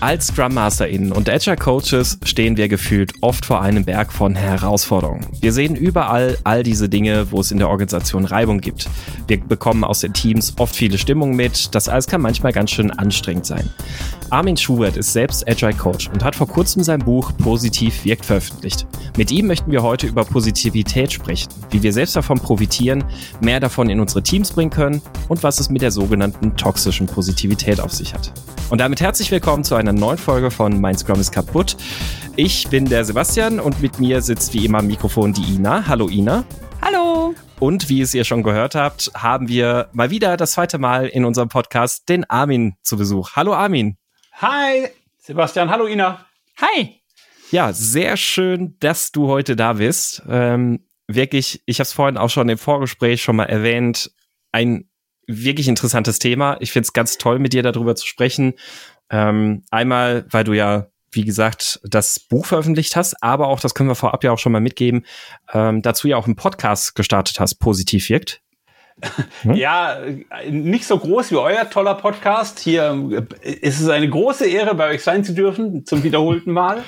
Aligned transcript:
Als 0.00 0.28
Scrum 0.28 0.54
MasterInnen 0.54 1.12
und 1.12 1.28
Agile 1.28 1.56
Coaches 1.56 2.18
stehen 2.24 2.56
wir 2.56 2.68
gefühlt 2.68 3.12
oft 3.20 3.44
vor 3.44 3.60
einem 3.60 3.84
Berg 3.84 4.14
von 4.14 4.34
Herausforderungen. 4.34 5.26
Wir 5.42 5.52
sehen 5.52 5.76
überall 5.76 6.38
all 6.42 6.62
diese 6.62 6.88
Dinge, 6.88 7.30
wo 7.30 7.40
es 7.40 7.50
in 7.50 7.58
der 7.58 7.68
Organisation 7.68 8.24
Reibung 8.24 8.62
gibt. 8.62 8.88
Wir 9.26 9.38
bekommen 9.38 9.84
aus 9.84 10.00
den 10.00 10.14
Teams 10.14 10.54
oft 10.58 10.74
viele 10.74 10.96
Stimmungen 10.96 11.36
mit. 11.36 11.74
Das 11.74 11.90
alles 11.90 12.06
kann 12.06 12.22
manchmal 12.22 12.52
ganz 12.52 12.70
schön 12.70 12.90
anstrengend 12.90 13.44
sein. 13.44 13.68
Armin 14.30 14.56
Schubert 14.56 14.96
ist 14.96 15.12
selbst 15.12 15.48
Agile 15.48 15.74
Coach 15.74 16.08
und 16.08 16.22
hat 16.22 16.36
vor 16.36 16.46
kurzem 16.46 16.84
sein 16.84 17.00
Buch 17.00 17.32
Positiv 17.36 18.04
wirkt 18.04 18.24
veröffentlicht. 18.24 18.86
Mit 19.16 19.32
ihm 19.32 19.48
möchten 19.48 19.72
wir 19.72 19.82
heute 19.82 20.06
über 20.06 20.24
Positivität 20.24 21.12
sprechen, 21.12 21.48
wie 21.70 21.82
wir 21.82 21.92
selbst 21.92 22.14
davon 22.14 22.38
profitieren, 22.38 23.02
mehr 23.40 23.58
davon 23.58 23.90
in 23.90 23.98
unsere 23.98 24.22
Teams 24.22 24.52
bringen 24.52 24.70
können 24.70 25.02
und 25.28 25.42
was 25.42 25.58
es 25.58 25.68
mit 25.68 25.82
der 25.82 25.90
sogenannten 25.90 26.56
toxischen 26.56 27.08
Positivität 27.08 27.80
auf 27.80 27.92
sich 27.92 28.14
hat. 28.14 28.32
Und 28.70 28.80
damit 28.80 29.00
herzlich 29.00 29.32
willkommen 29.32 29.64
zu 29.64 29.74
einer 29.74 29.92
neuen 29.92 30.18
Folge 30.18 30.52
von 30.52 30.80
Mein 30.80 30.96
Scrum 30.96 31.18
ist 31.18 31.32
kaputt. 31.32 31.76
Ich 32.36 32.68
bin 32.68 32.84
der 32.84 33.04
Sebastian 33.04 33.58
und 33.58 33.82
mit 33.82 33.98
mir 33.98 34.22
sitzt 34.22 34.54
wie 34.54 34.64
immer 34.64 34.78
am 34.78 34.86
Mikrofon 34.86 35.32
die 35.32 35.56
Ina. 35.56 35.88
Hallo 35.88 36.08
Ina. 36.08 36.44
Hallo. 36.82 37.34
Und 37.58 37.88
wie 37.88 38.00
es 38.00 38.14
ihr 38.14 38.22
schon 38.24 38.44
gehört 38.44 38.76
habt, 38.76 39.10
haben 39.14 39.48
wir 39.48 39.88
mal 39.92 40.10
wieder 40.10 40.36
das 40.36 40.52
zweite 40.52 40.78
Mal 40.78 41.08
in 41.08 41.24
unserem 41.24 41.48
Podcast 41.48 42.08
den 42.08 42.30
Armin 42.30 42.76
zu 42.82 42.96
Besuch. 42.96 43.32
Hallo 43.34 43.54
Armin. 43.54 43.96
Hi, 44.40 44.88
Sebastian. 45.18 45.68
Hallo 45.68 45.86
Ina. 45.86 46.24
Hi. 46.62 47.02
Ja, 47.50 47.74
sehr 47.74 48.16
schön, 48.16 48.74
dass 48.80 49.12
du 49.12 49.28
heute 49.28 49.54
da 49.54 49.74
bist. 49.74 50.22
Ähm, 50.26 50.86
wirklich, 51.06 51.62
ich 51.66 51.78
habe 51.78 51.82
es 51.82 51.92
vorhin 51.92 52.16
auch 52.16 52.30
schon 52.30 52.48
im 52.48 52.56
Vorgespräch 52.56 53.22
schon 53.22 53.36
mal 53.36 53.44
erwähnt, 53.44 54.10
ein 54.50 54.88
wirklich 55.26 55.68
interessantes 55.68 56.20
Thema. 56.20 56.56
Ich 56.60 56.72
finde 56.72 56.86
es 56.86 56.94
ganz 56.94 57.18
toll, 57.18 57.38
mit 57.38 57.52
dir 57.52 57.62
darüber 57.62 57.94
zu 57.96 58.06
sprechen. 58.06 58.54
Ähm, 59.10 59.62
einmal, 59.70 60.24
weil 60.30 60.44
du 60.44 60.54
ja, 60.54 60.86
wie 61.12 61.26
gesagt, 61.26 61.78
das 61.84 62.18
Buch 62.18 62.46
veröffentlicht 62.46 62.96
hast, 62.96 63.22
aber 63.22 63.48
auch, 63.48 63.60
das 63.60 63.74
können 63.74 63.90
wir 63.90 63.94
vorab 63.94 64.24
ja 64.24 64.32
auch 64.32 64.38
schon 64.38 64.52
mal 64.52 64.62
mitgeben, 64.62 65.04
ähm, 65.52 65.82
dazu 65.82 66.08
ja 66.08 66.16
auch 66.16 66.24
einen 66.24 66.36
Podcast 66.36 66.94
gestartet 66.94 67.40
hast, 67.40 67.56
Positiv 67.56 68.08
wirkt. 68.08 68.40
Hm? 69.42 69.54
Ja, 69.54 69.98
nicht 70.48 70.84
so 70.84 70.98
groß 70.98 71.30
wie 71.30 71.36
euer 71.36 71.68
toller 71.70 71.94
Podcast. 71.94 72.58
Hier 72.58 73.26
äh, 73.42 73.50
ist 73.50 73.80
es 73.80 73.88
eine 73.88 74.08
große 74.08 74.46
Ehre, 74.46 74.74
bei 74.74 74.90
euch 74.90 75.02
sein 75.02 75.24
zu 75.24 75.34
dürfen, 75.34 75.86
zum 75.86 76.02
wiederholten 76.02 76.52
Mal. 76.52 76.82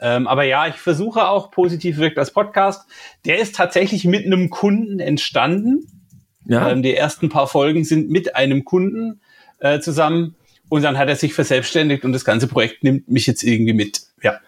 Ähm, 0.00 0.26
aber 0.26 0.44
ja, 0.44 0.68
ich 0.68 0.76
versuche 0.76 1.28
auch 1.28 1.50
positiv 1.50 1.98
wirkt 1.98 2.18
als 2.18 2.32
Podcast. 2.32 2.88
Der 3.24 3.38
ist 3.38 3.56
tatsächlich 3.56 4.04
mit 4.04 4.26
einem 4.26 4.50
Kunden 4.50 5.00
entstanden. 5.00 5.86
Ja. 6.46 6.70
Ähm, 6.70 6.82
die 6.82 6.94
ersten 6.94 7.28
paar 7.28 7.46
Folgen 7.46 7.84
sind 7.84 8.10
mit 8.10 8.36
einem 8.36 8.64
Kunden 8.64 9.20
äh, 9.58 9.80
zusammen 9.80 10.36
und 10.68 10.82
dann 10.82 10.98
hat 10.98 11.08
er 11.08 11.16
sich 11.16 11.34
verselbstständigt 11.34 12.04
und 12.04 12.12
das 12.12 12.24
ganze 12.24 12.46
Projekt 12.46 12.84
nimmt 12.84 13.08
mich 13.08 13.26
jetzt 13.26 13.42
irgendwie 13.42 13.72
mit. 13.74 14.02
Ja. 14.22 14.38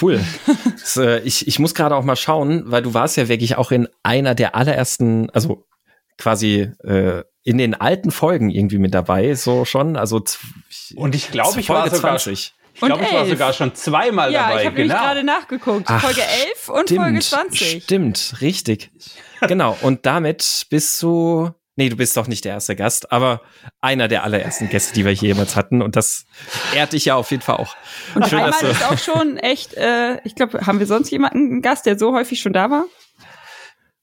Cool. 0.00 0.20
das, 0.80 0.96
äh, 0.96 1.20
ich, 1.20 1.48
ich 1.48 1.58
muss 1.58 1.74
gerade 1.74 1.96
auch 1.96 2.04
mal 2.04 2.16
schauen, 2.16 2.64
weil 2.66 2.82
du 2.82 2.94
warst 2.94 3.16
ja 3.16 3.28
wirklich 3.28 3.56
auch 3.56 3.72
in 3.72 3.88
einer 4.02 4.34
der 4.34 4.54
allerersten, 4.54 5.30
also 5.30 5.64
quasi 6.18 6.72
äh, 6.84 7.22
in 7.42 7.58
den 7.58 7.74
alten 7.74 8.10
Folgen 8.10 8.50
irgendwie 8.50 8.78
mit 8.78 8.92
dabei, 8.92 9.34
so 9.34 9.64
schon. 9.64 9.96
Also 9.96 10.22
und 10.96 11.14
ich 11.14 11.30
glaube, 11.30 11.60
ich 11.60 11.68
war 11.68 11.84
sogar 11.84 12.18
20. 12.18 12.54
Ich 12.74 12.80
glaube, 12.80 13.04
ich 13.04 13.12
war 13.12 13.26
sogar 13.26 13.52
schon 13.54 13.74
zweimal 13.74 14.30
ja, 14.32 14.40
dabei. 14.40 14.54
Ja, 14.54 14.60
ich 14.60 14.66
habe 14.66 14.76
genau. 14.76 14.94
gerade 14.94 15.24
nachgeguckt. 15.24 15.86
Ach, 15.88 16.02
Folge 16.02 16.20
11 16.20 16.68
und 16.68 16.82
stimmt, 16.82 17.00
Folge 17.00 17.20
20. 17.20 17.82
Stimmt, 17.84 18.34
richtig. 18.40 18.90
genau. 19.40 19.78
Und 19.80 20.04
damit 20.04 20.66
bist 20.68 21.02
du. 21.02 21.50
Nee, 21.78 21.90
du 21.90 21.96
bist 21.96 22.16
doch 22.16 22.26
nicht 22.26 22.44
der 22.46 22.54
erste 22.54 22.74
Gast, 22.74 23.12
aber 23.12 23.42
einer 23.82 24.08
der 24.08 24.24
allerersten 24.24 24.68
Gäste, 24.70 24.94
die 24.94 25.04
wir 25.04 25.12
hier 25.12 25.28
jemals 25.28 25.56
hatten. 25.56 25.82
Und 25.82 25.94
das 25.94 26.24
ehrt 26.74 26.94
dich 26.94 27.04
ja 27.04 27.16
auf 27.16 27.30
jeden 27.30 27.42
Fall 27.42 27.56
auch. 27.56 27.76
Und 28.14 28.26
Schön, 28.26 28.38
einmal 28.38 28.64
ist 28.64 28.84
auch 28.84 28.98
schon 28.98 29.36
echt, 29.36 29.74
äh, 29.74 30.18
ich 30.24 30.34
glaube, 30.34 30.66
haben 30.66 30.78
wir 30.78 30.86
sonst 30.86 31.10
jemanden, 31.10 31.50
einen 31.50 31.62
Gast, 31.62 31.84
der 31.84 31.98
so 31.98 32.14
häufig 32.14 32.40
schon 32.40 32.54
da 32.54 32.70
war? 32.70 32.86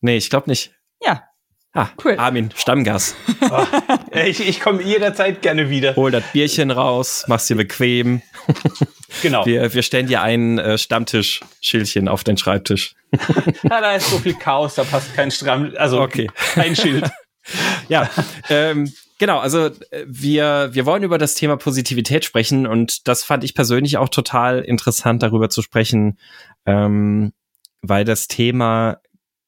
Nee, 0.01 0.17
ich 0.17 0.29
glaube 0.29 0.49
nicht. 0.51 0.71
Ja, 1.01 1.23
Ah, 1.75 1.89
cool. 2.03 2.15
Armin, 2.17 2.51
Stammgast. 2.55 3.15
Oh, 3.41 3.65
ich 4.13 4.47
ich 4.47 4.59
komme 4.59 4.83
jederzeit 4.83 5.41
gerne 5.41 5.71
wieder. 5.71 5.95
Hol 5.95 6.11
das 6.11 6.23
Bierchen 6.31 6.69
raus, 6.69 7.25
mach's 7.27 7.47
dir 7.47 7.55
bequem. 7.55 8.21
Genau. 9.21 9.45
Wir, 9.45 9.73
wir 9.73 9.83
stellen 9.83 10.07
dir 10.07 10.21
ein 10.21 10.57
äh, 10.57 10.77
Stammtisch-Schildchen 10.77 12.07
auf 12.07 12.23
den 12.23 12.37
Schreibtisch. 12.37 12.95
ja, 13.63 13.81
da 13.81 13.95
ist 13.95 14.09
so 14.09 14.17
viel 14.17 14.33
Chaos, 14.33 14.75
da 14.75 14.83
passt 14.83 15.13
kein 15.15 15.31
Stramm, 15.31 15.73
also 15.77 16.01
okay. 16.01 16.29
kein 16.53 16.75
Schild. 16.75 17.09
ja, 17.89 18.09
ähm, 18.49 18.91
genau, 19.19 19.39
also 19.39 19.67
äh, 19.67 20.05
wir, 20.07 20.69
wir 20.73 20.85
wollen 20.85 21.03
über 21.03 21.17
das 21.17 21.35
Thema 21.35 21.57
Positivität 21.57 22.25
sprechen 22.25 22.65
und 22.65 23.07
das 23.07 23.23
fand 23.23 23.43
ich 23.43 23.53
persönlich 23.53 23.97
auch 23.97 24.09
total 24.09 24.61
interessant, 24.61 25.21
darüber 25.21 25.49
zu 25.49 25.61
sprechen, 25.61 26.17
ähm, 26.65 27.33
weil 27.81 28.05
das 28.05 28.27
Thema 28.27 28.97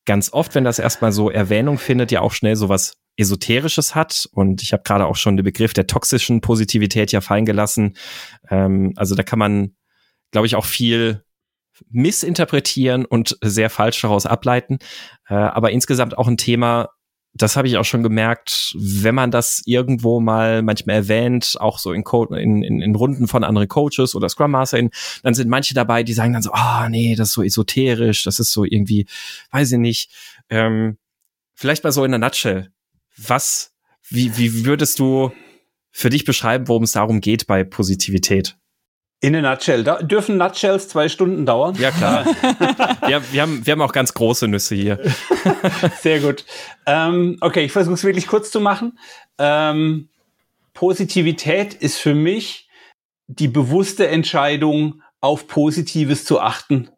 ganz 0.05 0.31
oft, 0.31 0.55
wenn 0.55 0.63
das 0.63 0.79
erstmal 0.79 1.11
so 1.11 1.29
Erwähnung 1.29 1.77
findet, 1.77 2.11
ja 2.11 2.21
auch 2.21 2.31
schnell 2.31 2.55
sowas 2.55 2.97
Esoterisches 3.17 3.95
hat. 3.95 4.27
Und 4.31 4.61
ich 4.61 4.73
habe 4.73 4.83
gerade 4.83 5.05
auch 5.05 5.15
schon 5.15 5.37
den 5.37 5.43
Begriff 5.43 5.73
der 5.73 5.87
toxischen 5.87 6.41
Positivität 6.41 7.11
ja 7.11 7.21
fallen 7.21 7.45
gelassen. 7.45 7.95
Ähm, 8.49 8.93
also 8.95 9.15
da 9.15 9.23
kann 9.23 9.39
man, 9.39 9.75
glaube 10.31 10.47
ich, 10.47 10.55
auch 10.55 10.65
viel 10.65 11.23
missinterpretieren 11.89 13.05
und 13.05 13.37
sehr 13.41 13.69
falsch 13.69 14.01
daraus 14.01 14.25
ableiten. 14.25 14.79
Äh, 15.27 15.35
aber 15.35 15.71
insgesamt 15.71 16.17
auch 16.17 16.27
ein 16.27 16.37
Thema, 16.37 16.89
das 17.35 17.57
habe 17.57 17.67
ich 17.67 17.77
auch 17.77 17.83
schon 17.83 18.01
gemerkt, 18.01 18.75
wenn 18.79 19.13
man 19.13 19.29
das 19.29 19.61
irgendwo 19.65 20.21
mal 20.21 20.61
manchmal 20.61 20.95
erwähnt, 20.95 21.55
auch 21.59 21.79
so 21.79 21.91
in, 21.91 22.05
Co 22.05 22.23
in, 22.33 22.63
in, 22.63 22.81
in 22.81 22.95
Runden 22.95 23.27
von 23.27 23.43
anderen 23.43 23.67
Coaches 23.67 24.15
oder 24.15 24.29
Scrum 24.29 24.51
Master, 24.51 24.81
dann 25.21 25.33
sind 25.33 25.49
manche 25.49 25.73
dabei, 25.73 26.03
die 26.03 26.13
sagen 26.13 26.31
dann 26.31 26.41
so, 26.41 26.51
ah, 26.53 26.85
oh, 26.85 26.89
nee, 26.89 27.15
das 27.15 27.29
ist 27.29 27.33
so 27.33 27.43
esoterisch, 27.43 28.23
das 28.23 28.39
ist 28.39 28.53
so 28.53 28.63
irgendwie, 28.63 29.05
weiß 29.51 29.73
ich 29.73 29.79
nicht. 29.79 30.11
Ähm, 30.49 30.97
vielleicht 31.53 31.83
mal 31.83 31.91
so 31.91 32.05
in 32.05 32.11
der 32.11 32.19
Nutshell. 32.19 32.71
Was, 33.17 33.73
wie, 34.07 34.37
wie 34.37 34.65
würdest 34.65 34.99
du 34.99 35.31
für 35.91 36.09
dich 36.09 36.23
beschreiben, 36.23 36.69
worum 36.69 36.83
es 36.83 36.93
darum 36.93 37.19
geht 37.19 37.47
bei 37.47 37.65
Positivität? 37.65 38.57
In 39.21 39.35
a 39.35 39.41
nutshell. 39.41 39.83
Da 39.83 40.01
dürfen 40.01 40.37
Nutshells 40.37 40.87
zwei 40.87 41.09
Stunden 41.09 41.45
dauern? 41.45 41.75
Ja, 41.79 41.91
klar. 41.91 42.25
wir, 43.07 43.21
wir, 43.31 43.41
haben, 43.41 43.65
wir 43.65 43.71
haben 43.71 43.81
auch 43.81 43.93
ganz 43.93 44.13
große 44.13 44.47
Nüsse 44.47 44.75
hier. 44.75 44.99
Sehr 46.01 46.19
gut. 46.19 46.45
Ähm, 46.85 47.37
okay, 47.41 47.63
ich 47.63 47.71
versuche 47.71 47.95
es 47.95 48.03
wirklich 48.03 48.27
kurz 48.27 48.51
zu 48.51 48.59
machen. 48.59 48.99
Ähm, 49.39 50.09
Positivität 50.73 51.73
ist 51.73 51.97
für 51.97 52.13
mich 52.13 52.69
die 53.27 53.47
bewusste 53.47 54.07
Entscheidung, 54.07 55.01
auf 55.21 55.47
Positives 55.47 56.23
zu 56.23 56.39
achten. 56.39 56.89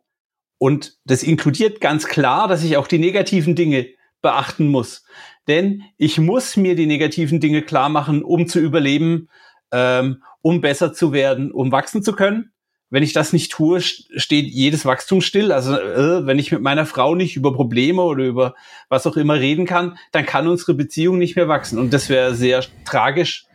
Und 0.58 0.98
das 1.06 1.24
inkludiert 1.24 1.80
ganz 1.80 2.08
klar, 2.08 2.50
dass 2.50 2.64
ich 2.64 2.76
auch 2.76 2.88
die 2.88 3.00
negativen 3.00 3.56
Dinge 3.56 3.88
beachten 4.22 4.68
muss. 4.68 5.06
Denn 5.48 5.84
ich 5.98 6.18
muss 6.18 6.58
mir 6.58 6.76
die 6.76 6.88
negativen 6.88 7.40
Dinge 7.40 7.62
klar 7.62 7.88
machen, 7.88 8.24
um 8.24 8.48
zu 8.48 8.60
überleben 8.60 9.30
ähm, 9.72 10.24
um 10.42 10.62
besser 10.62 10.94
zu 10.94 11.12
werden, 11.14 11.52
um 11.52 11.72
wachsen 11.72 12.04
zu 12.04 12.14
können. 12.14 12.52
Wenn 12.90 13.04
ich 13.04 13.12
das 13.12 13.34
nicht 13.34 13.52
tue, 13.52 13.82
steht 13.82 14.48
jedes 14.48 14.86
Wachstum 14.86 15.20
still. 15.20 15.52
Also 15.52 15.78
äh, 15.78 16.26
wenn 16.26 16.40
ich 16.40 16.52
mit 16.54 16.62
meiner 16.62 16.86
Frau 16.86 17.16
nicht 17.16 17.36
über 17.36 17.54
Probleme 17.54 18.02
oder 18.02 18.24
über 18.24 18.56
was 18.88 19.06
auch 19.06 19.18
immer 19.18 19.36
reden 19.36 19.66
kann, 19.66 19.98
dann 20.14 20.26
kann 20.26 20.48
unsere 20.48 20.74
Beziehung 20.74 21.18
nicht 21.18 21.36
mehr 21.36 21.50
wachsen. 21.50 21.80
Und 21.80 21.92
das 21.92 22.08
wäre 22.08 22.34
sehr 22.34 22.64
tragisch. 22.86 23.46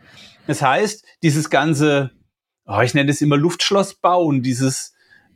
Das 0.45 0.61
heißt, 0.61 1.03
dieses 1.23 1.49
ganze, 1.49 2.11
oh, 2.67 2.81
ich 2.81 2.93
nenne 2.93 3.09
es 3.09 3.21
immer 3.21 3.37
Luftschloss 3.37 3.95
bauen, 3.95 4.43
dieses 4.43 4.93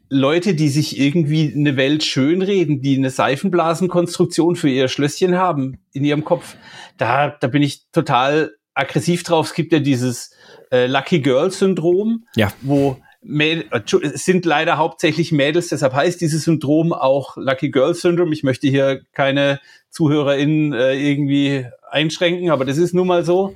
Leute, 0.10 0.54
die 0.54 0.70
sich 0.70 1.00
irgendwie 1.00 1.54
eine 1.54 1.76
Welt 1.76 2.04
schönreden, 2.04 2.82
die 2.82 2.98
eine 2.98 3.10
Seifenblasenkonstruktion 3.10 4.56
für 4.56 4.70
ihr 4.70 4.88
Schlösschen 4.88 5.36
haben 5.36 5.80
in 5.92 6.06
ihrem 6.06 6.24
Kopf, 6.24 6.56
da, 6.98 7.30
da 7.30 7.48
bin 7.48 7.62
ich 7.62 7.90
total 7.92 8.54
aggressiv 8.74 9.24
drauf. 9.24 9.48
Es 9.48 9.54
gibt 9.54 9.74
ja 9.74 9.80
dieses 9.80 10.32
äh, 10.72 10.88
Lucky 10.88 11.20
Girl 11.20 11.52
Syndrom, 11.52 12.26
ja. 12.36 12.52
wo 12.62 12.98
es 13.30 14.24
sind 14.24 14.46
leider 14.46 14.78
hauptsächlich 14.78 15.32
Mädels, 15.32 15.68
deshalb 15.70 15.94
heißt 15.94 16.22
dieses 16.22 16.44
Syndrom 16.44 16.94
auch 16.94 17.36
Lucky 17.36 17.72
Girl 17.72 17.94
Syndrome. 17.94 18.32
Ich 18.34 18.44
möchte 18.44 18.68
hier 18.68 19.02
keine 19.12 19.60
ZuhörerInnen 19.90 20.74
äh, 20.74 20.94
irgendwie 20.94 21.66
einschränken, 21.90 22.52
aber 22.52 22.64
das 22.64 22.78
ist 22.78 22.94
nun 22.94 23.08
mal 23.08 23.26
so 23.26 23.56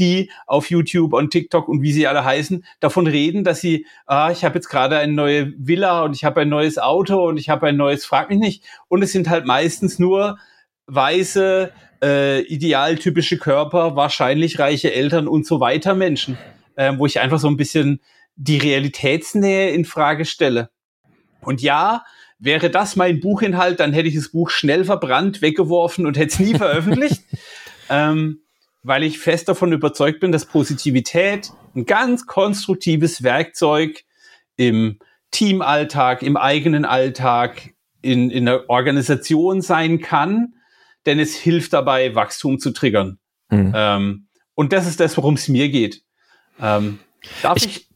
die 0.00 0.30
auf 0.46 0.70
YouTube 0.70 1.12
und 1.12 1.30
TikTok 1.30 1.68
und 1.68 1.82
wie 1.82 1.92
sie 1.92 2.06
alle 2.06 2.24
heißen, 2.24 2.64
davon 2.80 3.06
reden, 3.06 3.44
dass 3.44 3.60
sie, 3.60 3.86
ah, 4.06 4.30
ich 4.32 4.44
habe 4.44 4.56
jetzt 4.56 4.68
gerade 4.68 4.98
eine 4.98 5.12
neue 5.12 5.52
Villa 5.58 6.02
und 6.02 6.16
ich 6.16 6.24
habe 6.24 6.40
ein 6.40 6.48
neues 6.48 6.78
Auto 6.78 7.28
und 7.28 7.36
ich 7.36 7.50
habe 7.50 7.66
ein 7.66 7.76
neues, 7.76 8.04
frag 8.04 8.30
mich 8.30 8.38
nicht. 8.38 8.64
Und 8.88 9.02
es 9.02 9.12
sind 9.12 9.28
halt 9.28 9.44
meistens 9.44 9.98
nur 9.98 10.38
weiße, 10.86 11.70
äh, 12.02 12.40
idealtypische 12.42 13.38
Körper, 13.38 13.96
wahrscheinlich 13.96 14.58
reiche 14.58 14.92
Eltern 14.92 15.28
und 15.28 15.46
so 15.46 15.60
weiter 15.60 15.94
Menschen, 15.94 16.38
äh, 16.76 16.92
wo 16.96 17.06
ich 17.06 17.20
einfach 17.20 17.38
so 17.38 17.48
ein 17.48 17.56
bisschen 17.56 18.00
die 18.36 18.58
Realitätsnähe 18.58 19.70
in 19.70 19.84
Frage 19.84 20.24
stelle. 20.24 20.70
Und 21.42 21.62
ja, 21.62 22.04
wäre 22.38 22.70
das 22.70 22.96
mein 22.96 23.20
Buchinhalt, 23.20 23.80
dann 23.80 23.92
hätte 23.92 24.08
ich 24.08 24.14
das 24.14 24.30
Buch 24.30 24.50
schnell 24.50 24.84
verbrannt, 24.84 25.42
weggeworfen 25.42 26.06
und 26.06 26.16
hätte 26.16 26.32
es 26.32 26.38
nie 26.40 26.54
veröffentlicht. 26.54 27.22
Ähm, 27.92 28.42
weil 28.84 29.02
ich 29.02 29.18
fest 29.18 29.48
davon 29.48 29.72
überzeugt 29.72 30.20
bin, 30.20 30.30
dass 30.30 30.46
Positivität 30.46 31.50
ein 31.74 31.86
ganz 31.86 32.26
konstruktives 32.26 33.24
Werkzeug 33.24 34.04
im 34.56 35.00
Teamalltag, 35.32 36.22
im 36.22 36.36
eigenen 36.36 36.84
Alltag, 36.84 37.74
in, 38.00 38.30
in 38.30 38.46
der 38.46 38.70
Organisation 38.70 39.60
sein 39.60 40.00
kann, 40.00 40.54
denn 41.06 41.18
es 41.18 41.34
hilft 41.34 41.72
dabei, 41.72 42.14
Wachstum 42.14 42.58
zu 42.58 42.72
triggern. 42.72 43.18
Mhm. 43.50 43.72
Ähm, 43.74 44.28
und 44.54 44.72
das 44.72 44.86
ist 44.86 45.00
das, 45.00 45.16
worum 45.16 45.34
es 45.34 45.48
mir 45.48 45.68
geht. 45.68 46.02
Ähm, 46.60 46.98
darf 47.42 47.56
ich, 47.56 47.66
ich 47.66 47.88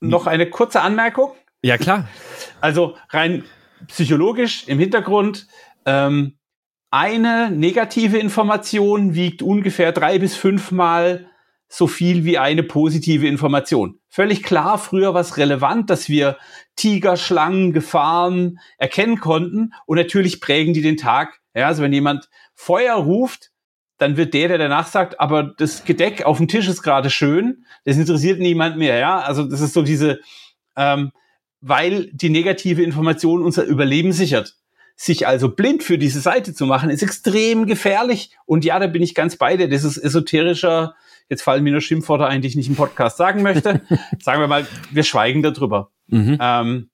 noch 0.00 0.26
eine 0.26 0.48
kurze 0.48 0.80
Anmerkung? 0.80 1.32
Ja, 1.62 1.78
klar. 1.78 2.08
Also 2.60 2.96
rein 3.10 3.44
psychologisch 3.88 4.66
im 4.68 4.78
Hintergrund. 4.78 5.48
Ähm, 5.84 6.38
eine 6.90 7.50
negative 7.50 8.16
Information 8.16 9.14
wiegt 9.14 9.42
ungefähr 9.42 9.92
drei 9.92 10.18
bis 10.18 10.34
fünfmal 10.34 11.26
so 11.68 11.86
viel 11.86 12.24
wie 12.24 12.38
eine 12.38 12.62
positive 12.62 13.26
Information. 13.26 13.98
Völlig 14.08 14.44
klar, 14.44 14.78
früher 14.78 15.12
war 15.12 15.20
es 15.20 15.36
relevant, 15.36 15.90
dass 15.90 16.08
wir 16.08 16.38
Tiger, 16.76 17.16
Schlangen, 17.16 17.72
Gefahren 17.72 18.60
erkennen 18.78 19.18
konnten 19.18 19.72
und 19.86 19.96
natürlich 19.98 20.40
prägen 20.40 20.72
die 20.72 20.82
den 20.82 20.96
Tag. 20.96 21.40
Ja, 21.54 21.66
also 21.66 21.82
wenn 21.82 21.92
jemand 21.92 22.28
Feuer 22.64 22.94
ruft, 22.94 23.50
dann 23.98 24.16
wird 24.16 24.32
der, 24.32 24.48
der 24.48 24.58
danach 24.58 24.86
sagt, 24.86 25.20
aber 25.20 25.42
das 25.42 25.84
Gedeck 25.84 26.24
auf 26.24 26.38
dem 26.38 26.48
Tisch 26.48 26.66
ist 26.66 26.82
gerade 26.82 27.10
schön, 27.10 27.66
das 27.84 27.98
interessiert 27.98 28.40
niemand 28.40 28.78
mehr. 28.78 28.96
Ja, 28.96 29.20
also 29.20 29.44
das 29.44 29.60
ist 29.60 29.74
so 29.74 29.82
diese, 29.82 30.20
ähm, 30.74 31.12
weil 31.60 32.10
die 32.12 32.30
negative 32.30 32.82
Information 32.82 33.42
unser 33.42 33.64
Überleben 33.64 34.12
sichert. 34.12 34.56
Sich 34.96 35.26
also 35.26 35.50
blind 35.50 35.82
für 35.82 35.98
diese 35.98 36.20
Seite 36.20 36.54
zu 36.54 36.64
machen, 36.64 36.88
ist 36.88 37.02
extrem 37.02 37.66
gefährlich. 37.66 38.30
Und 38.46 38.64
ja, 38.64 38.78
da 38.78 38.86
bin 38.86 39.02
ich 39.02 39.14
ganz 39.14 39.36
bei 39.36 39.56
dir. 39.58 39.68
Das 39.68 39.84
ist 39.84 39.98
esoterischer, 39.98 40.94
jetzt 41.28 41.42
fallen 41.42 41.64
mir 41.64 41.72
nur 41.72 41.80
Schimpfworte 41.82 42.26
ein, 42.26 42.40
die 42.40 42.48
ich 42.48 42.56
nicht 42.56 42.68
im 42.68 42.76
Podcast 42.76 43.18
sagen 43.18 43.42
möchte. 43.42 43.82
sagen 44.22 44.40
wir 44.40 44.48
mal, 44.48 44.66
wir 44.90 45.02
schweigen 45.02 45.42
darüber. 45.42 45.90
Mhm. 46.06 46.38
Ähm, 46.40 46.90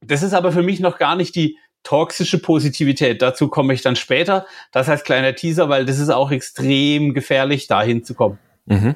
das 0.00 0.22
ist 0.22 0.32
aber 0.32 0.52
für 0.52 0.62
mich 0.62 0.80
noch 0.80 0.98
gar 0.98 1.16
nicht 1.16 1.34
die 1.34 1.58
toxische 1.82 2.38
Positivität. 2.38 3.22
Dazu 3.22 3.48
komme 3.48 3.74
ich 3.74 3.82
dann 3.82 3.96
später. 3.96 4.46
Das 4.70 4.88
heißt 4.88 5.04
kleiner 5.04 5.34
Teaser, 5.34 5.68
weil 5.68 5.84
das 5.84 5.98
ist 5.98 6.10
auch 6.10 6.30
extrem 6.30 7.14
gefährlich, 7.14 7.66
dahin 7.66 8.04
zu 8.04 8.14
kommen. 8.14 8.38
Mhm. 8.66 8.94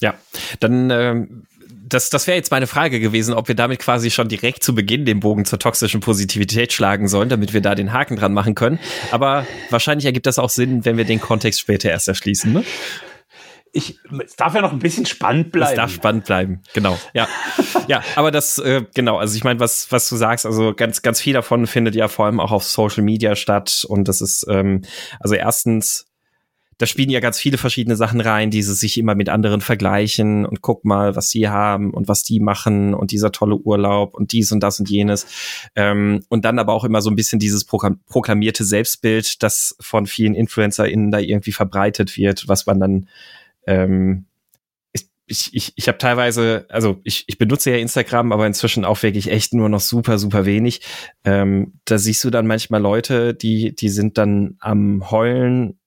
Ja, 0.00 0.14
dann 0.60 0.90
ähm, 0.90 1.46
das, 1.86 2.10
das 2.10 2.26
wäre 2.26 2.36
jetzt 2.36 2.50
meine 2.50 2.66
Frage 2.66 2.98
gewesen, 2.98 3.34
ob 3.34 3.48
wir 3.48 3.54
damit 3.54 3.78
quasi 3.78 4.10
schon 4.10 4.28
direkt 4.28 4.62
zu 4.62 4.74
Beginn 4.74 5.04
den 5.04 5.20
Bogen 5.20 5.44
zur 5.44 5.58
toxischen 5.58 6.00
Positivität 6.00 6.72
schlagen 6.72 7.08
sollen, 7.08 7.28
damit 7.28 7.52
wir 7.52 7.60
da 7.60 7.74
den 7.74 7.92
Haken 7.92 8.16
dran 8.16 8.32
machen 8.32 8.54
können. 8.54 8.78
Aber 9.10 9.46
wahrscheinlich 9.70 10.06
ergibt 10.06 10.26
das 10.26 10.38
auch 10.38 10.50
Sinn, 10.50 10.84
wenn 10.84 10.96
wir 10.96 11.04
den 11.04 11.20
Kontext 11.20 11.60
später 11.60 11.90
erst 11.90 12.08
erschließen. 12.08 12.52
Ne? 12.52 12.64
Ich, 13.74 13.98
es 14.24 14.36
darf 14.36 14.54
ja 14.54 14.60
noch 14.60 14.72
ein 14.72 14.78
bisschen 14.78 15.04
spannend 15.04 15.50
bleiben. 15.50 15.72
Es 15.72 15.76
darf 15.76 15.90
spannend 15.92 16.24
bleiben, 16.26 16.60
genau. 16.72 16.96
Ja, 17.12 17.26
ja, 17.88 18.02
aber 18.14 18.30
das, 18.30 18.58
äh, 18.58 18.84
genau. 18.94 19.18
Also 19.18 19.36
ich 19.36 19.42
meine, 19.42 19.58
was, 19.58 19.90
was 19.90 20.08
du 20.08 20.16
sagst, 20.16 20.46
also 20.46 20.72
ganz, 20.74 21.02
ganz 21.02 21.20
viel 21.20 21.34
davon 21.34 21.66
findet 21.66 21.96
ja 21.96 22.06
vor 22.06 22.26
allem 22.26 22.38
auch 22.38 22.52
auf 22.52 22.62
Social 22.62 23.02
Media 23.02 23.34
statt. 23.34 23.84
Und 23.88 24.06
das 24.06 24.20
ist, 24.20 24.46
ähm, 24.48 24.82
also 25.18 25.34
erstens, 25.34 26.06
da 26.78 26.86
spielen 26.86 27.10
ja 27.10 27.18
ganz 27.18 27.38
viele 27.38 27.58
verschiedene 27.58 27.96
Sachen 27.96 28.20
rein, 28.20 28.50
diese 28.50 28.74
sich 28.74 28.96
immer 28.96 29.16
mit 29.16 29.28
anderen 29.28 29.60
vergleichen 29.60 30.46
und 30.46 30.60
guck 30.60 30.84
mal, 30.84 31.16
was 31.16 31.30
sie 31.30 31.48
haben 31.48 31.92
und 31.92 32.06
was 32.06 32.22
die 32.22 32.38
machen 32.38 32.94
und 32.94 33.10
dieser 33.10 33.32
tolle 33.32 33.56
Urlaub 33.56 34.14
und 34.14 34.30
dies 34.30 34.52
und 34.52 34.60
das 34.60 34.78
und 34.78 34.88
jenes. 34.88 35.26
Ähm, 35.74 36.22
und 36.28 36.44
dann 36.44 36.60
aber 36.60 36.72
auch 36.74 36.84
immer 36.84 37.02
so 37.02 37.10
ein 37.10 37.16
bisschen 37.16 37.40
dieses 37.40 37.64
proklamierte 37.64 38.64
Selbstbild, 38.64 39.42
das 39.42 39.76
von 39.80 40.06
vielen 40.06 40.36
InfluencerInnen 40.36 41.10
da 41.10 41.18
irgendwie 41.18 41.52
verbreitet 41.52 42.16
wird, 42.16 42.46
was 42.46 42.66
man 42.66 42.78
dann 42.78 43.08
ähm, 43.66 44.26
ich, 45.26 45.54
ich, 45.54 45.72
ich 45.76 45.88
habe 45.88 45.98
teilweise, 45.98 46.66
also 46.68 47.00
ich, 47.02 47.24
ich 47.28 47.38
benutze 47.38 47.70
ja 47.70 47.78
Instagram, 47.78 48.32
aber 48.32 48.46
inzwischen 48.46 48.84
auch 48.84 49.02
wirklich 49.02 49.30
echt 49.30 49.54
nur 49.54 49.68
noch 49.68 49.80
super, 49.80 50.18
super 50.18 50.44
wenig. 50.44 50.82
Ähm, 51.24 51.80
da 51.86 51.98
siehst 51.98 52.22
du 52.24 52.30
dann 52.30 52.46
manchmal 52.46 52.82
Leute, 52.82 53.34
die, 53.34 53.74
die 53.74 53.88
sind 53.88 54.18
dann 54.18 54.56
am 54.60 55.10
Heulen, 55.10 55.78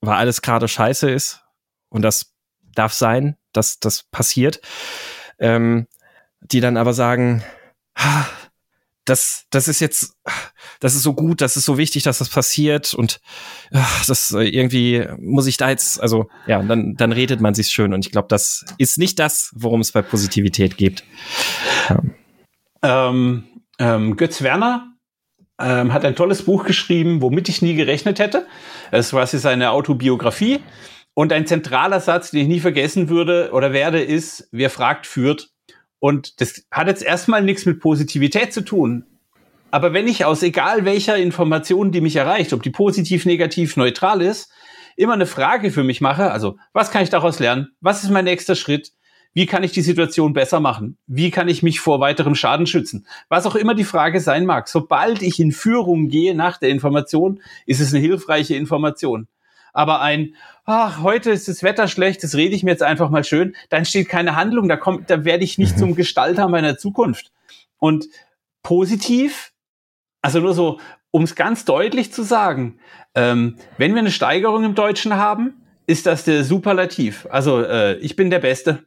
weil 0.00 0.14
alles 0.14 0.42
gerade 0.42 0.68
scheiße 0.68 1.10
ist. 1.10 1.42
Und 1.88 2.02
das 2.02 2.34
darf 2.74 2.92
sein, 2.92 3.36
dass 3.52 3.80
das 3.80 4.04
passiert. 4.04 4.60
Ähm, 5.38 5.86
die 6.40 6.60
dann 6.60 6.76
aber 6.76 6.92
sagen, 6.92 7.42
das, 9.08 9.46
das 9.50 9.68
ist 9.68 9.80
jetzt, 9.80 10.16
das 10.80 10.94
ist 10.94 11.02
so 11.02 11.14
gut, 11.14 11.40
das 11.40 11.56
ist 11.56 11.64
so 11.64 11.78
wichtig, 11.78 12.02
dass 12.02 12.18
das 12.18 12.28
passiert 12.28 12.94
und 12.94 13.20
ach, 13.72 14.04
das 14.06 14.32
äh, 14.32 14.44
irgendwie 14.44 15.06
muss 15.18 15.46
ich 15.46 15.56
da 15.56 15.70
jetzt, 15.70 16.00
also 16.00 16.28
ja, 16.46 16.62
dann, 16.62 16.94
dann 16.96 17.12
redet 17.12 17.40
man 17.40 17.54
sich 17.54 17.68
schön 17.68 17.94
und 17.94 18.04
ich 18.04 18.12
glaube, 18.12 18.28
das 18.28 18.64
ist 18.78 18.98
nicht 18.98 19.18
das, 19.18 19.52
worum 19.54 19.80
es 19.80 19.92
bei 19.92 20.02
Positivität 20.02 20.76
geht. 20.76 21.04
Ja. 21.88 22.02
Ähm, 22.82 23.44
ähm, 23.78 24.16
Götz 24.16 24.42
Werner 24.42 24.92
ähm, 25.60 25.92
hat 25.92 26.04
ein 26.04 26.16
tolles 26.16 26.42
Buch 26.42 26.64
geschrieben, 26.64 27.22
womit 27.22 27.48
ich 27.48 27.62
nie 27.62 27.74
gerechnet 27.74 28.18
hätte. 28.18 28.46
Es 28.90 29.12
war 29.12 29.26
seine 29.26 29.70
Autobiografie 29.70 30.60
und 31.14 31.32
ein 31.32 31.46
zentraler 31.46 32.00
Satz, 32.00 32.30
den 32.30 32.42
ich 32.42 32.48
nie 32.48 32.60
vergessen 32.60 33.08
würde 33.08 33.50
oder 33.52 33.72
werde, 33.72 34.00
ist, 34.00 34.48
wer 34.52 34.70
fragt, 34.70 35.06
führt. 35.06 35.50
Und 36.00 36.40
das 36.40 36.64
hat 36.70 36.88
jetzt 36.88 37.02
erstmal 37.02 37.42
nichts 37.42 37.66
mit 37.66 37.80
Positivität 37.80 38.52
zu 38.52 38.62
tun. 38.64 39.04
Aber 39.70 39.92
wenn 39.92 40.08
ich 40.08 40.24
aus 40.24 40.42
egal 40.42 40.84
welcher 40.84 41.16
Information, 41.16 41.92
die 41.92 42.00
mich 42.00 42.16
erreicht, 42.16 42.52
ob 42.52 42.62
die 42.62 42.70
positiv, 42.70 43.26
negativ, 43.26 43.76
neutral 43.76 44.22
ist, 44.22 44.50
immer 44.96 45.12
eine 45.12 45.26
Frage 45.26 45.70
für 45.70 45.84
mich 45.84 46.00
mache, 46.00 46.30
also 46.30 46.56
was 46.72 46.90
kann 46.90 47.02
ich 47.02 47.10
daraus 47.10 47.38
lernen? 47.38 47.68
Was 47.80 48.02
ist 48.02 48.10
mein 48.10 48.24
nächster 48.24 48.54
Schritt? 48.54 48.92
Wie 49.34 49.46
kann 49.46 49.62
ich 49.62 49.72
die 49.72 49.82
Situation 49.82 50.32
besser 50.32 50.58
machen? 50.58 50.96
Wie 51.06 51.30
kann 51.30 51.48
ich 51.48 51.62
mich 51.62 51.80
vor 51.80 52.00
weiterem 52.00 52.34
Schaden 52.34 52.66
schützen? 52.66 53.06
Was 53.28 53.46
auch 53.46 53.54
immer 53.54 53.74
die 53.74 53.84
Frage 53.84 54.20
sein 54.20 54.46
mag. 54.46 54.68
Sobald 54.68 55.22
ich 55.22 55.38
in 55.38 55.52
Führung 55.52 56.08
gehe 56.08 56.34
nach 56.34 56.56
der 56.56 56.70
Information, 56.70 57.40
ist 57.66 57.80
es 57.80 57.92
eine 57.92 58.00
hilfreiche 58.00 58.56
Information. 58.56 59.28
Aber 59.72 60.00
ein, 60.00 60.34
ach, 60.64 61.02
heute 61.02 61.30
ist 61.30 61.48
das 61.48 61.62
Wetter 61.62 61.88
schlecht, 61.88 62.22
das 62.22 62.34
rede 62.34 62.54
ich 62.54 62.62
mir 62.62 62.70
jetzt 62.70 62.82
einfach 62.82 63.10
mal 63.10 63.24
schön, 63.24 63.54
dann 63.68 63.84
steht 63.84 64.08
keine 64.08 64.36
Handlung, 64.36 64.68
da 64.68 64.76
kommt, 64.76 65.10
da 65.10 65.24
werde 65.24 65.44
ich 65.44 65.58
nicht 65.58 65.76
mhm. 65.76 65.80
zum 65.80 65.94
Gestalter 65.94 66.48
meiner 66.48 66.76
Zukunft. 66.78 67.32
Und 67.78 68.06
positiv, 68.62 69.52
also 70.22 70.40
nur 70.40 70.54
so, 70.54 70.80
um 71.10 71.22
es 71.22 71.34
ganz 71.34 71.64
deutlich 71.64 72.12
zu 72.12 72.22
sagen, 72.22 72.78
ähm, 73.14 73.56
wenn 73.78 73.94
wir 73.94 74.00
eine 74.00 74.10
Steigerung 74.10 74.64
im 74.64 74.74
Deutschen 74.74 75.14
haben, 75.14 75.62
ist 75.86 76.06
das 76.06 76.24
der 76.24 76.44
Superlativ. 76.44 77.26
Also 77.30 77.62
äh, 77.62 77.96
ich 77.98 78.14
bin 78.14 78.30
der 78.30 78.40
Beste. 78.40 78.84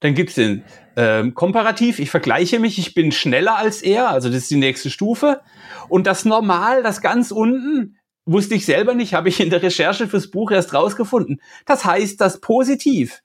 Dann 0.00 0.14
gibt's 0.14 0.34
den 0.34 0.64
ähm, 0.96 1.34
Komparativ, 1.34 2.00
ich 2.00 2.10
vergleiche 2.10 2.58
mich, 2.58 2.78
ich 2.78 2.94
bin 2.94 3.12
schneller 3.12 3.56
als 3.56 3.82
er, 3.82 4.08
also 4.08 4.28
das 4.28 4.38
ist 4.38 4.50
die 4.50 4.56
nächste 4.56 4.90
Stufe. 4.90 5.42
Und 5.88 6.06
das 6.06 6.24
Normal, 6.24 6.82
das 6.82 7.02
ganz 7.02 7.30
unten, 7.30 7.98
wusste 8.24 8.54
ich 8.54 8.64
selber 8.64 8.94
nicht, 8.94 9.14
habe 9.14 9.28
ich 9.28 9.40
in 9.40 9.50
der 9.50 9.62
Recherche 9.62 10.08
fürs 10.08 10.30
Buch 10.30 10.50
erst 10.50 10.74
rausgefunden. 10.74 11.40
Das 11.66 11.84
heißt 11.84 12.20
das 12.20 12.40
Positiv. 12.40 13.22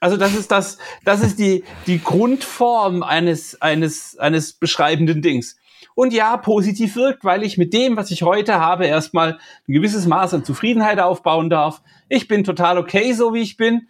Also 0.00 0.16
das 0.16 0.34
ist 0.34 0.50
das, 0.50 0.78
das 1.04 1.22
ist 1.22 1.38
die, 1.38 1.62
die 1.86 2.02
Grundform 2.02 3.02
eines, 3.02 3.60
eines, 3.60 4.18
eines 4.18 4.54
beschreibenden 4.54 5.20
Dings. 5.20 5.56
Und 5.94 6.12
ja, 6.12 6.36
positiv 6.36 6.96
wirkt, 6.96 7.24
weil 7.24 7.42
ich 7.42 7.58
mit 7.58 7.74
dem, 7.74 7.96
was 7.96 8.10
ich 8.10 8.22
heute 8.22 8.58
habe, 8.60 8.86
erstmal 8.86 9.38
ein 9.68 9.72
gewisses 9.72 10.06
Maß 10.06 10.34
an 10.34 10.44
Zufriedenheit 10.44 10.98
aufbauen 10.98 11.50
darf. 11.50 11.82
Ich 12.08 12.28
bin 12.28 12.44
total 12.44 12.78
okay, 12.78 13.12
so 13.12 13.34
wie 13.34 13.42
ich 13.42 13.56
bin. 13.56 13.88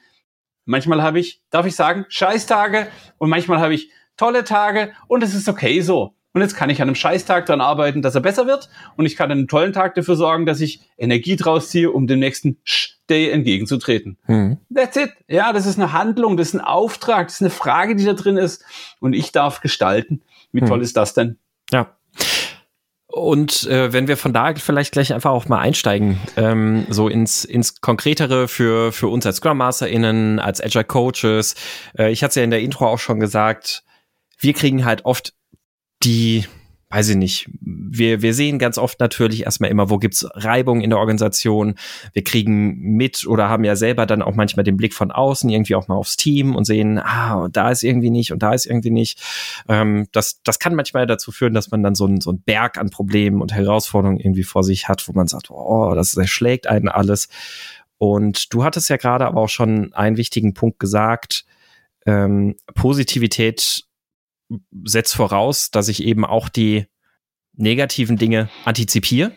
Manchmal 0.65 1.03
habe 1.03 1.21
ich, 1.21 1.43
darf 1.51 1.67
ich 1.67 1.77
sagen, 1.77 2.07
Scheißtage 2.09 2.89
und 3.19 3.31
manchmal 3.31 3.61
habe 3.61 3.75
ich 3.75 3.91
tolle 4.17 4.45
Tage 4.45 4.93
und 5.09 5.23
es 5.23 5.35
ist 5.35 5.49
okay 5.49 5.81
so. 5.81 6.15
Und 6.33 6.43
jetzt 6.43 6.55
kann 6.55 6.71
ich 6.71 6.81
an 6.81 6.89
einem 6.89 6.95
Scheißtag 6.95 7.47
daran 7.47 7.61
arbeiten, 7.61 8.03
dass 8.03 8.15
er 8.15 8.21
besser 8.21 8.47
wird. 8.47 8.69
Und 8.97 9.07
ich 9.07 9.17
kann 9.17 9.33
an 9.33 9.39
einem 9.39 9.49
tollen 9.49 9.73
Tag 9.73 9.95
dafür 9.97 10.15
sorgen, 10.15 10.47
dass 10.47 10.61
ich 10.61 10.81
Energie 10.97 11.35
draus 11.37 11.71
ziehe, 11.71 11.91
um 11.91 12.07
dem 12.07 12.21
nächsten 12.21 12.59
Day 13.09 13.31
entgegenzutreten. 13.31 14.17
Mhm. 14.29 14.59
That's 14.73 14.97
it. 14.97 15.11
Ja, 15.29 15.53
das 15.53 15.67
ist 15.67 15.79
eine 15.79 15.93
Handlung, 15.93 16.37
das 16.37 16.49
ist 16.49 16.55
ein 16.55 16.61
Auftrag, 16.61 17.27
das 17.27 17.37
ist 17.37 17.41
eine 17.41 17.51
Frage, 17.51 17.97
die 17.97 18.05
da 18.05 18.13
drin 18.13 18.37
ist. 18.37 18.65
Und 19.01 19.13
ich 19.13 19.33
darf 19.33 19.61
gestalten. 19.61 20.23
Wie 20.53 20.61
mhm. 20.61 20.67
toll 20.67 20.83
ist 20.83 20.97
das 20.97 21.15
denn? 21.15 21.39
Ja. 21.73 21.97
Und 23.09 23.67
äh, 23.67 23.93
wenn 23.93 24.07
wir 24.07 24.17
von 24.17 24.33
da 24.33 24.55
vielleicht 24.55 24.93
gleich 24.93 25.13
einfach 25.13 25.33
auch 25.33 25.49
mal 25.49 25.59
einsteigen, 25.59 26.21
ähm, 26.37 26.87
so 26.91 27.09
ins, 27.09 27.45
ins 27.45 27.81
Konkretere 27.81 28.47
für, 28.47 28.93
für 28.93 29.09
uns 29.09 29.27
als 29.27 29.37
Scrum 29.37 29.59
MasterInnen, 29.59 30.39
als 30.39 30.63
Agile 30.63 30.85
Coaches. 30.85 31.57
Äh, 31.99 32.13
ich 32.13 32.23
hatte 32.23 32.31
es 32.31 32.35
ja 32.37 32.45
in 32.45 32.53
der 32.53 32.61
Intro 32.61 32.87
auch 32.87 33.01
schon 33.01 33.19
gesagt, 33.19 33.83
wir 34.39 34.53
kriegen 34.53 34.85
halt 34.85 35.05
oft 35.05 35.35
die, 36.03 36.45
weiß 36.89 37.11
ich 37.11 37.17
nicht, 37.17 37.49
wir, 37.61 38.23
wir 38.23 38.35
sehen 38.35 38.59
ganz 38.59 38.79
oft 38.79 39.01
natürlich 39.01 39.45
erstmal 39.45 39.71
immer, 39.71 39.91
wo 39.91 39.99
gibt's 39.99 40.27
Reibung 40.35 40.81
in 40.81 40.91
der 40.91 40.99
Organisation. 40.99 41.75
Wir 42.13 42.25
kriegen 42.25 42.81
mit 42.81 43.27
oder 43.27 43.49
haben 43.49 43.65
ja 43.65 43.77
selber 43.77 44.07
dann 44.07 44.23
auch 44.23 44.35
manchmal 44.35 44.65
den 44.65 44.77
Blick 44.77 44.95
von 44.95 45.11
außen 45.11 45.49
irgendwie 45.51 45.75
auch 45.75 45.89
mal 45.89 45.97
aufs 45.97 46.17
Team 46.17 46.57
und 46.57 46.65
sehen, 46.65 46.99
ah, 46.99 47.49
da 47.51 47.71
ist 47.71 47.83
irgendwie 47.83 48.11
nicht 48.11 48.33
und 48.33 48.43
da 48.43 48.53
ist 48.53 48.67
irgendwie 48.67 48.91
nicht. 48.91 49.21
Ähm, 49.69 50.07
das, 50.13 50.41
das 50.43 50.59
kann 50.59 50.75
manchmal 50.75 51.07
dazu 51.07 51.33
führen, 51.33 51.55
dass 51.55 51.71
man 51.71 51.83
dann 51.83 51.95
so 51.95 52.07
ein 52.07 52.21
so 52.21 52.33
ein 52.33 52.43
Berg 52.43 52.79
an 52.79 52.91
Problemen 52.91 53.41
und 53.41 53.53
Herausforderungen 53.53 54.19
irgendwie 54.19 54.45
vor 54.45 54.65
sich 54.65 54.89
hat, 54.89 55.07
wo 55.07 55.13
man 55.13 55.27
sagt, 55.27 55.51
oh, 55.51 55.95
das 55.95 56.17
erschlägt 56.17 56.67
einen 56.67 56.89
alles. 56.89 57.29
Und 57.99 58.55
du 58.55 58.65
hattest 58.65 58.89
ja 58.89 58.97
gerade 58.97 59.27
aber 59.27 59.43
auch 59.43 59.49
schon 59.49 59.93
einen 59.93 60.17
wichtigen 60.17 60.55
Punkt 60.55 60.79
gesagt. 60.79 61.45
Ähm, 62.07 62.57
Positivität 62.75 63.85
setzt 64.85 65.15
voraus, 65.15 65.71
dass 65.71 65.89
ich 65.89 66.03
eben 66.03 66.25
auch 66.25 66.49
die 66.49 66.87
negativen 67.55 68.17
Dinge 68.17 68.49
antizipiere 68.65 69.33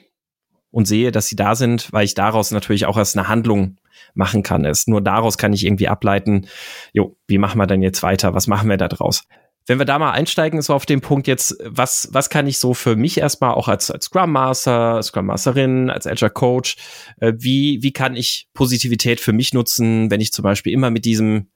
und 0.71 0.85
sehe, 0.87 1.11
dass 1.11 1.27
sie 1.27 1.35
da 1.35 1.55
sind, 1.55 1.91
weil 1.91 2.05
ich 2.05 2.15
daraus 2.15 2.51
natürlich 2.51 2.85
auch 2.85 2.97
erst 2.97 3.17
eine 3.17 3.27
Handlung 3.27 3.77
machen 4.15 4.43
kann. 4.43 4.65
Es 4.65 4.87
nur 4.87 5.01
daraus 5.01 5.37
kann 5.37 5.53
ich 5.53 5.65
irgendwie 5.65 5.87
ableiten, 5.87 6.47
jo, 6.93 7.17
wie 7.27 7.37
machen 7.37 7.59
wir 7.59 7.67
denn 7.67 7.81
jetzt 7.81 8.03
weiter? 8.03 8.33
Was 8.33 8.47
machen 8.47 8.69
wir 8.69 8.77
da 8.77 8.87
draus? 8.87 9.23
Wenn 9.65 9.79
wir 9.79 9.85
da 9.85 9.97
mal 9.97 10.11
einsteigen, 10.11 10.61
so 10.61 10.73
auf 10.73 10.85
den 10.85 10.99
Punkt 10.99 11.25
jetzt, 11.25 11.55
was, 11.63 12.09
was 12.11 12.29
kann 12.29 12.47
ich 12.47 12.57
so 12.57 12.73
für 12.73 12.97
mich 12.97 13.17
erstmal 13.17 13.53
auch 13.53 13.69
als, 13.69 13.89
als 13.91 14.05
Scrum 14.05 14.31
Master, 14.31 15.01
Scrum 15.01 15.27
Masterin, 15.27 15.89
als 15.89 16.05
Agile 16.05 16.31
Coach, 16.31 16.75
äh, 17.21 17.31
wie, 17.37 17.81
wie 17.81 17.93
kann 17.93 18.15
ich 18.17 18.49
Positivität 18.53 19.21
für 19.21 19.31
mich 19.31 19.53
nutzen, 19.53 20.11
wenn 20.11 20.19
ich 20.19 20.33
zum 20.33 20.43
Beispiel 20.43 20.73
immer 20.73 20.89
mit 20.89 21.05
diesem, 21.05 21.49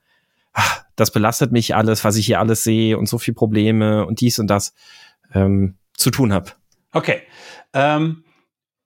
ach, 0.54 0.84
das 0.96 1.12
belastet 1.12 1.52
mich 1.52 1.76
alles, 1.76 2.04
was 2.04 2.16
ich 2.18 2.26
hier 2.26 2.40
alles 2.40 2.64
sehe 2.64 2.98
und 2.98 3.08
so 3.08 3.18
viel 3.18 3.34
Probleme 3.34 4.06
und 4.06 4.22
dies 4.22 4.40
und 4.40 4.48
das 4.48 4.74
ähm, 5.34 5.78
zu 5.94 6.12
tun 6.12 6.34
habe? 6.34 6.52
Okay. 6.92 7.22
Ähm, 7.74 8.24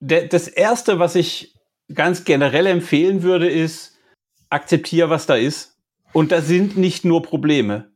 das 0.00 0.48
erste, 0.48 0.98
was 0.98 1.14
ich 1.14 1.54
ganz 1.94 2.24
generell 2.24 2.66
empfehlen 2.66 3.22
würde, 3.22 3.48
ist, 3.48 3.96
akzeptiere, 4.50 5.10
was 5.10 5.26
da 5.26 5.36
ist. 5.36 5.78
Und 6.12 6.32
da 6.32 6.42
sind 6.42 6.76
nicht 6.76 7.04
nur 7.04 7.22
Probleme. 7.22 7.91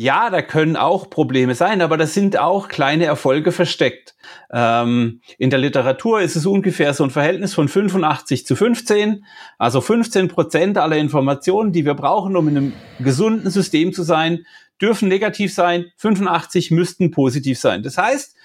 Ja, 0.00 0.30
da 0.30 0.42
können 0.42 0.76
auch 0.76 1.10
Probleme 1.10 1.56
sein, 1.56 1.82
aber 1.82 1.96
da 1.96 2.06
sind 2.06 2.38
auch 2.38 2.68
kleine 2.68 3.04
Erfolge 3.04 3.50
versteckt. 3.50 4.14
Ähm, 4.52 5.22
in 5.38 5.50
der 5.50 5.58
Literatur 5.58 6.20
ist 6.20 6.36
es 6.36 6.46
ungefähr 6.46 6.94
so 6.94 7.02
ein 7.02 7.10
Verhältnis 7.10 7.52
von 7.52 7.66
85 7.66 8.46
zu 8.46 8.54
15. 8.54 9.24
Also 9.58 9.80
15 9.80 10.28
Prozent 10.28 10.78
aller 10.78 10.98
Informationen, 10.98 11.72
die 11.72 11.84
wir 11.84 11.94
brauchen, 11.94 12.36
um 12.36 12.46
in 12.46 12.56
einem 12.56 12.72
gesunden 13.00 13.50
System 13.50 13.92
zu 13.92 14.04
sein, 14.04 14.46
dürfen 14.80 15.08
negativ 15.08 15.52
sein. 15.52 15.86
85 15.96 16.70
müssten 16.70 17.10
positiv 17.10 17.58
sein. 17.58 17.82
Das 17.82 17.98
heißt, 17.98 18.36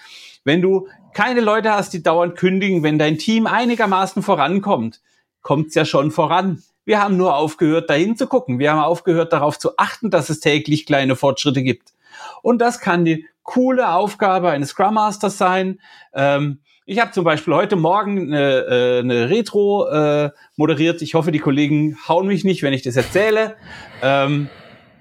wenn 0.44 0.60
du 0.60 0.88
keine 1.14 1.42
Leute 1.42 1.72
hast, 1.72 1.94
die 1.94 2.02
dauernd 2.02 2.36
kündigen, 2.36 2.82
wenn 2.82 2.98
dein 2.98 3.20
Team 3.20 3.46
einigermaßen 3.46 4.24
vorankommt, 4.24 5.02
kommt's 5.44 5.76
ja 5.76 5.86
schon 5.86 6.10
voran. 6.10 6.64
Wir 6.86 7.02
haben 7.02 7.18
nur 7.18 7.36
aufgehört, 7.36 7.90
dahin 7.90 8.16
zu 8.16 8.28
gucken. 8.28 8.60
Wir 8.60 8.72
haben 8.72 8.80
aufgehört, 8.80 9.34
darauf 9.34 9.58
zu 9.58 9.78
achten, 9.78 10.10
dass 10.10 10.30
es 10.30 10.40
täglich 10.40 10.86
kleine 10.86 11.16
Fortschritte 11.16 11.64
gibt. 11.64 11.94
Und 12.42 12.60
das 12.60 12.80
kann 12.80 13.06
die 13.06 13.26
coole 13.44 13.90
Aufgabe 13.90 14.50
eines 14.50 14.70
Scrum 14.70 14.96
Masters 14.96 15.38
sein. 15.38 15.80
Ähm, 16.14 16.60
ich 16.86 17.00
habe 17.00 17.12
zum 17.12 17.24
Beispiel 17.24 17.54
heute 17.54 17.76
Morgen 17.76 18.34
eine, 18.34 18.66
äh, 18.66 19.00
eine 19.00 19.30
Retro 19.30 19.88
äh, 19.88 20.32
moderiert. 20.56 21.02
Ich 21.02 21.14
hoffe, 21.14 21.32
die 21.32 21.40
Kollegen 21.40 21.98
hauen 22.08 22.28
mich 22.28 22.44
nicht, 22.44 22.64
wenn 22.64 22.74
ich 22.74 22.82
das 22.82 22.96
erzähle. 22.96 23.56
Ähm, 24.02 24.50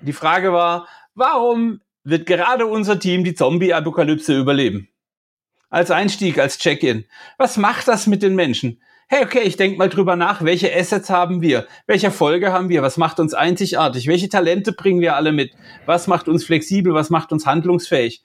die 0.01 0.13
Frage 0.13 0.53
war, 0.53 0.87
warum 1.15 1.81
wird 2.05 2.27
gerade 2.27 2.67
unser 2.67 2.99
Team 2.99 3.25
die 3.25 3.35
Zombie-Apokalypse 3.35 4.39
überleben? 4.39 4.89
als 5.73 5.91
Einstieg, 5.91 6.39
als 6.39 6.59
Check-in. 6.59 7.07
Was 7.39 7.57
macht 7.57 7.89
das 7.89 8.07
mit 8.07 8.23
den 8.23 8.35
Menschen? 8.35 8.81
Hey, 9.15 9.27
okay, 9.27 9.43
ich 9.43 9.59
denke 9.59 9.77
mal 9.77 9.91
drüber 9.91 10.17
nach, 10.17 10.43
welche 10.43 10.75
Assets 10.75 11.11
haben 11.11 11.43
wir? 11.43 11.67
Welche 11.87 12.07
Erfolge 12.07 12.51
haben 12.51 12.71
wir? 12.71 12.81
Was 12.81 12.97
macht 12.97 13.21
uns 13.21 13.35
einzigartig? 13.35 14.07
Welche 14.07 14.31
Talente 14.31 14.73
bringen 14.73 15.03
wir 15.03 15.17
alle 15.17 15.33
mit? 15.33 15.53
Was 15.85 16.07
macht 16.07 16.29
uns 16.29 16.47
flexibel? 16.47 16.95
Was 16.95 17.11
macht 17.11 17.31
uns 17.31 17.45
handlungsfähig? 17.45 18.23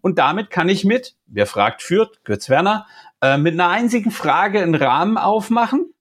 Und 0.00 0.20
damit 0.20 0.50
kann 0.50 0.68
ich 0.68 0.84
mit, 0.84 1.16
wer 1.26 1.46
fragt, 1.46 1.82
führt, 1.82 2.22
Götz 2.22 2.48
Werner, 2.48 2.86
äh, 3.20 3.36
mit 3.36 3.54
einer 3.54 3.68
einzigen 3.70 4.12
Frage 4.12 4.62
einen 4.62 4.76
Rahmen 4.76 5.18
aufmachen, 5.18 5.92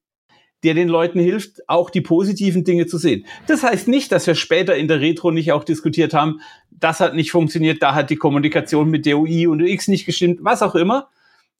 der 0.63 0.75
den 0.75 0.87
Leuten 0.87 1.19
hilft, 1.19 1.67
auch 1.67 1.89
die 1.89 2.01
positiven 2.01 2.63
Dinge 2.63 2.85
zu 2.85 2.99
sehen. 2.99 3.25
Das 3.47 3.63
heißt 3.63 3.87
nicht, 3.87 4.11
dass 4.11 4.27
wir 4.27 4.35
später 4.35 4.75
in 4.75 4.87
der 4.87 5.01
Retro 5.01 5.31
nicht 5.31 5.51
auch 5.51 5.63
diskutiert 5.63 6.13
haben, 6.13 6.41
das 6.69 6.99
hat 6.99 7.15
nicht 7.15 7.31
funktioniert, 7.31 7.81
da 7.81 7.95
hat 7.95 8.11
die 8.11 8.17
Kommunikation 8.17 8.91
mit 8.91 9.07
DOI 9.07 9.47
und 9.47 9.61
X 9.61 9.87
nicht 9.87 10.05
gestimmt, 10.05 10.41
was 10.43 10.61
auch 10.61 10.75
immer. 10.75 11.09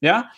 Ja, 0.00 0.30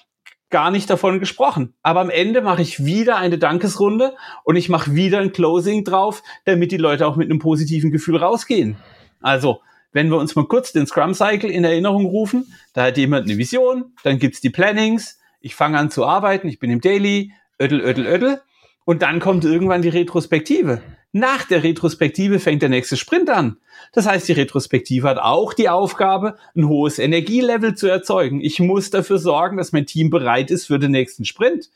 gar 0.50 0.70
nicht 0.70 0.90
davon 0.90 1.20
gesprochen. 1.20 1.74
Aber 1.82 2.00
am 2.00 2.10
Ende 2.10 2.42
mache 2.42 2.62
ich 2.62 2.84
wieder 2.84 3.16
eine 3.16 3.38
Dankesrunde 3.38 4.14
und 4.44 4.56
ich 4.56 4.68
mache 4.68 4.94
wieder 4.94 5.20
ein 5.20 5.32
Closing 5.32 5.84
drauf, 5.84 6.22
damit 6.44 6.72
die 6.72 6.76
Leute 6.76 7.06
auch 7.06 7.16
mit 7.16 7.30
einem 7.30 7.38
positiven 7.38 7.90
Gefühl 7.90 8.16
rausgehen. 8.16 8.76
Also, 9.20 9.60
wenn 9.92 10.08
wir 10.08 10.18
uns 10.18 10.36
mal 10.36 10.46
kurz 10.46 10.72
den 10.72 10.86
Scrum 10.86 11.14
Cycle 11.14 11.50
in 11.50 11.64
Erinnerung 11.64 12.04
rufen, 12.04 12.52
da 12.74 12.84
hat 12.84 12.96
jemand 12.96 13.26
eine 13.26 13.38
Vision, 13.38 13.92
dann 14.02 14.18
gibt's 14.18 14.40
die 14.40 14.50
Plannings, 14.50 15.18
ich 15.40 15.54
fange 15.54 15.78
an 15.78 15.90
zu 15.90 16.04
arbeiten, 16.04 16.48
ich 16.48 16.58
bin 16.58 16.70
im 16.70 16.80
Daily, 16.80 17.32
ödel, 17.60 17.80
ödel, 17.80 18.06
ödel, 18.06 18.42
und 18.90 19.02
dann 19.02 19.20
kommt 19.20 19.44
irgendwann 19.44 19.82
die 19.82 19.88
Retrospektive. 19.88 20.82
Nach 21.12 21.44
der 21.44 21.62
Retrospektive 21.62 22.40
fängt 22.40 22.60
der 22.60 22.70
nächste 22.70 22.96
Sprint 22.96 23.30
an. 23.30 23.58
Das 23.92 24.04
heißt, 24.04 24.26
die 24.26 24.32
Retrospektive 24.32 25.06
hat 25.06 25.18
auch 25.18 25.54
die 25.54 25.68
Aufgabe, 25.68 26.36
ein 26.56 26.66
hohes 26.66 26.98
Energielevel 26.98 27.76
zu 27.76 27.86
erzeugen. 27.86 28.40
Ich 28.40 28.58
muss 28.58 28.90
dafür 28.90 29.20
sorgen, 29.20 29.58
dass 29.58 29.70
mein 29.70 29.86
Team 29.86 30.10
bereit 30.10 30.50
ist 30.50 30.66
für 30.66 30.80
den 30.80 30.90
nächsten 30.90 31.24
Sprint. 31.24 31.70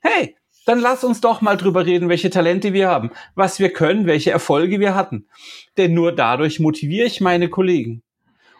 Hey, 0.00 0.34
dann 0.64 0.80
lass 0.80 1.04
uns 1.04 1.20
doch 1.20 1.40
mal 1.40 1.56
drüber 1.56 1.86
reden, 1.86 2.08
welche 2.08 2.30
Talente 2.30 2.72
wir 2.72 2.88
haben, 2.88 3.12
was 3.36 3.60
wir 3.60 3.72
können, 3.72 4.06
welche 4.06 4.32
Erfolge 4.32 4.80
wir 4.80 4.96
hatten. 4.96 5.28
Denn 5.76 5.94
nur 5.94 6.10
dadurch 6.10 6.58
motiviere 6.58 7.06
ich 7.06 7.20
meine 7.20 7.48
Kollegen. 7.48 8.02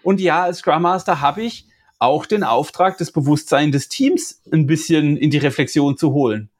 Und 0.04 0.20
ja, 0.20 0.44
als 0.44 0.58
Scrum 0.58 0.82
Master 0.82 1.20
habe 1.20 1.42
ich 1.42 1.66
auch 1.98 2.24
den 2.24 2.44
Auftrag, 2.44 2.98
das 2.98 3.10
Bewusstsein 3.10 3.72
des 3.72 3.88
Teams 3.88 4.42
ein 4.52 4.68
bisschen 4.68 5.16
in 5.16 5.30
die 5.30 5.38
Reflexion 5.38 5.96
zu 5.96 6.12
holen. 6.12 6.50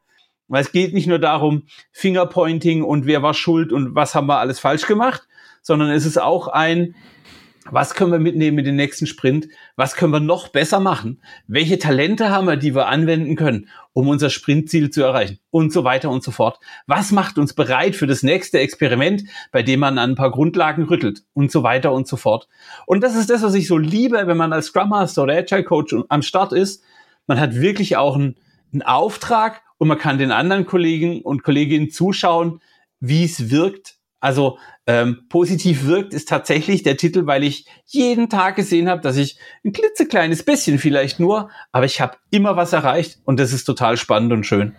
Weil 0.48 0.62
es 0.62 0.72
geht 0.72 0.94
nicht 0.94 1.06
nur 1.06 1.18
darum, 1.18 1.64
Fingerpointing 1.92 2.82
und 2.82 3.06
wer 3.06 3.22
war 3.22 3.34
schuld 3.34 3.72
und 3.72 3.94
was 3.94 4.14
haben 4.14 4.28
wir 4.28 4.38
alles 4.38 4.60
falsch 4.60 4.86
gemacht, 4.86 5.26
sondern 5.62 5.90
es 5.90 6.06
ist 6.06 6.18
auch 6.18 6.48
ein, 6.48 6.94
was 7.70 7.94
können 7.94 8.12
wir 8.12 8.18
mitnehmen 8.18 8.58
in 8.58 8.64
den 8.64 8.76
nächsten 8.76 9.06
Sprint? 9.06 9.48
Was 9.74 9.96
können 9.96 10.12
wir 10.12 10.20
noch 10.20 10.48
besser 10.48 10.78
machen? 10.78 11.20
Welche 11.48 11.78
Talente 11.78 12.30
haben 12.30 12.46
wir, 12.46 12.56
die 12.56 12.74
wir 12.74 12.86
anwenden 12.86 13.34
können, 13.34 13.68
um 13.92 14.08
unser 14.08 14.30
Sprintziel 14.30 14.90
zu 14.90 15.02
erreichen? 15.02 15.40
Und 15.50 15.72
so 15.72 15.82
weiter 15.82 16.10
und 16.10 16.22
so 16.22 16.30
fort. 16.30 16.60
Was 16.86 17.10
macht 17.10 17.38
uns 17.38 17.54
bereit 17.54 17.96
für 17.96 18.06
das 18.06 18.22
nächste 18.22 18.60
Experiment, 18.60 19.24
bei 19.50 19.62
dem 19.62 19.80
man 19.80 19.98
an 19.98 20.10
ein 20.10 20.16
paar 20.16 20.30
Grundlagen 20.30 20.84
rüttelt? 20.84 21.24
Und 21.32 21.50
so 21.50 21.62
weiter 21.62 21.92
und 21.92 22.06
so 22.06 22.16
fort. 22.16 22.48
Und 22.86 23.02
das 23.02 23.16
ist 23.16 23.30
das, 23.30 23.42
was 23.42 23.54
ich 23.54 23.66
so 23.66 23.78
liebe, 23.78 24.26
wenn 24.26 24.36
man 24.36 24.52
als 24.52 24.66
Scrum 24.66 24.90
Master 24.90 25.24
oder 25.24 25.36
Agile 25.36 25.64
Coach 25.64 25.94
am 26.08 26.22
Start 26.22 26.52
ist. 26.52 26.84
Man 27.26 27.40
hat 27.40 27.56
wirklich 27.56 27.96
auch 27.96 28.14
einen, 28.14 28.36
einen 28.72 28.82
Auftrag 28.82 29.62
und 29.78 29.88
man 29.88 29.98
kann 29.98 30.18
den 30.18 30.32
anderen 30.32 30.66
Kollegen 30.66 31.22
und 31.22 31.42
Kolleginnen 31.42 31.90
zuschauen, 31.90 32.60
wie 33.00 33.24
es 33.24 33.50
wirkt. 33.50 33.96
Also 34.20 34.58
ähm, 34.86 35.26
positiv 35.28 35.84
wirkt 35.86 36.14
ist 36.14 36.28
tatsächlich 36.28 36.82
der 36.82 36.96
Titel, 36.96 37.26
weil 37.26 37.44
ich 37.44 37.66
jeden 37.86 38.28
Tag 38.28 38.56
gesehen 38.56 38.88
habe, 38.88 39.02
dass 39.02 39.16
ich 39.16 39.38
ein 39.64 39.72
klitzekleines 39.72 40.42
bisschen 40.42 40.78
vielleicht 40.78 41.20
nur, 41.20 41.50
aber 41.72 41.84
ich 41.84 42.00
habe 42.00 42.16
immer 42.30 42.56
was 42.56 42.72
erreicht 42.72 43.18
und 43.24 43.38
das 43.38 43.52
ist 43.52 43.64
total 43.64 43.96
spannend 43.96 44.32
und 44.32 44.44
schön. 44.44 44.74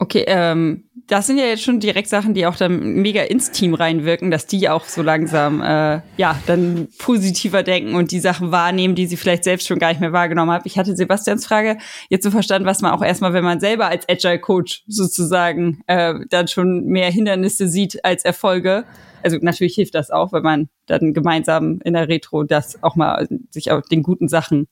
Okay, 0.00 0.24
ähm, 0.28 0.84
das 1.08 1.26
sind 1.26 1.38
ja 1.38 1.46
jetzt 1.46 1.64
schon 1.64 1.80
direkt 1.80 2.08
Sachen, 2.08 2.34
die 2.34 2.46
auch 2.46 2.54
dann 2.54 3.02
mega 3.02 3.22
ins 3.22 3.50
Team 3.50 3.74
reinwirken, 3.74 4.30
dass 4.30 4.46
die 4.46 4.68
auch 4.68 4.84
so 4.84 5.02
langsam 5.02 5.60
äh, 5.60 6.00
ja 6.16 6.38
dann 6.46 6.88
positiver 6.98 7.64
denken 7.64 7.94
und 7.96 8.12
die 8.12 8.20
Sachen 8.20 8.52
wahrnehmen, 8.52 8.94
die 8.94 9.06
sie 9.06 9.16
vielleicht 9.16 9.42
selbst 9.42 9.66
schon 9.66 9.80
gar 9.80 9.88
nicht 9.88 10.00
mehr 10.00 10.12
wahrgenommen 10.12 10.52
haben. 10.52 10.62
Ich 10.66 10.78
hatte 10.78 10.94
Sebastians 10.94 11.46
Frage 11.46 11.78
jetzt 12.10 12.22
so 12.22 12.30
verstanden, 12.30 12.68
was 12.68 12.80
man 12.80 12.92
auch 12.92 13.02
erstmal, 13.02 13.32
wenn 13.32 13.42
man 13.42 13.58
selber 13.58 13.88
als 13.88 14.08
Agile 14.08 14.38
Coach 14.38 14.84
sozusagen 14.86 15.82
äh, 15.88 16.14
dann 16.28 16.46
schon 16.46 16.84
mehr 16.84 17.10
Hindernisse 17.10 17.66
sieht 17.66 18.04
als 18.04 18.24
Erfolge. 18.24 18.84
Also 19.24 19.38
natürlich 19.40 19.74
hilft 19.74 19.96
das 19.96 20.10
auch, 20.10 20.32
wenn 20.32 20.44
man 20.44 20.68
dann 20.86 21.12
gemeinsam 21.12 21.80
in 21.82 21.94
der 21.94 22.08
Retro 22.08 22.44
das 22.44 22.82
auch 22.84 22.94
mal 22.94 23.26
sich 23.50 23.72
auch 23.72 23.82
den 23.82 24.04
guten 24.04 24.28
Sachen 24.28 24.68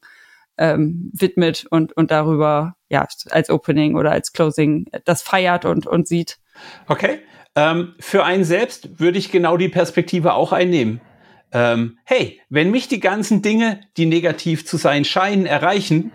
ähm, 0.59 1.11
widmet 1.13 1.67
und, 1.71 1.97
und 1.97 2.11
darüber 2.11 2.77
ja 2.89 3.07
als 3.31 3.51
Opening 3.51 3.97
oder 3.97 4.13
als 4.13 4.33
Closing 4.33 4.87
das 5.05 5.23
feiert 5.23 5.65
und, 5.65 5.87
und 5.87 6.09
sieht. 6.09 6.39
Okay. 6.89 7.21
Ähm, 7.55 7.95
für 7.99 8.25
einen 8.25 8.45
selbst 8.45 9.01
würde 9.01 9.19
ich 9.19 9.31
genau 9.31 9.57
die 9.57 9.69
Perspektive 9.69 10.35
auch 10.35 10.53
einnehmen. 10.53 11.01
Ähm, 11.53 11.99
hey, 12.05 12.41
wenn 12.51 12.71
mich 12.71 12.89
die 12.89 13.01
ganzen 13.01 13.41
Dinge, 13.41 13.81
die 13.97 14.07
negativ 14.07 14.67
zu 14.67 14.77
sein 14.77 15.05
scheinen, 15.05 15.47
erreichen, 15.47 16.13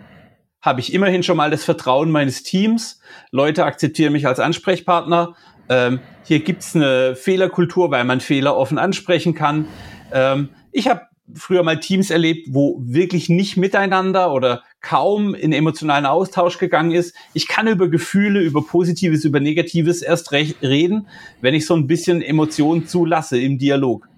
habe 0.60 0.80
ich 0.80 0.94
immerhin 0.94 1.24
schon 1.24 1.36
mal 1.36 1.50
das 1.50 1.64
Vertrauen 1.64 2.10
meines 2.10 2.44
Teams. 2.44 3.00
Leute 3.32 3.64
akzeptieren 3.64 4.12
mich 4.12 4.26
als 4.28 4.38
Ansprechpartner. 4.38 5.34
Ähm, 5.68 6.00
hier 6.24 6.40
gibt's 6.40 6.76
eine 6.76 7.16
Fehlerkultur, 7.16 7.90
weil 7.90 8.04
man 8.04 8.20
Fehler 8.20 8.56
offen 8.56 8.78
ansprechen 8.78 9.34
kann. 9.34 9.66
Ähm, 10.12 10.50
ich 10.70 10.88
habe 10.88 11.02
früher 11.34 11.62
mal 11.62 11.80
Teams 11.80 12.10
erlebt, 12.10 12.48
wo 12.50 12.80
wirklich 12.84 13.28
nicht 13.28 13.56
miteinander 13.56 14.32
oder 14.32 14.62
kaum 14.80 15.34
in 15.34 15.52
emotionalen 15.52 16.06
Austausch 16.06 16.58
gegangen 16.58 16.92
ist. 16.92 17.14
Ich 17.32 17.48
kann 17.48 17.68
über 17.68 17.88
Gefühle, 17.88 18.40
über 18.40 18.64
Positives, 18.64 19.24
über 19.24 19.40
Negatives 19.40 20.02
erst 20.02 20.32
recht 20.32 20.62
reden, 20.62 21.06
wenn 21.40 21.54
ich 21.54 21.66
so 21.66 21.74
ein 21.74 21.86
bisschen 21.86 22.22
Emotionen 22.22 22.86
zulasse 22.86 23.40
im 23.40 23.58
Dialog. 23.58 24.08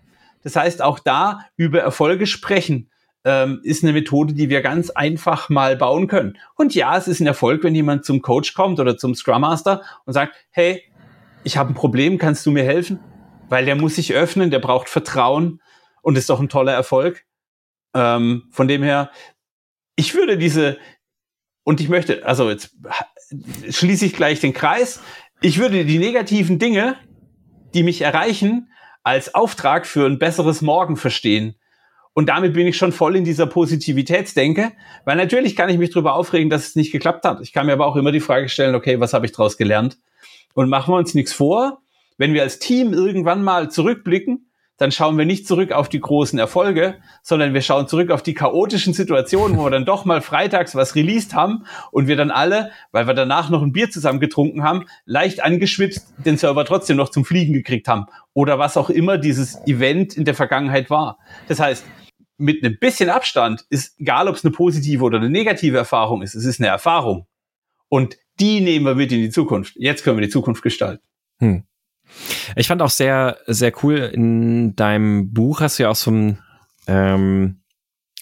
Das 0.43 0.57
heißt, 0.57 0.83
auch 0.83 0.99
da 0.99 1.41
über 1.57 1.81
Erfolge 1.81 2.27
sprechen 2.27 2.89
ähm, 3.25 3.61
ist 3.63 3.83
eine 3.83 3.93
Methode, 3.93 4.35
die 4.35 4.51
wir 4.51 4.61
ganz 4.61 4.91
einfach 4.91 5.49
mal 5.49 5.77
bauen 5.77 6.07
können. 6.07 6.37
Und 6.57 6.75
ja, 6.75 6.97
es 6.97 7.09
ist 7.09 7.21
ein 7.21 7.27
Erfolg, 7.27 7.65
wenn 7.65 7.75
jemand 7.75 8.05
zum 8.05 8.21
Coach 8.23 8.55
kommt 8.55 8.79
oder 8.81 8.97
zum 8.99 9.15
Scrum 9.15 9.41
Master 9.41 9.83
und 10.05 10.13
sagt, 10.13 10.35
hey, 10.51 10.83
ich 11.43 11.57
habe 11.57 11.73
ein 11.73 11.75
Problem, 11.75 12.19
kannst 12.19 12.45
du 12.47 12.51
mir 12.51 12.65
helfen? 12.65 12.99
Weil 13.49 13.65
der 13.65 13.77
muss 13.77 13.97
sich 13.97 14.15
öffnen, 14.15 14.51
der 14.51 14.59
braucht 14.59 14.89
Vertrauen 14.89 15.61
und 16.05 16.19
ist 16.19 16.29
doch 16.29 16.39
ein 16.39 16.49
toller 16.49 16.73
Erfolg. 16.73 17.25
Ähm, 17.95 18.45
von 18.51 18.69
dem 18.69 18.83
her, 18.83 19.11
ich 19.97 20.15
würde 20.15 20.37
diese, 20.37 20.77
und 21.65 21.81
ich 21.81 21.89
möchte, 21.89 22.27
also 22.27 22.51
jetzt 22.51 22.77
schließe 23.71 24.05
ich 24.05 24.15
gleich 24.15 24.41
den 24.41 24.53
Kreis, 24.53 25.01
ich 25.41 25.59
würde 25.59 25.85
die 25.85 25.99
negativen 25.99 26.59
Dinge, 26.59 26.97
die 27.73 27.83
mich 27.83 28.03
erreichen, 28.03 28.71
als 29.03 29.35
Auftrag 29.35 29.87
für 29.87 30.07
ein 30.07 30.19
besseres 30.19 30.63
Morgen 30.63 30.97
verstehen. 30.97 31.57
Und 32.13 32.29
damit 32.29 32.53
bin 32.53 32.67
ich 32.67 32.77
schon 32.77 32.93
voll 32.93 33.17
in 33.17 33.25
dieser 33.25 33.47
Positivitätsdenke, 33.47 34.73
weil 35.05 35.17
natürlich 35.17 35.57
kann 35.57 35.69
ich 35.71 35.79
mich 35.79 35.91
darüber 35.91 36.15
aufregen, 36.15 36.51
dass 36.51 36.69
es 36.69 36.77
nicht 36.77 36.93
geklappt 36.93 37.25
hat. 37.25 37.41
Ich 37.41 37.53
kann 37.53 37.67
mir 37.67 37.73
aber 37.73 37.87
auch 37.87 37.97
immer 37.97 38.13
die 38.13 38.21
Frage 38.21 38.49
stellen, 38.49 38.75
okay, 38.75 39.01
was 39.01 39.15
habe 39.15 39.27
ich 39.27 39.33
daraus 39.33 39.57
gelernt? 39.57 39.99
Und 40.53 40.69
machen 40.69 40.93
wir 40.93 40.99
uns 40.99 41.15
nichts 41.15 41.33
vor, 41.33 41.83
wenn 42.19 42.35
wir 42.35 42.43
als 42.43 42.59
Team 42.59 42.93
irgendwann 42.93 43.43
mal 43.43 43.71
zurückblicken, 43.71 44.51
dann 44.77 44.91
schauen 44.91 45.17
wir 45.17 45.25
nicht 45.25 45.47
zurück 45.47 45.73
auf 45.73 45.89
die 45.89 46.01
großen 46.01 46.39
Erfolge, 46.39 46.97
sondern 47.23 47.55
wir 47.55 47.63
schauen 47.63 47.87
zurück 47.87 48.11
auf 48.11 48.23
die 48.23 48.35
chaotischen 48.35 48.93
Situationen, 48.93 49.57
wo 49.57 49.65
wir 49.65 49.71
dann 49.71 49.85
doch 49.85 50.05
mal 50.05 50.21
freitags 50.21 50.75
was 50.75 50.97
released 50.97 51.35
haben 51.35 51.65
und 51.93 52.09
wir 52.09 52.17
dann 52.17 52.31
alle, 52.31 52.71
weil 52.91 53.07
wir 53.07 53.15
danach 53.15 53.51
noch 53.51 53.63
ein 53.63 53.73
Bier 53.73 53.91
zusammen 53.91 54.21
getrunken 54.21 54.65
haben, 54.65 54.87
leicht 55.05 55.43
angeschwitzt 55.43 56.15
den 56.19 56.37
Server 56.37 56.65
trotzdem 56.65 56.97
noch 56.97 57.11
zum 57.11 57.25
Fliegen 57.25 57.53
gekriegt 57.53 57.87
haben 57.87 58.07
oder 58.33 58.59
was 58.59 58.77
auch 58.77 58.91
immer 58.91 59.17
dieses 59.19 59.65
Event 59.67 60.17
in 60.17 60.25
der 60.25 60.35
Vergangenheit 60.35 60.91
war. 60.91 61.19
Das 61.47 61.61
heißt, 61.61 61.85
mit 62.37 62.65
einem 62.65 62.77
bisschen 62.79 63.11
Abstand 63.11 63.65
ist 63.71 63.99
egal, 64.01 64.29
ob 64.29 64.35
es 64.35 64.45
eine 64.45 64.53
positive 64.53 65.05
oder 65.05 65.19
eine 65.19 65.31
negative 65.31 65.77
Erfahrung 65.79 66.23
ist, 66.23 66.35
es 66.35 66.45
ist 66.45 66.61
eine 66.61 66.69
Erfahrung. 66.69 67.27
Und 67.89 68.17
die 68.41 68.61
nehmen 68.61 68.87
wir 68.87 68.97
mit 68.97 69.13
in 69.13 69.21
die 69.21 69.31
Zukunft. 69.31 69.75
Jetzt 69.77 70.03
können 70.03 70.19
wir 70.19 70.27
die 70.27 70.33
Zukunft 70.33 70.63
gestalten. 70.63 71.05
Hm. 71.39 71.65
Ich 72.57 72.69
fand 72.69 72.83
auch 72.83 72.91
sehr, 72.91 73.39
sehr 73.47 73.73
cool, 73.83 73.97
in 73.99 74.77
deinem 74.77 75.33
Buch 75.33 75.61
hast 75.61 75.79
du 75.79 75.85
ja 75.85 75.91
auch 75.91 75.97
so 75.97 76.11
ein, 76.11 76.39
ähm, 76.87 77.63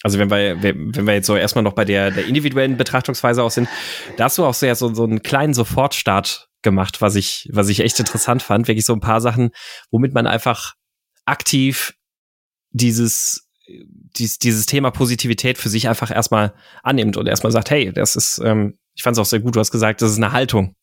also 0.01 0.19
wenn 0.19 0.29
wir, 0.29 0.61
wenn 0.61 1.07
wir 1.07 1.13
jetzt 1.13 1.27
so 1.27 1.35
erstmal 1.35 1.63
noch 1.63 1.73
bei 1.73 1.85
der, 1.85 2.11
der 2.11 2.25
individuellen 2.25 2.77
Betrachtungsweise 2.77 3.41
auch 3.43 3.51
sind, 3.51 3.69
da 4.17 4.25
hast 4.25 4.37
du 4.37 4.45
auch 4.45 4.53
sehr 4.53 4.75
so, 4.75 4.93
so 4.93 5.03
einen 5.03 5.23
kleinen 5.23 5.53
Sofortstart 5.53 6.49
gemacht, 6.61 7.01
was 7.01 7.15
ich, 7.15 7.49
was 7.51 7.69
ich 7.69 7.81
echt 7.81 7.99
interessant 7.99 8.41
fand. 8.41 8.67
Wirklich 8.67 8.85
so 8.85 8.93
ein 8.93 8.99
paar 8.99 9.21
Sachen, 9.21 9.51
womit 9.91 10.13
man 10.13 10.27
einfach 10.27 10.73
aktiv 11.25 11.93
dieses, 12.71 13.49
dieses, 13.67 14.39
dieses 14.39 14.65
Thema 14.65 14.91
Positivität 14.91 15.57
für 15.57 15.69
sich 15.69 15.87
einfach 15.87 16.11
erstmal 16.11 16.53
annimmt 16.81 17.17
und 17.17 17.27
erstmal 17.27 17.51
sagt, 17.51 17.69
hey, 17.69 17.91
das 17.93 18.15
ist, 18.15 18.41
ähm, 18.43 18.77
ich 18.95 19.03
fand 19.03 19.15
es 19.15 19.19
auch 19.19 19.25
sehr 19.25 19.39
gut, 19.39 19.55
du 19.55 19.59
hast 19.59 19.71
gesagt, 19.71 20.01
das 20.01 20.11
ist 20.11 20.17
eine 20.17 20.31
Haltung. 20.31 20.75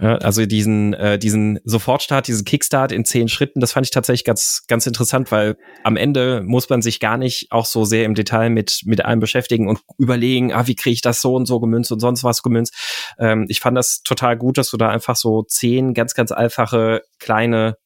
Ja, 0.00 0.16
also 0.16 0.46
diesen, 0.46 0.94
äh, 0.94 1.18
diesen 1.18 1.60
Sofortstart, 1.64 2.26
diesen 2.26 2.44
Kickstart 2.44 2.92
in 2.92 3.04
zehn 3.04 3.28
Schritten, 3.28 3.60
das 3.60 3.72
fand 3.72 3.86
ich 3.86 3.90
tatsächlich 3.90 4.24
ganz, 4.24 4.64
ganz 4.66 4.86
interessant, 4.86 5.30
weil 5.30 5.56
am 5.84 5.96
Ende 5.96 6.42
muss 6.44 6.68
man 6.70 6.82
sich 6.82 6.98
gar 6.98 7.18
nicht 7.18 7.52
auch 7.52 7.66
so 7.66 7.84
sehr 7.84 8.04
im 8.04 8.14
Detail 8.14 8.50
mit, 8.50 8.80
mit 8.84 9.04
allem 9.04 9.20
beschäftigen 9.20 9.68
und 9.68 9.80
überlegen, 9.98 10.52
ah, 10.52 10.66
wie 10.66 10.74
kriege 10.74 10.94
ich 10.94 11.02
das 11.02 11.20
so 11.20 11.34
und 11.34 11.46
so 11.46 11.60
gemünzt 11.60 11.92
und 11.92 12.00
sonst 12.00 12.24
was 12.24 12.42
gemünzt. 12.42 12.74
Ähm, 13.18 13.46
ich 13.48 13.60
fand 13.60 13.76
das 13.76 14.02
total 14.02 14.36
gut, 14.36 14.58
dass 14.58 14.70
du 14.70 14.76
da 14.76 14.88
einfach 14.88 15.14
so 15.14 15.42
zehn 15.42 15.94
ganz, 15.94 16.14
ganz 16.14 16.32
einfache 16.32 17.02
kleine 17.18 17.76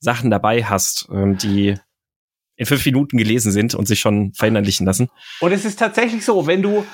Sachen 0.00 0.30
dabei 0.30 0.64
hast, 0.64 1.08
ähm, 1.10 1.38
die 1.38 1.74
in 2.56 2.66
fünf 2.66 2.84
Minuten 2.84 3.16
gelesen 3.16 3.50
sind 3.50 3.74
und 3.74 3.88
sich 3.88 4.00
schon 4.00 4.32
verinnerlichen 4.34 4.86
lassen. 4.86 5.08
Und 5.40 5.52
es 5.52 5.64
ist 5.64 5.78
tatsächlich 5.78 6.24
so, 6.24 6.46
wenn 6.46 6.62
du 6.62 6.86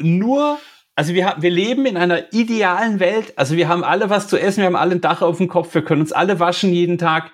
nur 0.00 0.58
also 0.96 1.12
wir, 1.12 1.36
wir 1.38 1.50
leben 1.50 1.84
in 1.84 1.98
einer 1.98 2.32
idealen 2.32 2.98
Welt. 3.00 3.34
Also 3.36 3.56
wir 3.56 3.68
haben 3.68 3.84
alle 3.84 4.08
was 4.08 4.28
zu 4.28 4.38
essen, 4.38 4.60
wir 4.60 4.66
haben 4.66 4.76
alle 4.76 4.96
ein 4.96 5.00
Dach 5.02 5.20
auf 5.20 5.36
dem 5.36 5.46
Kopf, 5.46 5.72
wir 5.74 5.84
können 5.84 6.00
uns 6.00 6.12
alle 6.12 6.40
waschen 6.40 6.72
jeden 6.72 6.96
Tag. 6.96 7.30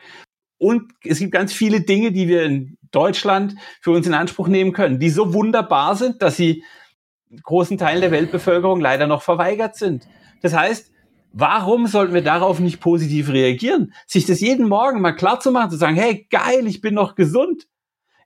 Und 0.59 0.93
es 1.05 1.21
gibt 1.21 1.33
ganz 1.33 1.53
viele 1.53 1.81
Dinge, 1.81 2.13
die 2.13 2.29
wir 2.29 2.43
in 2.43 2.77
Deutschland 2.91 3.55
für 3.81 3.93
uns 3.93 4.07
in 4.07 4.15
Anspruch 4.15 4.49
nehmen 4.49 4.73
können, 4.73 4.99
die 4.99 5.11
so 5.11 5.33
wunderbar 5.33 5.95
sind, 5.97 6.23
dass 6.23 6.37
sie 6.37 6.65
großen 7.43 7.79
Teilen 7.79 8.01
der 8.01 8.11
Weltbevölkerung 8.11 8.81
leider 8.81 9.07
noch 9.07 9.23
verweigert 9.23 9.77
sind. 9.77 10.07
Das 10.43 10.55
heißt, 10.55 10.91
warum 11.33 11.87
sollten 11.87 12.15
wir 12.15 12.23
darauf 12.23 12.59
nicht 12.59 12.81
positiv 12.81 13.31
reagieren? 13.31 13.95
Sich 14.07 14.27
das 14.27 14.41
jeden 14.41 14.69
Morgen 14.69 15.01
mal 15.01 15.13
klar 15.13 15.39
zu 15.41 15.53
machen, 15.53 15.71
zu 15.71 15.77
sagen, 15.77 15.97
hey, 15.97 16.27
geil, 16.31 16.67
ich 16.67 16.81
bin 16.81 16.95
noch 16.95 17.15
gesund. 17.15 17.67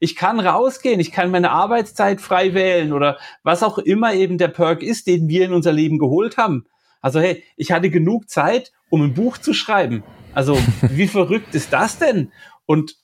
Ich 0.01 0.17
kann 0.17 0.41
rausgehen, 0.41 1.01
ich 1.01 1.13
kann 1.13 1.31
meine 1.31 1.51
Arbeitszeit 1.51 2.21
frei 2.21 2.55
wählen 2.55 2.93
oder 2.93 3.19
was 3.43 3.63
auch 3.63 3.79
immer 3.79 4.15
eben 4.15 4.39
der 4.39 4.49
Perk 4.49 4.83
ist, 4.83 5.07
den 5.07 5.29
wir 5.29 5.45
in 5.45 5.53
unser 5.53 5.73
Leben 5.73 5.99
geholt 5.99 6.37
haben. 6.37 6.67
Also 7.01 7.21
hey, 7.21 7.45
ich 7.57 7.73
hatte 7.73 7.91
genug 7.91 8.29
Zeit, 8.29 8.73
um 8.91 9.03
ein 9.03 9.15
Buch 9.15 9.39
zu 9.39 9.55
schreiben. 9.55 10.03
Also 10.35 10.59
wie 10.83 11.09
verrückt 11.09 11.55
ist 11.55 11.73
das 11.73 11.99
denn? 11.99 12.33
Und 12.67 12.97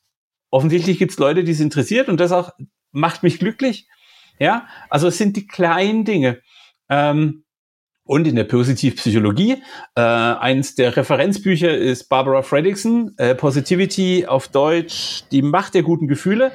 offensichtlich 0.51 0.99
gibt 0.99 1.13
es 1.13 1.19
Leute, 1.19 1.45
die 1.45 1.53
es 1.53 1.61
interessiert 1.61 2.09
und 2.09 2.21
das 2.21 2.33
auch 2.33 2.51
macht 2.91 3.23
mich 3.23 3.39
glücklich. 3.39 3.89
Ja, 4.39 4.67
also 4.91 5.09
es 5.09 5.19
sind 5.19 5.37
die 5.37 5.47
kleinen 5.47 6.05
Dinge. 6.05 6.41
Ähm, 6.89 7.45
und 8.05 8.27
in 8.27 8.35
der 8.35 8.45
Positivpsychologie, 8.45 9.63
äh, 9.95 10.01
eins 10.01 10.75
der 10.75 10.97
Referenzbücher 10.97 11.77
ist 11.77 12.09
Barbara 12.09 12.43
Fredrickson, 12.43 13.15
äh, 13.17 13.35
Positivity 13.35 14.27
auf 14.27 14.49
Deutsch, 14.49 15.23
die 15.31 15.43
Macht 15.43 15.75
der 15.75 15.83
guten 15.83 16.09
Gefühle. 16.09 16.51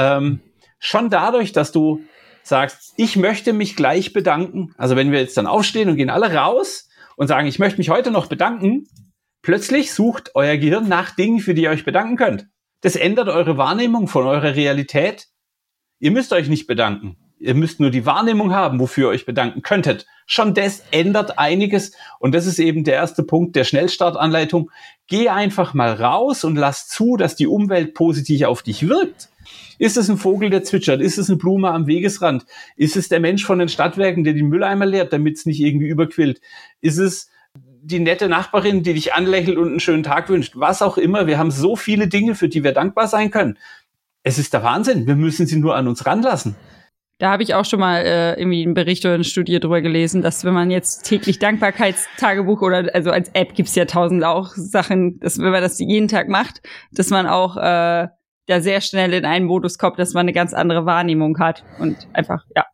Ähm, 0.00 0.40
schon 0.78 1.10
dadurch, 1.10 1.52
dass 1.52 1.72
du 1.72 2.00
sagst, 2.42 2.94
ich 2.96 3.16
möchte 3.16 3.52
mich 3.52 3.76
gleich 3.76 4.12
bedanken. 4.12 4.74
Also 4.78 4.96
wenn 4.96 5.12
wir 5.12 5.20
jetzt 5.20 5.36
dann 5.36 5.46
aufstehen 5.46 5.90
und 5.90 5.96
gehen 5.96 6.10
alle 6.10 6.34
raus 6.34 6.88
und 7.16 7.28
sagen, 7.28 7.46
ich 7.46 7.58
möchte 7.58 7.78
mich 7.78 7.90
heute 7.90 8.10
noch 8.10 8.26
bedanken, 8.26 8.86
plötzlich 9.42 9.92
sucht 9.92 10.30
euer 10.34 10.56
Gehirn 10.56 10.88
nach 10.88 11.14
Dingen, 11.14 11.40
für 11.40 11.52
die 11.52 11.62
ihr 11.62 11.70
euch 11.70 11.84
bedanken 11.84 12.16
könnt. 12.16 12.46
Das 12.80 12.96
ändert 12.96 13.28
eure 13.28 13.58
Wahrnehmung 13.58 14.08
von 14.08 14.26
eurer 14.26 14.54
Realität. 14.54 15.26
Ihr 15.98 16.12
müsst 16.12 16.32
euch 16.32 16.48
nicht 16.48 16.66
bedanken. 16.66 17.18
Ihr 17.38 17.54
müsst 17.54 17.80
nur 17.80 17.90
die 17.90 18.06
Wahrnehmung 18.06 18.52
haben, 18.52 18.80
wofür 18.80 19.08
ihr 19.08 19.14
euch 19.14 19.26
bedanken 19.26 19.62
könntet. 19.62 20.06
Schon 20.26 20.54
das 20.54 20.82
ändert 20.90 21.38
einiges. 21.38 21.92
Und 22.18 22.34
das 22.34 22.46
ist 22.46 22.58
eben 22.58 22.84
der 22.84 22.94
erste 22.94 23.22
Punkt 23.22 23.54
der 23.54 23.64
Schnellstartanleitung. 23.64 24.70
Geh 25.06 25.28
einfach 25.28 25.74
mal 25.74 25.92
raus 25.92 26.44
und 26.44 26.56
lass 26.56 26.88
zu, 26.88 27.16
dass 27.16 27.36
die 27.36 27.46
Umwelt 27.46 27.94
positiv 27.94 28.44
auf 28.44 28.62
dich 28.62 28.88
wirkt. 28.88 29.28
Ist 29.78 29.96
es 29.96 30.10
ein 30.10 30.18
Vogel, 30.18 30.50
der 30.50 30.62
zwitschert? 30.62 31.00
Ist 31.00 31.18
es 31.18 31.28
eine 31.28 31.38
Blume 31.38 31.70
am 31.70 31.86
Wegesrand? 31.86 32.44
Ist 32.76 32.96
es 32.96 33.08
der 33.08 33.20
Mensch 33.20 33.44
von 33.44 33.58
den 33.58 33.68
Stadtwerken, 33.68 34.24
der 34.24 34.34
den 34.34 34.48
Mülleimer 34.48 34.86
leert, 34.86 35.12
damit 35.12 35.38
es 35.38 35.46
nicht 35.46 35.60
irgendwie 35.60 35.88
überquillt? 35.88 36.40
Ist 36.80 36.98
es 36.98 37.30
die 37.82 37.98
nette 37.98 38.28
Nachbarin, 38.28 38.82
die 38.82 38.94
dich 38.94 39.14
anlächelt 39.14 39.56
und 39.56 39.68
einen 39.68 39.80
schönen 39.80 40.02
Tag 40.02 40.28
wünscht? 40.28 40.52
Was 40.56 40.82
auch 40.82 40.98
immer. 40.98 41.26
Wir 41.26 41.38
haben 41.38 41.50
so 41.50 41.76
viele 41.76 42.08
Dinge, 42.08 42.34
für 42.34 42.48
die 42.48 42.62
wir 42.62 42.72
dankbar 42.72 43.08
sein 43.08 43.30
können. 43.30 43.58
Es 44.22 44.38
ist 44.38 44.52
der 44.52 44.62
Wahnsinn. 44.62 45.06
Wir 45.06 45.16
müssen 45.16 45.46
sie 45.46 45.56
nur 45.56 45.76
an 45.76 45.88
uns 45.88 46.04
ranlassen. 46.04 46.56
Da 47.20 47.30
habe 47.30 47.42
ich 47.42 47.54
auch 47.54 47.66
schon 47.66 47.80
mal 47.80 48.02
äh, 48.02 48.38
irgendwie 48.40 48.62
einen 48.62 48.72
Bericht 48.72 49.04
oder 49.04 49.14
eine 49.14 49.24
Studie 49.24 49.60
drüber 49.60 49.82
gelesen, 49.82 50.22
dass 50.22 50.42
wenn 50.44 50.54
man 50.54 50.70
jetzt 50.70 51.02
täglich 51.02 51.38
Dankbarkeitstagebuch 51.38 52.62
oder 52.62 52.88
also 52.94 53.10
als 53.10 53.28
App 53.34 53.54
gibt's 53.54 53.74
ja 53.74 53.84
tausend 53.84 54.24
auch 54.24 54.52
Sachen, 54.54 55.20
dass 55.20 55.38
wenn 55.38 55.50
man 55.50 55.60
das 55.60 55.78
jeden 55.78 56.08
Tag 56.08 56.28
macht, 56.28 56.62
dass 56.92 57.10
man 57.10 57.26
auch 57.26 57.58
äh, 57.58 58.08
da 58.46 58.60
sehr 58.60 58.80
schnell 58.80 59.12
in 59.14 59.24
einen 59.24 59.46
Modus 59.46 59.78
kommt, 59.78 59.98
dass 59.98 60.14
man 60.14 60.22
eine 60.22 60.32
ganz 60.32 60.52
andere 60.54 60.86
Wahrnehmung 60.86 61.38
hat 61.38 61.64
und 61.78 62.08
einfach, 62.12 62.44
ja, 62.54 62.66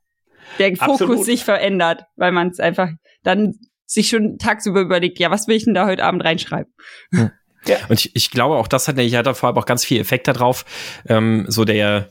der 0.59 0.77
Fokus 0.77 1.03
Absolut. 1.03 1.25
sich 1.25 1.45
verändert, 1.45 2.05
weil 2.17 2.33
man 2.33 2.49
es 2.49 2.61
einfach 2.61 2.89
dann 3.23 3.55
sich 3.85 4.09
schon 4.09 4.39
tagsüber 4.39 4.81
überlegt, 4.81 5.19
ja, 5.19 5.31
was 5.31 5.49
will 5.49 5.57
ich 5.57 5.65
denn 5.65 5.75
da 5.75 5.87
heute 5.87 6.05
Abend 6.05 6.25
reinschreiben? 6.25 6.73
Hm. 7.13 7.31
Ja. 7.69 7.77
Und 7.89 8.01
ich, 8.01 8.15
ich 8.15 8.31
glaube 8.31 8.57
auch, 8.57 8.69
das 8.69 8.89
hat 8.89 8.99
ja 8.99 9.23
da 9.23 9.35
vor 9.35 9.49
allem 9.49 9.59
auch 9.59 9.67
ganz 9.67 9.85
viel 9.85 10.01
Effekt 10.01 10.29
darauf. 10.29 10.65
Ähm, 11.09 11.45
so 11.49 11.65
der 11.65 12.09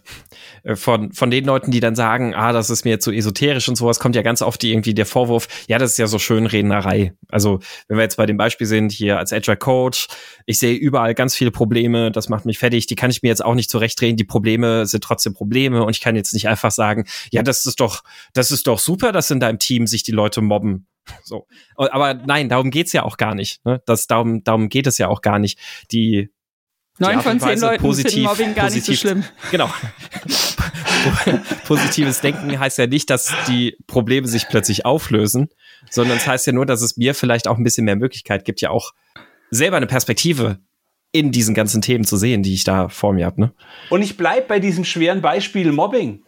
äh, 0.63 0.75
von, 0.75 1.13
von 1.13 1.29
den 1.29 1.45
Leuten, 1.45 1.71
die 1.71 1.79
dann 1.79 1.95
sagen, 1.95 2.33
ah, 2.33 2.51
das 2.51 2.69
ist 2.69 2.85
mir 2.85 2.91
jetzt 2.91 3.05
so 3.05 3.11
esoterisch 3.11 3.69
und 3.69 3.75
sowas, 3.75 3.99
kommt 3.99 4.15
ja 4.15 4.21
ganz 4.23 4.41
oft 4.41 4.61
die, 4.61 4.71
irgendwie 4.71 4.93
der 4.93 5.05
Vorwurf, 5.05 5.47
ja, 5.67 5.77
das 5.77 5.91
ist 5.91 5.97
ja 5.97 6.07
so 6.07 6.19
schön 6.19 6.45
Rednerei. 6.45 7.13
Also, 7.29 7.59
wenn 7.87 7.97
wir 7.97 8.03
jetzt 8.03 8.17
bei 8.17 8.25
dem 8.25 8.37
Beispiel 8.37 8.67
sind, 8.67 8.91
hier 8.91 9.19
als 9.19 9.31
Agile 9.31 9.57
Coach, 9.57 10.07
ich 10.45 10.59
sehe 10.59 10.75
überall 10.75 11.13
ganz 11.13 11.35
viele 11.35 11.51
Probleme, 11.51 12.11
das 12.11 12.29
macht 12.29 12.45
mich 12.45 12.57
fertig, 12.57 12.87
die 12.87 12.95
kann 12.95 13.11
ich 13.11 13.21
mir 13.21 13.29
jetzt 13.29 13.45
auch 13.45 13.55
nicht 13.55 13.69
zurechtdrehen, 13.69 14.17
die 14.17 14.23
Probleme 14.23 14.85
sind 14.85 15.03
trotzdem 15.03 15.33
Probleme 15.33 15.83
und 15.83 15.95
ich 15.95 16.01
kann 16.01 16.15
jetzt 16.15 16.33
nicht 16.33 16.47
einfach 16.47 16.71
sagen, 16.71 17.05
ja, 17.31 17.43
das 17.43 17.65
ist 17.65 17.79
doch, 17.79 18.03
das 18.33 18.51
ist 18.51 18.67
doch 18.67 18.79
super, 18.79 19.11
dass 19.11 19.31
in 19.31 19.39
deinem 19.39 19.59
Team 19.59 19.87
sich 19.87 20.03
die 20.03 20.11
Leute 20.11 20.41
mobben. 20.41 20.87
So. 21.23 21.47
Aber 21.75 22.13
nein, 22.13 22.49
darum 22.49 22.69
geht's 22.69 22.93
ja 22.93 23.03
auch 23.03 23.17
gar 23.17 23.35
nicht. 23.35 23.65
Ne? 23.65 23.81
Das, 23.85 24.07
darum, 24.07 24.43
darum 24.43 24.69
geht 24.69 24.87
es 24.87 24.97
ja 24.97 25.07
auch 25.07 25.21
gar 25.21 25.39
nicht. 25.39 25.59
Die 25.91 26.29
Neun 26.97 27.21
von 27.21 27.39
zehn 27.39 27.59
Leuten 27.59 27.81
positiv, 27.81 28.13
finden 28.13 28.27
Mobbing 28.27 28.55
gar 28.55 28.65
positiv, 28.65 28.87
nicht 28.87 28.99
so 29.01 29.07
schlimm. 29.07 29.23
Genau. 29.51 29.69
Positives 31.65 32.21
Denken 32.21 32.57
heißt 32.57 32.77
ja 32.77 32.87
nicht, 32.87 33.09
dass 33.09 33.33
die 33.47 33.77
Probleme 33.85 34.27
sich 34.27 34.47
plötzlich 34.47 34.85
auflösen, 34.85 35.49
sondern 35.89 36.17
es 36.17 36.25
heißt 36.25 36.47
ja 36.47 36.53
nur, 36.53 36.65
dass 36.65 36.81
es 36.81 36.95
mir 36.95 37.13
vielleicht 37.13 37.47
auch 37.47 37.57
ein 37.57 37.63
bisschen 37.63 37.85
mehr 37.85 37.97
Möglichkeit 37.97 38.45
gibt, 38.45 38.61
ja 38.61 38.69
auch 38.69 38.93
selber 39.51 39.77
eine 39.77 39.87
Perspektive 39.87 40.59
in 41.11 41.31
diesen 41.31 41.53
ganzen 41.53 41.81
Themen 41.81 42.05
zu 42.05 42.17
sehen, 42.17 42.43
die 42.43 42.53
ich 42.53 42.63
da 42.63 42.89
vor 42.89 43.13
mir 43.13 43.25
habe. 43.25 43.41
Ne? 43.41 43.53
Und 43.89 44.01
ich 44.01 44.17
bleib 44.17 44.47
bei 44.47 44.59
diesem 44.59 44.83
schweren 44.85 45.21
Beispiel 45.21 45.71
Mobbing 45.71 46.23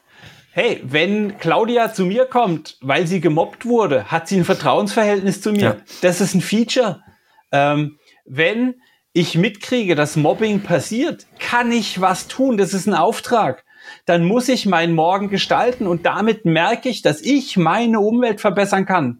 hey, 0.57 0.81
wenn 0.83 1.37
Claudia 1.37 1.93
zu 1.93 2.03
mir 2.03 2.25
kommt, 2.25 2.79
weil 2.81 3.05
sie 3.05 3.21
gemobbt 3.21 3.65
wurde, 3.65 4.05
hat 4.09 4.27
sie 4.27 4.37
ein 4.37 4.43
Vertrauensverhältnis 4.43 5.39
zu 5.39 5.51
mir. 5.51 5.61
Ja. 5.61 5.77
Das 6.01 6.19
ist 6.19 6.33
ein 6.33 6.41
Feature. 6.41 7.03
Ähm, 7.51 7.99
wenn 8.25 8.81
ich 9.13 9.35
mitkriege, 9.35 9.93
dass 9.93 10.15
Mobbing 10.15 10.63
passiert, 10.63 11.27
kann 11.37 11.71
ich 11.71 12.01
was 12.01 12.27
tun. 12.27 12.57
Das 12.57 12.73
ist 12.73 12.87
ein 12.87 12.95
Auftrag. 12.95 13.65
Dann 14.07 14.25
muss 14.25 14.49
ich 14.49 14.65
meinen 14.65 14.95
Morgen 14.95 15.29
gestalten 15.29 15.85
und 15.85 16.07
damit 16.07 16.43
merke 16.43 16.89
ich, 16.89 17.03
dass 17.03 17.21
ich 17.21 17.55
meine 17.55 17.99
Umwelt 17.99 18.41
verbessern 18.41 18.87
kann. 18.87 19.19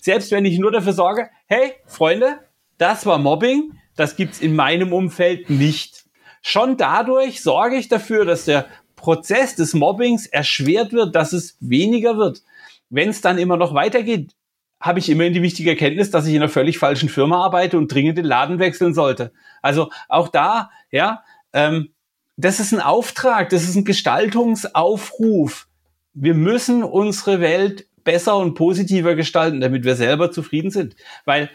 Selbst 0.00 0.30
wenn 0.30 0.44
ich 0.44 0.60
nur 0.60 0.70
dafür 0.70 0.92
sorge, 0.92 1.30
hey, 1.46 1.72
Freunde, 1.86 2.38
das 2.78 3.06
war 3.06 3.18
Mobbing, 3.18 3.72
das 3.96 4.14
gibt's 4.14 4.40
in 4.40 4.54
meinem 4.54 4.92
Umfeld 4.92 5.50
nicht. 5.50 6.04
Schon 6.42 6.76
dadurch 6.76 7.42
sorge 7.42 7.74
ich 7.74 7.88
dafür, 7.88 8.24
dass 8.24 8.44
der 8.44 8.66
Prozess 8.96 9.54
des 9.54 9.74
Mobbings 9.74 10.26
erschwert 10.26 10.92
wird, 10.92 11.14
dass 11.14 11.32
es 11.32 11.56
weniger 11.60 12.16
wird. 12.16 12.42
Wenn 12.90 13.10
es 13.10 13.20
dann 13.20 13.38
immer 13.38 13.56
noch 13.56 13.74
weitergeht, 13.74 14.32
habe 14.80 14.98
ich 14.98 15.08
immerhin 15.08 15.32
die 15.32 15.42
wichtige 15.42 15.70
Erkenntnis, 15.70 16.10
dass 16.10 16.26
ich 16.26 16.34
in 16.34 16.42
einer 16.42 16.50
völlig 16.50 16.78
falschen 16.78 17.08
Firma 17.08 17.44
arbeite 17.44 17.78
und 17.78 17.92
dringend 17.92 18.18
den 18.18 18.24
Laden 18.24 18.58
wechseln 18.58 18.94
sollte. 18.94 19.32
Also 19.62 19.90
auch 20.08 20.28
da, 20.28 20.70
ja, 20.90 21.22
ähm, 21.52 21.90
das 22.36 22.60
ist 22.60 22.72
ein 22.72 22.80
Auftrag, 22.80 23.48
das 23.48 23.64
ist 23.64 23.76
ein 23.76 23.84
Gestaltungsaufruf. 23.84 25.68
Wir 26.12 26.34
müssen 26.34 26.82
unsere 26.84 27.40
Welt 27.40 27.86
besser 28.04 28.36
und 28.36 28.54
positiver 28.54 29.14
gestalten, 29.14 29.60
damit 29.60 29.84
wir 29.84 29.96
selber 29.96 30.30
zufrieden 30.30 30.70
sind. 30.70 30.96
Weil 31.24 31.50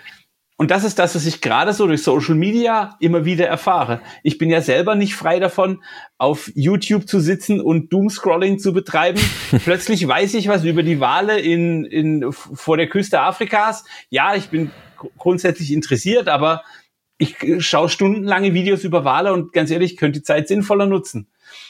und 0.62 0.70
das 0.70 0.84
ist 0.84 1.00
das, 1.00 1.16
was 1.16 1.26
ich 1.26 1.42
gerade 1.42 1.74
so 1.74 1.88
durch 1.88 2.04
Social 2.04 2.36
Media 2.36 2.96
immer 3.00 3.26
wieder 3.26 3.48
erfahre. 3.48 4.00
Ich 4.22 4.38
bin 4.38 4.52
ja 4.52 4.62
selber 4.62 4.94
nicht 4.94 5.16
frei 5.16 5.40
davon, 5.40 5.82
auf 6.20 6.52
YouTube 6.54 7.08
zu 7.08 7.20
sitzen 7.20 7.60
und 7.60 7.92
Doomscrolling 7.92 8.60
zu 8.60 8.72
betreiben. 8.72 9.20
Plötzlich 9.64 10.08
weiß 10.08 10.36
ich 10.36 10.50
was 10.50 10.64
über 10.64 10.84
die 10.84 11.00
Wale 11.00 11.40
in, 11.40 11.84
in, 11.84 12.32
vor 12.32 12.78
der 12.78 12.88
Küste 12.88 13.22
Afrikas. 13.22 13.86
Ja, 14.12 14.36
ich 14.36 14.50
bin 14.50 14.70
grundsätzlich 15.18 15.74
interessiert, 15.74 16.28
aber 16.28 16.62
ich 17.18 17.38
schaue 17.58 17.90
stundenlange 17.90 18.54
Videos 18.54 18.84
über 18.84 19.04
Wale 19.04 19.34
und 19.34 19.54
ganz 19.54 19.72
ehrlich, 19.72 19.94
ich 19.94 19.98
könnte 19.98 20.20
die 20.20 20.24
Zeit 20.24 20.48
sinnvoller 20.48 20.86
nutzen. 20.86 21.28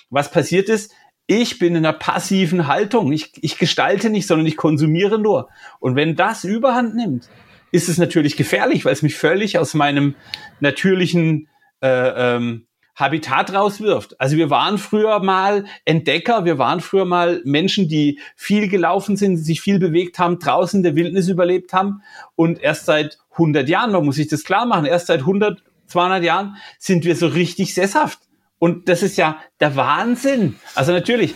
Was 0.09 0.31
passiert 0.31 0.67
ist, 0.67 0.93
ich 1.27 1.59
bin 1.59 1.77
in 1.77 1.85
einer 1.85 1.97
passiven 1.97 2.67
Haltung. 2.67 3.13
Ich, 3.13 3.31
ich 3.41 3.57
gestalte 3.57 4.09
nicht, 4.09 4.27
sondern 4.27 4.47
ich 4.47 4.57
konsumiere 4.57 5.17
nur. 5.17 5.47
Und 5.79 5.95
wenn 5.95 6.17
das 6.17 6.43
überhand 6.43 6.93
nimmt, 6.97 7.29
ist 7.71 7.89
es 7.89 7.97
natürlich 7.97 8.37
gefährlich, 8.37 8.85
weil 8.85 8.93
es 8.93 9.01
mich 9.01 9.15
völlig 9.15 9.57
aus 9.57 9.73
meinem 9.73 10.15
natürlichen 10.59 11.47
äh, 11.81 12.35
ähm, 12.35 12.67
Habitat 12.95 13.53
rauswirft. 13.53 14.19
Also 14.19 14.37
wir 14.37 14.49
waren 14.49 14.77
früher 14.77 15.19
mal 15.19 15.65
Entdecker, 15.85 16.45
wir 16.45 16.57
waren 16.57 16.81
früher 16.81 17.05
mal 17.05 17.41
Menschen, 17.45 17.87
die 17.87 18.19
viel 18.35 18.67
gelaufen 18.67 19.15
sind, 19.15 19.37
sich 19.37 19.61
viel 19.61 19.79
bewegt 19.79 20.19
haben, 20.19 20.39
draußen 20.39 20.79
in 20.79 20.83
der 20.83 20.95
Wildnis 20.95 21.27
überlebt 21.27 21.73
haben 21.73 22.01
und 22.35 22.59
erst 22.59 22.85
seit 22.85 23.17
100 23.31 23.67
Jahren, 23.69 23.91
man 23.91 24.05
muss 24.05 24.15
sich 24.15 24.27
das 24.27 24.43
klar 24.43 24.65
machen, 24.65 24.85
erst 24.85 25.07
seit 25.07 25.21
100, 25.21 25.63
200 25.87 26.23
Jahren 26.23 26.57
sind 26.77 27.05
wir 27.05 27.15
so 27.15 27.27
richtig 27.27 27.73
sesshaft. 27.73 28.19
Und 28.59 28.87
das 28.89 29.01
ist 29.01 29.17
ja 29.17 29.39
der 29.59 29.75
Wahnsinn. 29.75 30.55
Also 30.75 30.91
natürlich, 30.91 31.33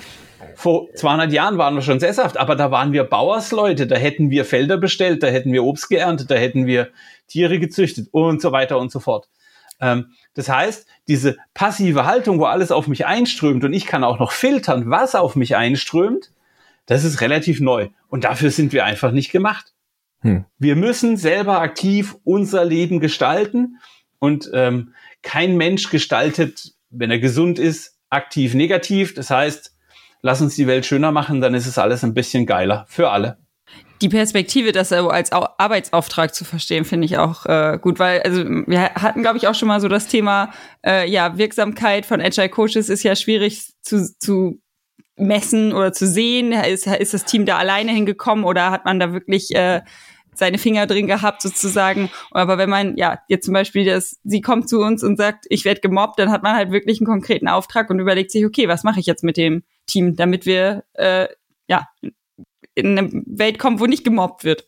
vor 0.56 0.88
200 0.94 1.32
Jahren 1.32 1.58
waren 1.58 1.76
wir 1.76 1.82
schon 1.82 2.00
sesshaft, 2.00 2.38
aber 2.38 2.56
da 2.56 2.72
waren 2.72 2.92
wir 2.92 3.04
Bauersleute, 3.04 3.88
da 3.88 3.96
hätten 3.96 4.30
wir 4.30 4.46
Felder 4.46 4.78
bestellt, 4.78 5.24
da 5.24 5.28
hätten 5.28 5.52
wir 5.52 5.64
Obst 5.64 5.90
geerntet, 5.90 6.32
da 6.32 6.36
hätten 6.36 6.66
wir 6.66 6.90
Tiere 7.28 7.60
gezüchtet 7.60 8.08
und 8.12 8.42
so 8.42 8.52
weiter 8.52 8.78
und 8.78 8.92
so 8.92 9.00
fort. 9.00 9.28
Ähm, 9.82 10.12
das 10.34 10.50
heißt, 10.50 10.88
diese 11.08 11.38
passive 11.54 12.06
Haltung, 12.06 12.40
wo 12.40 12.46
alles 12.46 12.72
auf 12.72 12.88
mich 12.88 13.06
einströmt 13.06 13.64
und 13.64 13.74
ich 13.74 13.86
kann 13.86 14.04
auch 14.04 14.20
noch 14.20 14.32
filtern, 14.32 14.90
was 14.90 15.16
auf 15.16 15.36
mich 15.36 15.56
einströmt, 15.56 16.32
das 16.86 17.04
ist 17.04 17.22
relativ 17.22 17.60
neu. 17.60 17.90
Und 18.08 18.24
dafür 18.24 18.52
sind 18.52 18.74
wir 18.74 18.86
einfach 18.86 19.12
nicht 19.12 19.32
gemacht. 19.32 19.74
Hm. 20.22 20.46
Wir 20.58 20.76
müssen 20.76 21.18
selber 21.18 21.60
aktiv 21.62 22.16
unser 22.24 22.64
Leben 22.64 23.00
gestalten 23.00 23.80
und 24.20 24.50
ähm, 24.54 24.94
kein 25.22 25.58
Mensch 25.58 25.90
gestaltet, 25.90 26.74
wenn 26.90 27.12
er 27.12 27.20
gesund 27.20 27.60
ist, 27.60 27.98
aktiv 28.10 28.54
negativ. 28.54 29.14
Das 29.14 29.30
heißt, 29.30 29.75
lass 30.26 30.42
uns 30.42 30.56
die 30.56 30.66
Welt 30.66 30.88
schöner 30.88 31.12
machen, 31.12 31.40
dann 31.40 31.54
ist 31.54 31.68
es 31.68 31.78
alles 31.78 32.04
ein 32.04 32.16
bisschen 32.16 32.48
geiler 32.48 32.86
für 32.90 33.12
alle. 33.12 33.38
Die 34.02 34.10
Perspektive, 34.10 34.72
das 34.72 34.92
als 34.92 35.32
Arbeitsauftrag 35.32 36.34
zu 36.34 36.44
verstehen, 36.44 36.84
finde 36.84 37.06
ich 37.06 37.20
auch 37.20 37.46
äh, 37.46 37.78
gut, 37.80 38.00
weil 38.00 38.24
also 38.24 38.44
wir 38.44 38.82
hatten, 38.96 39.22
glaube 39.22 39.38
ich, 39.38 39.48
auch 39.48 39.54
schon 39.54 39.68
mal 39.68 39.80
so 39.80 39.88
das 39.88 40.08
Thema, 40.08 40.52
äh, 40.86 41.08
ja, 41.10 41.38
Wirksamkeit 41.38 42.08
von 42.08 42.22
Agile 42.22 42.50
Coaches 42.50 42.90
ist 42.90 43.04
ja 43.04 43.16
schwierig 43.16 43.74
zu, 43.84 44.18
zu 44.18 44.60
messen 45.16 45.74
oder 45.74 45.94
zu 45.94 46.08
sehen. 46.08 46.52
Ist, 46.52 46.88
ist 46.88 47.14
das 47.14 47.26
Team 47.26 47.46
da 47.46 47.58
alleine 47.58 47.92
hingekommen 47.92 48.46
oder 48.46 48.72
hat 48.72 48.84
man 48.84 49.00
da 49.00 49.14
wirklich 49.14 49.56
äh, 49.56 49.82
seine 50.38 50.58
Finger 50.58 50.88
drin 50.88 51.08
gehabt 51.08 51.42
sozusagen. 51.42 52.10
Aber 52.32 52.58
wenn 52.58 52.70
man, 52.70 52.98
ja, 52.98 53.20
jetzt 53.28 53.46
zum 53.46 53.54
Beispiel 53.54 53.86
das, 53.86 54.20
sie 54.24 54.42
kommt 54.42 54.70
zu 54.70 54.82
uns 54.82 55.04
und 55.04 55.18
sagt, 55.18 55.46
ich 55.50 55.66
werde 55.66 55.82
gemobbt, 55.82 56.20
dann 56.20 56.32
hat 56.32 56.44
man 56.44 56.56
halt 56.56 56.72
wirklich 56.72 57.00
einen 57.00 57.08
konkreten 57.08 57.48
Auftrag 57.48 57.90
und 57.90 58.00
überlegt 58.00 58.32
sich, 58.32 58.46
okay, 58.46 58.68
was 58.68 58.84
mache 58.84 59.00
ich 59.00 59.06
jetzt 59.06 59.24
mit 59.24 59.38
dem 59.38 59.64
Team, 59.88 60.16
damit 60.16 60.46
wir, 60.46 60.84
äh, 60.94 61.28
ja, 61.68 61.88
in 62.76 62.98
eine 62.98 63.10
Welt 63.26 63.58
kommen, 63.58 63.80
wo 63.80 63.86
nicht 63.86 64.04
gemobbt 64.04 64.44
wird. 64.44 64.68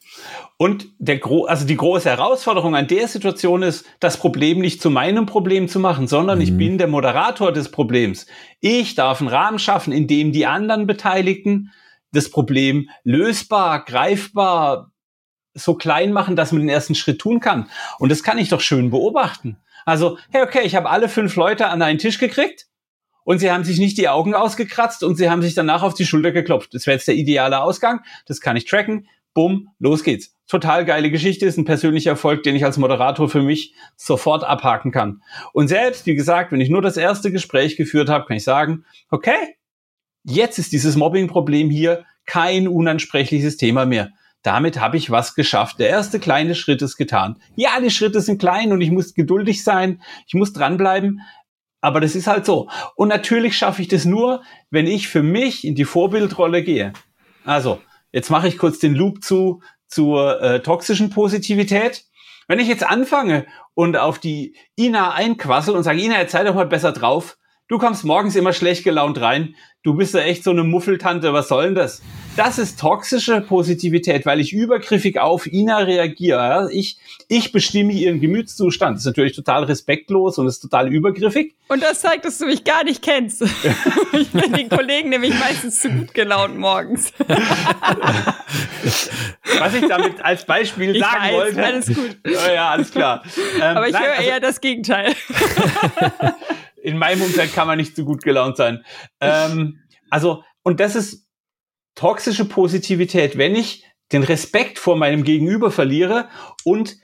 Und 0.57 0.87
der 0.97 1.17
gro 1.17 1.43
also 1.43 1.67
die 1.67 1.75
große 1.75 2.09
Herausforderung 2.09 2.73
an 2.73 2.87
der 2.87 3.07
Situation 3.07 3.61
ist, 3.63 3.85
das 3.99 4.17
Problem 4.17 4.59
nicht 4.59 4.81
zu 4.81 4.89
meinem 4.89 5.25
Problem 5.25 5.67
zu 5.67 5.79
machen, 5.79 6.07
sondern 6.07 6.37
mhm. 6.37 6.43
ich 6.43 6.57
bin 6.57 6.77
der 6.77 6.87
Moderator 6.87 7.51
des 7.51 7.69
Problems. 7.69 8.25
Ich 8.61 8.95
darf 8.95 9.19
einen 9.19 9.29
Rahmen 9.29 9.59
schaffen, 9.59 9.91
in 9.91 10.07
dem 10.07 10.31
die 10.31 10.45
anderen 10.45 10.87
Beteiligten 10.87 11.71
das 12.13 12.31
Problem 12.31 12.89
lösbar, 13.03 13.83
greifbar, 13.83 14.91
so 15.57 15.75
klein 15.75 16.13
machen, 16.13 16.35
dass 16.35 16.51
man 16.51 16.61
den 16.61 16.69
ersten 16.69 16.95
Schritt 16.95 17.19
tun 17.19 17.39
kann. 17.39 17.69
Und 17.99 18.09
das 18.09 18.23
kann 18.23 18.37
ich 18.37 18.49
doch 18.49 18.61
schön 18.61 18.89
beobachten. 18.89 19.57
Also, 19.85 20.17
hey, 20.31 20.43
okay, 20.43 20.61
ich 20.63 20.75
habe 20.75 20.89
alle 20.89 21.09
fünf 21.09 21.35
Leute 21.35 21.67
an 21.67 21.81
einen 21.81 21.99
Tisch 21.99 22.19
gekriegt 22.19 22.67
und 23.23 23.39
sie 23.39 23.51
haben 23.51 23.63
sich 23.63 23.79
nicht 23.79 23.97
die 23.97 24.09
Augen 24.09 24.33
ausgekratzt 24.33 25.03
und 25.03 25.15
sie 25.15 25.29
haben 25.29 25.41
sich 25.41 25.53
danach 25.53 25.83
auf 25.83 25.93
die 25.93 26.05
Schulter 26.05 26.31
geklopft. 26.31 26.73
Das 26.73 26.87
wäre 26.87 26.95
jetzt 26.95 27.07
der 27.07 27.15
ideale 27.15 27.61
Ausgang. 27.61 28.01
Das 28.25 28.41
kann 28.41 28.57
ich 28.57 28.65
tracken. 28.65 29.07
Bumm, 29.33 29.69
los 29.79 30.03
geht's. 30.03 30.33
Total 30.47 30.85
geile 30.85 31.11
Geschichte, 31.11 31.45
ist 31.45 31.57
ein 31.57 31.65
persönlicher 31.65 32.11
Erfolg, 32.11 32.43
den 32.43 32.55
ich 32.55 32.65
als 32.65 32.77
Moderator 32.77 33.29
für 33.29 33.41
mich 33.41 33.73
sofort 33.95 34.43
abhaken 34.43 34.91
kann. 34.91 35.21
Und 35.53 35.67
selbst, 35.67 36.05
wie 36.05 36.15
gesagt, 36.15 36.51
wenn 36.51 36.61
ich 36.61 36.69
nur 36.69 36.81
das 36.81 36.97
erste 36.97 37.31
Gespräch 37.31 37.75
geführt 37.75 38.09
habe, 38.09 38.25
kann 38.25 38.37
ich 38.37 38.43
sagen, 38.43 38.85
okay, 39.09 39.57
jetzt 40.23 40.57
ist 40.57 40.71
dieses 40.71 40.95
Mobbing-Problem 40.95 41.69
hier 41.69 42.05
kein 42.25 42.67
unansprechliches 42.67 43.57
Thema 43.57 43.85
mehr 43.85 44.11
damit 44.43 44.79
habe 44.79 44.97
ich 44.97 45.11
was 45.11 45.35
geschafft. 45.35 45.79
Der 45.79 45.89
erste 45.89 46.19
kleine 46.19 46.55
Schritt 46.55 46.81
ist 46.81 46.97
getan. 46.97 47.41
Ja, 47.55 47.79
die 47.79 47.89
Schritte 47.89 48.21
sind 48.21 48.39
klein 48.39 48.71
und 48.71 48.81
ich 48.81 48.91
muss 48.91 49.13
geduldig 49.13 49.63
sein, 49.63 50.01
ich 50.27 50.33
muss 50.33 50.53
dranbleiben, 50.53 51.21
aber 51.81 52.01
das 52.01 52.15
ist 52.15 52.27
halt 52.27 52.45
so. 52.45 52.69
Und 52.95 53.09
natürlich 53.09 53.57
schaffe 53.57 53.81
ich 53.81 53.87
das 53.87 54.05
nur, 54.05 54.41
wenn 54.69 54.87
ich 54.87 55.07
für 55.07 55.23
mich 55.23 55.65
in 55.65 55.75
die 55.75 55.85
Vorbildrolle 55.85 56.63
gehe. 56.63 56.93
Also, 57.45 57.79
jetzt 58.11 58.29
mache 58.29 58.47
ich 58.47 58.57
kurz 58.57 58.79
den 58.79 58.95
Loop 58.95 59.23
zu 59.23 59.61
zur 59.87 60.41
äh, 60.41 60.61
toxischen 60.61 61.09
Positivität. 61.09 62.03
Wenn 62.47 62.59
ich 62.59 62.67
jetzt 62.67 62.85
anfange 62.85 63.45
und 63.73 63.97
auf 63.97 64.19
die 64.19 64.55
Ina 64.77 65.13
einquassel 65.13 65.75
und 65.75 65.83
sage, 65.83 66.01
Ina, 66.01 66.19
jetzt 66.19 66.31
sei 66.31 66.43
doch 66.43 66.55
mal 66.55 66.65
besser 66.65 66.91
drauf, 66.91 67.37
Du 67.69 67.77
kommst 67.79 68.05
morgens 68.05 68.37
immer 68.37 68.53
schlecht 68.53 68.85
gelaunt 68.85 69.19
rein. 69.19 69.53
Du 69.83 69.93
bist 69.93 70.13
ja 70.13 70.21
echt 70.21 70.45
so 70.45 70.51
eine 70.51 70.63
Muffeltante. 70.63 71.33
Was 71.33 71.49
soll 71.49 71.65
denn 71.65 71.75
das? 71.75 72.01
Das 72.37 72.59
ist 72.59 72.79
toxische 72.79 73.41
Positivität, 73.41 74.25
weil 74.25 74.39
ich 74.39 74.53
übergriffig 74.53 75.19
auf 75.19 75.45
Ina 75.47 75.79
reagiere. 75.79 76.69
Ich, 76.71 76.97
ich 77.27 77.51
bestimme 77.51 77.91
ihren 77.91 78.21
Gemütszustand. 78.21 78.95
Das 78.95 79.01
ist 79.01 79.07
natürlich 79.07 79.35
total 79.35 79.65
respektlos 79.65 80.37
und 80.37 80.47
ist 80.47 80.61
total 80.61 80.93
übergriffig. 80.93 81.55
Und 81.67 81.83
das 81.83 81.99
zeigt, 81.99 82.23
dass 82.23 82.37
du 82.37 82.45
mich 82.45 82.63
gar 82.63 82.85
nicht 82.85 83.01
kennst. 83.01 83.41
ich 84.13 84.29
bin 84.29 84.53
den 84.53 84.69
Kollegen 84.69 85.09
nämlich 85.09 85.37
meistens 85.37 85.81
zu 85.81 85.89
gut 85.89 86.13
gelaunt 86.13 86.57
morgens. 86.57 87.11
Was 89.59 89.73
ich 89.73 89.87
damit 89.87 90.21
als 90.23 90.45
Beispiel 90.45 90.95
ich 90.95 91.03
sagen 91.03 91.21
weiß, 91.21 91.33
wollte. 91.33 91.65
Alles 91.65 91.87
gut. 91.87 92.17
Ja, 92.25 92.69
alles 92.69 92.91
klar. 92.91 93.23
Ähm, 93.57 93.75
Aber 93.75 93.87
ich 93.87 93.93
nein, 93.93 94.03
höre 94.03 94.11
also, 94.13 94.29
eher 94.29 94.39
das 94.39 94.61
Gegenteil 94.61 95.13
in 96.87 96.97
meinem 96.97 97.21
Umfeld 97.21 97.53
kann 97.53 97.67
man 97.67 97.77
nicht 97.77 97.97
so 97.97 98.05
gut 98.05 98.23
gelaunt 98.23 98.55
sein. 98.55 98.85
Ähm, 99.19 99.81
also, 100.09 100.43
und 100.63 100.79
das 100.79 100.95
ist 100.95 101.27
toxische 101.95 102.45
Positivität, 102.45 103.37
wenn 103.37 103.55
ich 103.55 103.83
den 104.13 104.23
Respekt 104.23 104.79
vor 104.79 104.95
meinem 104.95 105.25
Gegenüber 105.25 105.69
verliere 105.69 106.29
und 106.63 106.95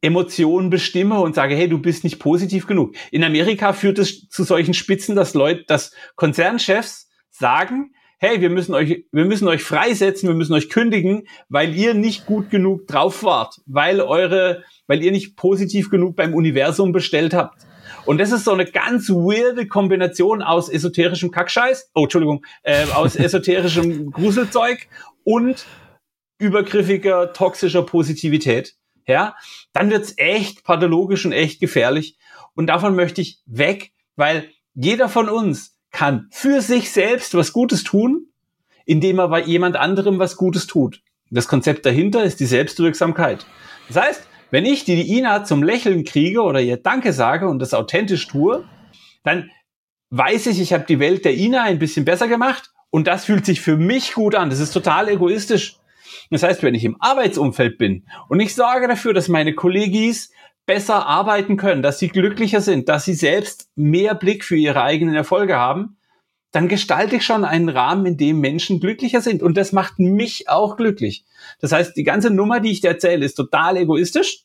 Emotionen 0.00 0.70
bestimme 0.70 1.18
und 1.18 1.34
sage, 1.34 1.56
hey, 1.56 1.68
du 1.68 1.78
bist 1.78 2.04
nicht 2.04 2.20
positiv 2.20 2.68
genug. 2.68 2.94
In 3.10 3.24
Amerika 3.24 3.72
führt 3.72 3.98
es 3.98 4.28
zu 4.28 4.44
solchen 4.44 4.72
Spitzen, 4.72 5.16
dass 5.16 5.34
Leute, 5.34 5.64
dass 5.66 5.92
Konzernchefs 6.14 7.08
sagen, 7.28 7.90
hey, 8.18 8.40
wir 8.40 8.50
müssen 8.50 8.72
euch, 8.72 9.04
wir 9.10 9.24
müssen 9.24 9.48
euch 9.48 9.64
freisetzen, 9.64 10.28
wir 10.28 10.36
müssen 10.36 10.54
euch 10.54 10.70
kündigen, 10.70 11.26
weil 11.48 11.74
ihr 11.74 11.94
nicht 11.94 12.24
gut 12.24 12.50
genug 12.50 12.86
drauf 12.86 13.24
wart, 13.24 13.60
weil 13.66 14.00
eure, 14.00 14.62
weil 14.86 15.02
ihr 15.02 15.10
nicht 15.10 15.34
positiv 15.34 15.90
genug 15.90 16.14
beim 16.14 16.34
Universum 16.34 16.92
bestellt 16.92 17.34
habt. 17.34 17.67
Und 18.08 18.16
das 18.16 18.32
ist 18.32 18.46
so 18.46 18.52
eine 18.52 18.64
ganz 18.64 19.10
weirde 19.10 19.66
Kombination 19.66 20.40
aus 20.40 20.70
esoterischem 20.70 21.30
Kackscheiß, 21.30 21.90
oh, 21.94 22.04
Entschuldigung, 22.04 22.42
äh, 22.62 22.86
aus 22.94 23.16
esoterischem 23.16 24.12
Gruselzeug 24.12 24.88
und 25.24 25.66
übergriffiger, 26.38 27.34
toxischer 27.34 27.82
Positivität. 27.82 28.76
ja, 29.06 29.36
dann 29.74 29.90
wird's 29.90 30.14
echt 30.16 30.64
pathologisch 30.64 31.26
und 31.26 31.32
echt 31.32 31.60
gefährlich. 31.60 32.16
Und 32.54 32.68
davon 32.68 32.96
möchte 32.96 33.20
ich 33.20 33.42
weg, 33.44 33.92
weil 34.16 34.48
jeder 34.72 35.10
von 35.10 35.28
uns 35.28 35.76
kann 35.90 36.28
für 36.30 36.62
sich 36.62 36.90
selbst 36.90 37.34
was 37.34 37.52
Gutes 37.52 37.84
tun, 37.84 38.28
indem 38.86 39.18
er 39.18 39.28
bei 39.28 39.42
jemand 39.42 39.76
anderem 39.76 40.18
was 40.18 40.38
Gutes 40.38 40.66
tut. 40.66 41.02
Das 41.28 41.46
Konzept 41.46 41.84
dahinter 41.84 42.24
ist 42.24 42.40
die 42.40 42.46
Selbstwirksamkeit. 42.46 43.44
Das 43.88 43.98
heißt, 43.98 44.28
wenn 44.50 44.64
ich 44.64 44.84
die 44.84 45.16
Ina 45.18 45.44
zum 45.44 45.62
Lächeln 45.62 46.04
kriege 46.04 46.42
oder 46.42 46.60
ihr 46.60 46.76
Danke 46.76 47.12
sage 47.12 47.48
und 47.48 47.58
das 47.58 47.74
authentisch 47.74 48.26
tue, 48.26 48.64
dann 49.24 49.50
weiß 50.10 50.46
ich, 50.46 50.60
ich 50.60 50.72
habe 50.72 50.84
die 50.88 51.00
Welt 51.00 51.24
der 51.24 51.34
Ina 51.34 51.62
ein 51.62 51.78
bisschen 51.78 52.04
besser 52.04 52.28
gemacht 52.28 52.70
und 52.90 53.06
das 53.06 53.26
fühlt 53.26 53.44
sich 53.44 53.60
für 53.60 53.76
mich 53.76 54.14
gut 54.14 54.34
an. 54.34 54.50
Das 54.50 54.60
ist 54.60 54.72
total 54.72 55.08
egoistisch. 55.08 55.76
Das 56.30 56.42
heißt, 56.42 56.62
wenn 56.62 56.74
ich 56.74 56.84
im 56.84 56.96
Arbeitsumfeld 57.00 57.76
bin 57.78 58.06
und 58.28 58.40
ich 58.40 58.54
sorge 58.54 58.88
dafür, 58.88 59.12
dass 59.12 59.28
meine 59.28 59.54
Kollegis 59.54 60.32
besser 60.64 61.06
arbeiten 61.06 61.56
können, 61.56 61.82
dass 61.82 61.98
sie 61.98 62.08
glücklicher 62.08 62.60
sind, 62.60 62.88
dass 62.88 63.04
sie 63.04 63.14
selbst 63.14 63.70
mehr 63.74 64.14
Blick 64.14 64.44
für 64.44 64.56
ihre 64.56 64.82
eigenen 64.82 65.14
Erfolge 65.14 65.56
haben, 65.56 65.97
dann 66.50 66.68
gestalte 66.68 67.16
ich 67.16 67.24
schon 67.24 67.44
einen 67.44 67.68
Rahmen, 67.68 68.06
in 68.06 68.16
dem 68.16 68.40
Menschen 68.40 68.80
glücklicher 68.80 69.20
sind. 69.20 69.42
Und 69.42 69.56
das 69.56 69.72
macht 69.72 69.98
mich 69.98 70.48
auch 70.48 70.76
glücklich. 70.76 71.24
Das 71.60 71.72
heißt, 71.72 71.96
die 71.96 72.04
ganze 72.04 72.30
Nummer, 72.30 72.60
die 72.60 72.70
ich 72.70 72.80
dir 72.80 72.88
erzähle, 72.88 73.24
ist 73.24 73.34
total 73.34 73.76
egoistisch. 73.76 74.44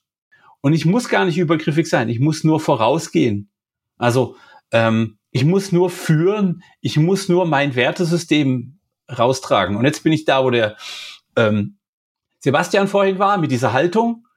Und 0.61 0.73
ich 0.73 0.85
muss 0.85 1.09
gar 1.09 1.25
nicht 1.25 1.37
übergriffig 1.37 1.87
sein. 1.87 2.09
Ich 2.09 2.19
muss 2.19 2.43
nur 2.43 2.59
vorausgehen. 2.59 3.49
Also 3.97 4.35
ähm, 4.71 5.17
ich 5.31 5.45
muss 5.45 5.71
nur 5.71 5.89
führen. 5.89 6.63
Ich 6.81 6.97
muss 6.97 7.29
nur 7.29 7.45
mein 7.45 7.75
Wertesystem 7.75 8.79
raustragen. 9.09 9.75
Und 9.75 9.85
jetzt 9.85 10.03
bin 10.03 10.13
ich 10.13 10.25
da, 10.25 10.43
wo 10.43 10.49
der 10.49 10.75
ähm, 11.35 11.77
Sebastian 12.39 12.87
vorhin 12.87 13.19
war, 13.19 13.37
mit 13.37 13.51
dieser 13.51 13.71
Haltung. 13.71 14.27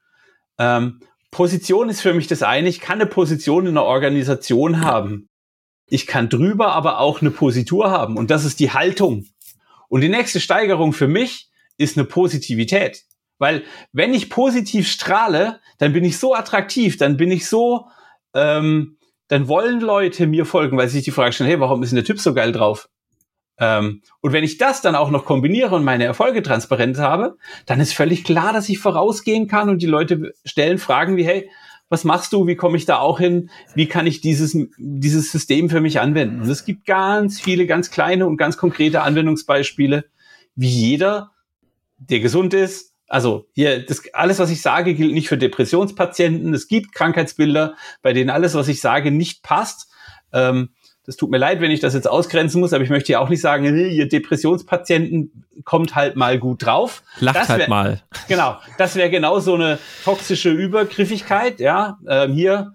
Ähm, 0.58 1.00
Position 1.30 1.88
ist 1.88 2.00
für 2.00 2.14
mich 2.14 2.28
das 2.28 2.42
eine. 2.42 2.68
Ich 2.68 2.80
kann 2.80 3.00
eine 3.00 3.10
Position 3.10 3.66
in 3.66 3.72
einer 3.72 3.84
Organisation 3.84 4.80
haben. 4.82 5.28
Ich 5.88 6.06
kann 6.06 6.28
drüber 6.28 6.72
aber 6.72 6.98
auch 7.00 7.20
eine 7.20 7.30
Positur 7.30 7.90
haben. 7.90 8.16
Und 8.16 8.30
das 8.30 8.44
ist 8.44 8.60
die 8.60 8.72
Haltung. 8.72 9.26
Und 9.88 10.00
die 10.00 10.08
nächste 10.08 10.40
Steigerung 10.40 10.92
für 10.92 11.08
mich 11.08 11.50
ist 11.78 11.96
eine 11.96 12.06
Positivität. 12.06 13.04
Weil 13.38 13.64
wenn 13.92 14.14
ich 14.14 14.30
positiv 14.30 14.88
strahle, 14.88 15.60
dann 15.78 15.92
bin 15.92 16.04
ich 16.04 16.18
so 16.18 16.34
attraktiv, 16.34 16.96
dann 16.96 17.16
bin 17.16 17.30
ich 17.30 17.46
so, 17.46 17.86
ähm, 18.34 18.96
dann 19.28 19.48
wollen 19.48 19.80
Leute 19.80 20.26
mir 20.26 20.46
folgen, 20.46 20.76
weil 20.76 20.88
sie 20.88 20.98
sich 20.98 21.04
die 21.04 21.10
Frage 21.10 21.32
stellen, 21.32 21.50
hey, 21.50 21.60
warum 21.60 21.82
ist 21.82 21.90
denn 21.90 21.96
der 21.96 22.04
Typ 22.04 22.18
so 22.18 22.32
geil 22.32 22.52
drauf? 22.52 22.88
Ähm, 23.58 24.02
und 24.20 24.32
wenn 24.32 24.44
ich 24.44 24.58
das 24.58 24.82
dann 24.82 24.94
auch 24.94 25.10
noch 25.10 25.24
kombiniere 25.24 25.74
und 25.74 25.84
meine 25.84 26.04
Erfolge 26.04 26.42
transparent 26.42 26.98
habe, 26.98 27.36
dann 27.64 27.80
ist 27.80 27.94
völlig 27.94 28.24
klar, 28.24 28.52
dass 28.52 28.68
ich 28.68 28.78
vorausgehen 28.78 29.48
kann 29.48 29.68
und 29.68 29.82
die 29.82 29.86
Leute 29.86 30.32
stellen 30.44 30.78
Fragen 30.78 31.16
wie, 31.16 31.24
hey, 31.24 31.50
was 31.88 32.04
machst 32.04 32.32
du? 32.32 32.46
Wie 32.46 32.56
komme 32.56 32.76
ich 32.76 32.84
da 32.84 32.98
auch 32.98 33.18
hin? 33.18 33.50
Wie 33.74 33.86
kann 33.86 34.06
ich 34.06 34.20
dieses, 34.20 34.56
dieses 34.78 35.30
System 35.30 35.70
für 35.70 35.80
mich 35.80 36.00
anwenden? 36.00 36.42
Und 36.42 36.48
es 36.50 36.64
gibt 36.64 36.86
ganz 36.86 37.40
viele 37.40 37.66
ganz 37.66 37.90
kleine 37.90 38.26
und 38.26 38.36
ganz 38.36 38.56
konkrete 38.56 39.02
Anwendungsbeispiele, 39.02 40.04
wie 40.56 40.68
jeder, 40.68 41.32
der 41.98 42.20
gesund 42.20 42.54
ist, 42.54 42.96
also 43.08 43.46
hier, 43.52 43.84
das, 43.84 44.02
alles, 44.12 44.38
was 44.38 44.50
ich 44.50 44.60
sage, 44.60 44.94
gilt 44.94 45.14
nicht 45.14 45.28
für 45.28 45.38
Depressionspatienten. 45.38 46.52
Es 46.54 46.66
gibt 46.66 46.92
Krankheitsbilder, 46.92 47.76
bei 48.02 48.12
denen 48.12 48.30
alles, 48.30 48.54
was 48.54 48.68
ich 48.68 48.80
sage, 48.80 49.10
nicht 49.10 49.42
passt. 49.42 49.92
Ähm, 50.32 50.70
das 51.06 51.16
tut 51.16 51.30
mir 51.30 51.38
leid, 51.38 51.60
wenn 51.60 51.70
ich 51.70 51.80
das 51.80 51.94
jetzt 51.94 52.08
ausgrenzen 52.08 52.60
muss, 52.60 52.72
aber 52.72 52.82
ich 52.82 52.90
möchte 52.90 53.12
ja 53.12 53.20
auch 53.20 53.28
nicht 53.28 53.40
sagen, 53.40 53.64
ihr 53.64 54.08
Depressionspatienten 54.08 55.44
kommt 55.64 55.94
halt 55.94 56.16
mal 56.16 56.38
gut 56.38 56.66
drauf. 56.66 57.02
Lacht 57.20 57.36
das 57.36 57.48
wär, 57.48 57.58
halt 57.58 57.68
mal. 57.68 58.02
Genau, 58.28 58.56
das 58.76 58.96
wäre 58.96 59.08
genau 59.08 59.38
so 59.38 59.54
eine 59.54 59.78
toxische 60.04 60.50
Übergriffigkeit. 60.50 61.60
Ja, 61.60 61.98
ähm, 62.08 62.32
hier 62.32 62.72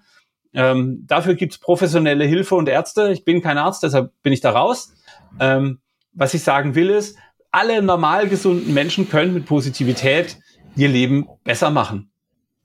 ähm, 0.54 1.06
dafür 1.08 1.36
gibt's 1.36 1.58
professionelle 1.58 2.26
Hilfe 2.26 2.56
und 2.56 2.70
Ärzte. 2.70 3.12
Ich 3.12 3.26
bin 3.26 3.42
kein 3.42 3.58
Arzt, 3.58 3.84
deshalb 3.84 4.12
bin 4.24 4.34
ich 4.34 4.42
da 4.42 4.52
raus. 4.52 4.94
Ähm, 5.40 5.80
was 6.14 6.34
ich 6.34 6.44
sagen 6.44 6.76
will 6.76 6.90
ist, 6.90 7.18
alle 7.52 7.82
normal 7.82 8.30
gesunden 8.30 8.74
Menschen 8.74 9.10
können 9.10 9.34
mit 9.34 9.46
Positivität 9.46 10.38
ihr 10.76 10.88
Leben 10.88 11.28
besser 11.44 11.70
machen. 11.70 12.12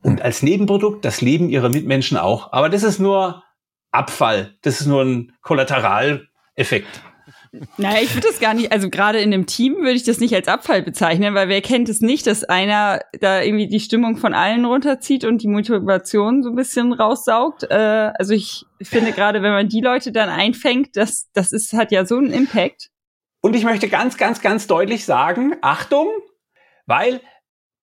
Und 0.03 0.23
als 0.23 0.43
Nebenprodukt 0.43 1.05
das 1.05 1.21
Leben 1.21 1.49
ihrer 1.49 1.69
Mitmenschen 1.69 2.17
auch. 2.17 2.53
Aber 2.53 2.69
das 2.69 2.85
ist 2.85 3.01
nur 3.01 3.43
Abfall. 3.97 4.55
Das 4.63 4.81
ist 4.81 4.87
nur 4.87 5.03
ein 5.03 5.33
Kollateraleffekt. 5.43 7.03
Naja, 7.79 8.03
ich 8.03 8.15
würde 8.15 8.29
das 8.29 8.41
gar 8.41 8.55
nicht, 8.55 8.73
also 8.73 8.91
gerade 8.91 9.19
in 9.21 9.33
einem 9.33 9.47
Team 9.47 9.77
würde 9.77 9.93
ich 9.93 10.05
das 10.05 10.19
nicht 10.19 10.35
als 10.35 10.49
Abfall 10.49 10.83
bezeichnen, 10.83 11.35
weil 11.35 11.49
wer 11.49 11.63
kennt 11.63 11.89
es 11.89 12.01
nicht, 12.01 12.27
dass 12.27 12.45
einer 12.45 13.01
da 13.21 13.41
irgendwie 13.41 13.69
die 13.69 13.81
Stimmung 13.81 14.17
von 14.17 14.35
allen 14.35 14.65
runterzieht 14.65 15.25
und 15.25 15.43
die 15.43 15.49
Motivation 15.49 16.43
so 16.43 16.51
ein 16.51 16.57
bisschen 16.57 16.93
raussaugt. 16.93 17.65
Äh, 17.71 18.13
also 18.19 18.35
ich 18.35 18.65
finde 18.83 19.13
gerade, 19.13 19.43
wenn 19.43 19.53
man 19.53 19.69
die 19.69 19.81
Leute 19.81 20.13
dann 20.13 20.29
einfängt, 20.29 20.97
das, 20.97 21.31
das 21.33 21.53
ist, 21.53 21.73
hat 21.73 21.93
ja 21.93 22.05
so 22.05 22.17
einen 22.17 22.33
Impact. 22.33 22.91
Und 23.41 23.55
ich 23.55 23.65
möchte 23.65 23.89
ganz, 23.89 24.17
ganz, 24.17 24.41
ganz 24.41 24.67
deutlich 24.67 25.05
sagen, 25.05 25.55
Achtung, 25.63 26.09
weil 26.87 27.21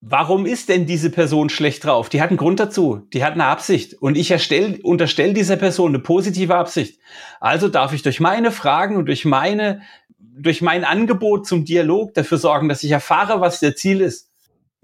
warum 0.05 0.45
ist 0.45 0.69
denn 0.69 0.85
diese 0.85 1.09
Person 1.09 1.49
schlecht 1.49 1.85
drauf? 1.85 2.09
Die 2.09 2.21
hat 2.21 2.29
einen 2.29 2.37
Grund 2.37 2.59
dazu, 2.59 3.07
die 3.13 3.23
hat 3.23 3.33
eine 3.33 3.45
Absicht 3.45 3.93
und 3.93 4.17
ich 4.17 4.29
erstell, 4.31 4.79
unterstelle 4.83 5.33
dieser 5.33 5.55
Person 5.55 5.91
eine 5.91 5.99
positive 5.99 6.55
Absicht. 6.55 6.99
Also 7.39 7.69
darf 7.69 7.93
ich 7.93 8.01
durch 8.01 8.19
meine 8.19 8.51
Fragen 8.51 8.97
und 8.97 9.05
durch 9.05 9.23
meine, 9.23 9.81
durch 10.19 10.61
mein 10.61 10.83
Angebot 10.83 11.47
zum 11.47 11.63
Dialog 11.63 12.13
dafür 12.13 12.37
sorgen, 12.37 12.67
dass 12.67 12.83
ich 12.83 12.91
erfahre, 12.91 13.39
was 13.39 13.61
der 13.61 13.75
Ziel 13.75 14.01
ist. 14.01 14.29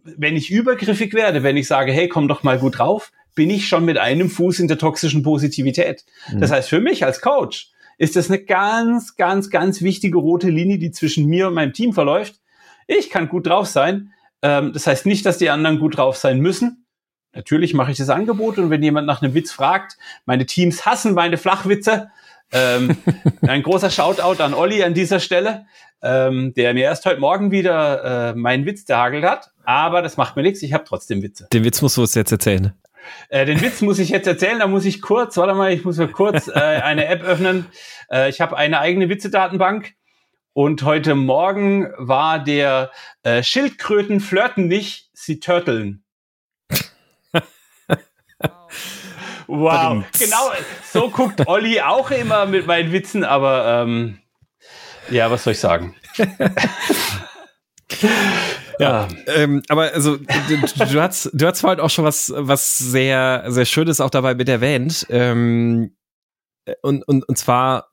Wenn 0.03 0.37
ich 0.37 0.49
übergriffig 0.49 1.13
werde, 1.13 1.43
wenn 1.43 1.57
ich 1.57 1.67
sage, 1.67 1.91
hey, 1.91 2.07
komm 2.07 2.29
doch 2.29 2.43
mal 2.43 2.57
gut 2.57 2.79
drauf, 2.79 3.11
bin 3.35 3.49
ich 3.49 3.67
schon 3.67 3.83
mit 3.83 3.97
einem 3.97 4.29
Fuß 4.29 4.59
in 4.59 4.69
der 4.69 4.77
toxischen 4.77 5.21
Positivität. 5.21 6.05
Mhm. 6.31 6.39
Das 6.39 6.51
heißt, 6.51 6.69
für 6.69 6.79
mich 6.79 7.03
als 7.03 7.19
Coach 7.19 7.71
ist 7.97 8.15
das 8.15 8.29
eine 8.29 8.41
ganz, 8.41 9.17
ganz, 9.17 9.49
ganz 9.49 9.81
wichtige 9.81 10.17
rote 10.17 10.49
Linie, 10.49 10.79
die 10.79 10.91
zwischen 10.91 11.25
mir 11.25 11.49
und 11.49 11.53
meinem 11.53 11.73
Team 11.73 11.91
verläuft. 11.91 12.39
Ich 12.87 13.09
kann 13.09 13.27
gut 13.27 13.47
drauf 13.47 13.67
sein, 13.67 14.13
ähm, 14.41 14.73
das 14.73 14.87
heißt 14.87 15.05
nicht, 15.05 15.25
dass 15.25 15.37
die 15.37 15.49
anderen 15.49 15.79
gut 15.79 15.97
drauf 15.97 16.17
sein 16.17 16.39
müssen. 16.39 16.85
Natürlich 17.33 17.73
mache 17.73 17.91
ich 17.91 17.97
das 17.97 18.09
Angebot 18.09 18.57
und 18.57 18.69
wenn 18.69 18.81
jemand 18.81 19.05
nach 19.05 19.21
einem 19.21 19.33
Witz 19.33 19.51
fragt, 19.51 19.97
meine 20.25 20.45
Teams 20.45 20.85
hassen 20.85 21.13
meine 21.13 21.37
Flachwitze. 21.37 22.09
ähm, 22.51 22.97
ein 23.41 23.61
großer 23.61 23.91
Shoutout 23.91 24.41
an 24.41 24.53
Olli 24.53 24.83
an 24.83 24.95
dieser 24.95 25.19
Stelle, 25.19 25.65
ähm, 26.01 26.53
der 26.55 26.73
mir 26.73 26.85
erst 26.85 27.05
heute 27.05 27.19
Morgen 27.19 27.51
wieder 27.51 28.31
äh, 28.31 28.35
meinen 28.35 28.65
Witz 28.65 28.85
gehagelt 28.85 29.23
hat. 29.23 29.51
Aber 29.63 30.01
das 30.01 30.17
macht 30.17 30.35
mir 30.35 30.41
nichts, 30.41 30.63
ich 30.63 30.73
habe 30.73 30.83
trotzdem 30.87 31.21
Witze. 31.21 31.47
Den 31.53 31.63
Witz 31.63 31.81
musst 31.81 31.97
du 31.97 32.01
uns 32.01 32.15
jetzt 32.15 32.31
erzählen. 32.31 32.73
Äh, 33.29 33.45
den 33.45 33.61
Witz 33.61 33.81
muss 33.81 33.99
ich 33.99 34.09
jetzt 34.09 34.27
erzählen, 34.27 34.59
da 34.59 34.67
muss 34.67 34.85
ich 34.85 35.01
kurz, 35.01 35.37
warte 35.37 35.53
mal, 35.53 35.71
ich 35.71 35.85
muss 35.85 35.97
mal 35.97 36.07
kurz 36.07 36.47
äh, 36.47 36.51
eine 36.53 37.05
App 37.05 37.23
öffnen. 37.23 37.67
Äh, 38.11 38.29
ich 38.29 38.41
habe 38.41 38.57
eine 38.57 38.79
eigene 38.79 39.09
Witzedatenbank 39.09 39.93
und 40.59 40.83
heute 40.83 41.15
Morgen 41.15 41.87
war 41.97 42.43
der 42.43 42.91
äh, 43.23 43.43
Schildkröten 43.43 44.19
flirten 44.19 44.67
nicht, 44.67 45.09
sie 45.13 45.39
turteln. 45.39 46.03
wow, 49.47 50.03
genau, 50.19 50.51
so 50.83 51.09
guckt 51.11 51.47
Olli 51.47 51.79
auch 51.79 52.11
immer 52.11 52.45
mit 52.45 52.67
meinen 52.67 52.91
Witzen, 52.91 53.23
aber 53.23 53.83
ähm, 53.83 54.19
ja, 55.09 55.31
was 55.31 55.45
soll 55.45 55.53
ich 55.53 55.59
sagen? 55.59 55.95
Ja, 58.79 59.09
ähm, 59.27 59.61
aber 59.67 59.93
also 59.93 60.15
du, 60.15 60.57
du 60.57 61.01
hast 61.01 61.29
du 61.33 61.47
hast 61.47 61.59
vorhin 61.59 61.81
auch 61.81 61.89
schon 61.89 62.05
was 62.05 62.31
was 62.33 62.77
sehr 62.77 63.43
sehr 63.47 63.65
schönes 63.65 63.99
auch 63.99 64.09
dabei 64.09 64.35
mit 64.35 64.47
erwähnt 64.47 65.05
ähm, 65.09 65.97
und 66.81 67.05
und 67.05 67.27
und 67.27 67.37
zwar 67.37 67.88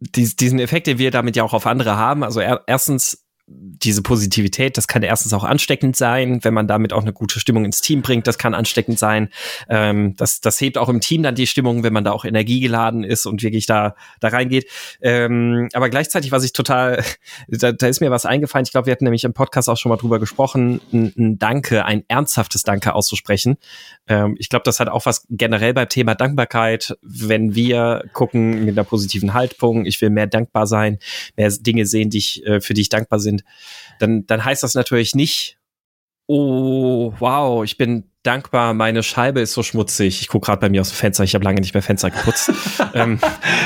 dies, 0.00 0.36
diesen 0.36 0.58
Effekt, 0.58 0.86
den 0.86 0.98
wir 0.98 1.10
damit 1.10 1.36
ja 1.36 1.42
auch 1.42 1.54
auf 1.54 1.66
andere 1.66 1.96
haben. 1.96 2.22
Also 2.22 2.40
er, 2.40 2.62
erstens 2.66 3.27
diese 3.50 4.02
Positivität, 4.02 4.76
das 4.76 4.88
kann 4.88 5.02
erstens 5.02 5.32
auch 5.32 5.44
ansteckend 5.44 5.96
sein, 5.96 6.40
wenn 6.42 6.52
man 6.52 6.66
damit 6.66 6.92
auch 6.92 7.02
eine 7.02 7.12
gute 7.12 7.40
Stimmung 7.40 7.64
ins 7.64 7.80
Team 7.80 8.02
bringt, 8.02 8.26
das 8.26 8.36
kann 8.36 8.54
ansteckend 8.54 8.98
sein. 8.98 9.30
Ähm, 9.68 10.14
das, 10.16 10.40
das 10.40 10.60
hebt 10.60 10.76
auch 10.76 10.88
im 10.88 11.00
Team 11.00 11.22
dann 11.22 11.34
die 11.34 11.46
Stimmung, 11.46 11.82
wenn 11.82 11.92
man 11.92 12.04
da 12.04 12.12
auch 12.12 12.24
energiegeladen 12.24 13.04
ist 13.04 13.24
und 13.24 13.42
wirklich 13.42 13.66
da, 13.66 13.94
da 14.20 14.28
reingeht. 14.28 14.68
Ähm, 15.00 15.68
aber 15.72 15.88
gleichzeitig, 15.88 16.30
was 16.32 16.44
ich 16.44 16.52
total, 16.52 17.02
da, 17.48 17.72
da 17.72 17.86
ist 17.86 18.00
mir 18.00 18.10
was 18.10 18.26
eingefallen, 18.26 18.64
ich 18.64 18.72
glaube, 18.72 18.86
wir 18.86 18.92
hatten 18.92 19.04
nämlich 19.04 19.24
im 19.24 19.32
Podcast 19.32 19.68
auch 19.68 19.76
schon 19.76 19.90
mal 19.90 19.96
drüber 19.96 20.18
gesprochen, 20.18 20.80
ein, 20.92 21.12
ein 21.16 21.38
Danke, 21.38 21.84
ein 21.84 22.04
ernsthaftes 22.08 22.64
Danke 22.64 22.94
auszusprechen. 22.94 23.56
Ähm, 24.08 24.36
ich 24.38 24.48
glaube, 24.48 24.64
das 24.64 24.80
hat 24.80 24.88
auch 24.88 25.06
was 25.06 25.26
generell 25.30 25.72
beim 25.72 25.88
Thema 25.88 26.14
Dankbarkeit, 26.14 26.98
wenn 27.02 27.54
wir 27.54 28.04
gucken 28.12 28.64
mit 28.64 28.76
einer 28.76 28.84
positiven 28.84 29.32
Haltung, 29.32 29.86
ich 29.86 30.00
will 30.02 30.10
mehr 30.10 30.26
dankbar 30.26 30.66
sein, 30.66 30.98
mehr 31.36 31.50
Dinge 31.50 31.86
sehen, 31.86 32.10
die 32.10 32.18
ich, 32.18 32.44
äh, 32.44 32.60
für 32.60 32.74
die 32.74 32.82
ich 32.82 32.88
dankbar 32.88 33.18
bin, 33.37 33.37
sind, 33.38 33.44
dann, 33.98 34.26
dann 34.26 34.44
heißt 34.44 34.62
das 34.62 34.74
natürlich 34.74 35.14
nicht, 35.14 35.58
oh, 36.26 37.12
wow, 37.18 37.64
ich 37.64 37.78
bin 37.78 38.04
dankbar, 38.22 38.74
meine 38.74 39.02
Scheibe 39.02 39.40
ist 39.40 39.54
so 39.54 39.62
schmutzig. 39.62 40.20
Ich 40.20 40.28
gucke 40.28 40.46
gerade 40.46 40.60
bei 40.60 40.68
mir 40.68 40.82
aus 40.82 40.90
dem 40.90 40.96
Fenster, 40.96 41.24
ich 41.24 41.34
habe 41.34 41.44
lange 41.44 41.60
nicht 41.60 41.72
mehr 41.72 41.82
Fenster 41.82 42.10
geputzt. 42.10 42.52
ähm, 42.94 43.18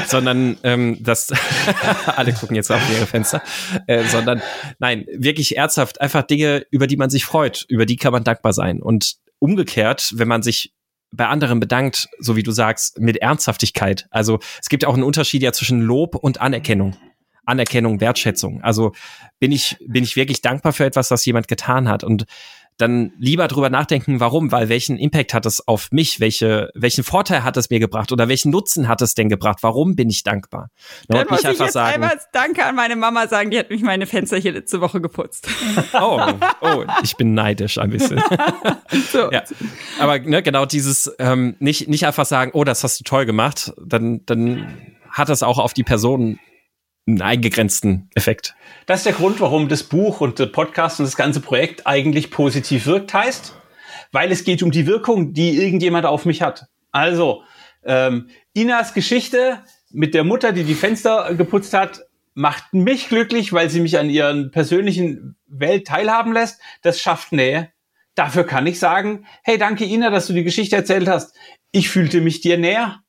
sondern 0.07 0.57
ähm, 0.63 0.97
das 1.01 1.33
alle 2.07 2.33
gucken 2.33 2.55
jetzt 2.55 2.71
auf 2.71 2.81
ihre 2.91 3.07
Fenster. 3.07 3.43
Äh, 3.89 4.05
sondern 4.05 4.41
nein, 4.79 5.05
wirklich 5.13 5.57
ernsthaft, 5.57 6.01
einfach 6.01 6.23
Dinge, 6.23 6.65
über 6.71 6.87
die 6.87 6.97
man 6.97 7.11
sich 7.11 7.25
freut, 7.25 7.65
über 7.69 7.87
die 7.87 7.97
kann 7.97 8.13
man 8.13 8.23
dankbar 8.23 8.53
sein. 8.53 8.81
Und 8.81 9.17
umgekehrt, 9.41 10.13
wenn 10.15 10.29
man 10.29 10.43
sich 10.43 10.73
bei 11.11 11.27
anderen 11.27 11.61
bedankt, 11.61 12.09
so 12.21 12.37
wie 12.37 12.43
du 12.43 12.53
sagst, 12.53 13.01
mit 13.01 13.19
Ernsthaftigkeit. 13.19 14.07
Also 14.11 14.39
es 14.61 14.69
gibt 14.69 14.85
auch 14.85 14.95
einen 14.95 15.03
Unterschied 15.03 15.43
ja 15.43 15.53
zwischen 15.53 15.81
Lob 15.81 16.15
und 16.15 16.41
Anerkennung. 16.41 16.97
Anerkennung, 17.45 18.01
Wertschätzung. 18.01 18.63
Also 18.63 18.93
bin 19.39 19.53
ich, 19.53 19.77
bin 19.87 20.05
ich 20.05 20.17
wirklich 20.17 20.43
dankbar 20.43 20.73
für 20.73 20.85
etwas, 20.85 21.11
was 21.11 21.25
jemand 21.25 21.49
getan 21.49 21.89
hat 21.89 22.05
und 22.05 22.27
dann 22.79 23.13
lieber 23.19 23.49
drüber 23.49 23.71
nachdenken, 23.71 24.19
warum, 24.19 24.51
weil 24.51 24.69
welchen 24.69 24.97
Impact 24.99 25.35
hat 25.35 25.47
es 25.47 25.67
auf 25.67 25.93
mich, 25.93 26.21
welche, 26.21 26.71
welchen 26.75 27.05
Vorteil 27.05 27.45
hat 27.45 27.57
es 27.57 27.71
mir 27.71 27.79
gebracht 27.79 28.13
oder 28.13 28.29
welchen 28.29 28.51
Nutzen 28.51 28.89
hat 28.89 29.03
es 29.03 29.15
denn 29.15 29.29
gebracht, 29.29 29.59
warum 29.61 29.95
bin 29.95 30.09
ich 30.09 30.23
dankbar? 30.23 30.69
Dann 31.09 31.23
und 31.23 31.31
muss 31.31 31.41
ich 31.41 31.47
einfach 31.47 31.67
jetzt 31.67 31.75
sagen, 31.75 31.95
einmal 31.95 32.19
Danke 32.33 32.65
an 32.65 32.75
meine 32.75 32.97
Mama 32.97 33.29
sagen, 33.29 33.51
die 33.51 33.59
hat 33.59 33.71
mich 33.71 33.83
meine 33.83 34.07
Fenster 34.07 34.39
hier 34.39 34.53
letzte 34.53 34.81
Woche 34.81 35.01
geputzt. 35.01 35.49
Oh, 35.93 36.21
oh, 36.61 36.85
ich 37.03 37.17
bin 37.17 37.35
neidisch 37.35 37.79
ein 37.79 37.91
bisschen. 37.91 38.21
so. 39.13 39.31
ja. 39.31 39.45
Aber 40.01 40.19
ne, 40.19 40.43
genau 40.43 40.65
dieses, 40.65 41.15
ähm, 41.19 41.57
nicht, 41.61 41.89
nicht 41.89 42.07
einfach 42.07 42.27
sagen, 42.27 42.53
oh, 42.55 42.65
das 42.65 42.83
hast 42.83 42.99
du 43.01 43.05
toll 43.05 43.27
gemacht, 43.27 43.73
dann, 43.81 44.25
dann 44.27 44.79
hat 45.11 45.29
das 45.29 45.43
auch 45.43 45.59
auf 45.59 45.75
die 45.75 45.85
Person 45.85 46.39
einen 47.07 47.23
eingegrenzten 47.23 48.09
Effekt. 48.15 48.55
Das 48.87 49.01
ist 49.01 49.07
der 49.07 49.13
Grund, 49.13 49.41
warum 49.41 49.69
das 49.69 49.83
Buch 49.83 50.21
und 50.21 50.39
der 50.39 50.47
Podcast 50.47 51.01
und 51.01 51.07
das 51.07 51.17
ganze 51.17 51.41
Projekt 51.41 51.87
eigentlich 51.87 52.31
positiv 52.31 52.87
wirkt, 52.87 53.13
heißt, 53.13 53.55
weil 54.13 54.31
es 54.31 54.45
geht 54.45 54.63
um 54.63 54.71
die 54.71 54.87
Wirkung, 54.87 55.33
die 55.33 55.57
irgendjemand 55.57 56.07
auf 56.07 56.25
mich 56.25 56.43
hat. 56.43 56.67
Also, 56.93 57.43
ähm, 57.85 58.29
Inas 58.53 58.95
Geschichte 58.95 59.61
mit 59.91 60.15
der 60.15 60.25
Mutter, 60.25 60.53
die 60.53 60.65
die 60.65 60.75
Fenster 60.75 61.35
geputzt 61.35 61.75
hat, 61.75 62.03
macht 62.35 62.73
mich 62.73 63.09
glücklich, 63.09 63.53
weil 63.53 63.69
sie 63.69 63.81
mich 63.81 63.99
an 63.99 64.09
ihren 64.09 64.51
persönlichen 64.51 65.37
Welt 65.47 65.87
teilhaben 65.87 66.33
lässt. 66.33 66.61
Das 66.83 67.01
schafft 67.01 67.33
Nähe. 67.33 67.71
Dafür 68.15 68.45
kann 68.45 68.67
ich 68.67 68.79
sagen, 68.79 69.27
hey, 69.43 69.59
danke 69.59 69.85
Ina, 69.85 70.11
dass 70.11 70.27
du 70.27 70.33
die 70.33 70.45
Geschichte 70.45 70.77
erzählt 70.77 71.09
hast. 71.09 71.35
Ich 71.73 71.89
fühlte 71.89 72.21
mich 72.21 72.41
dir 72.41 72.59
näher. 72.59 73.01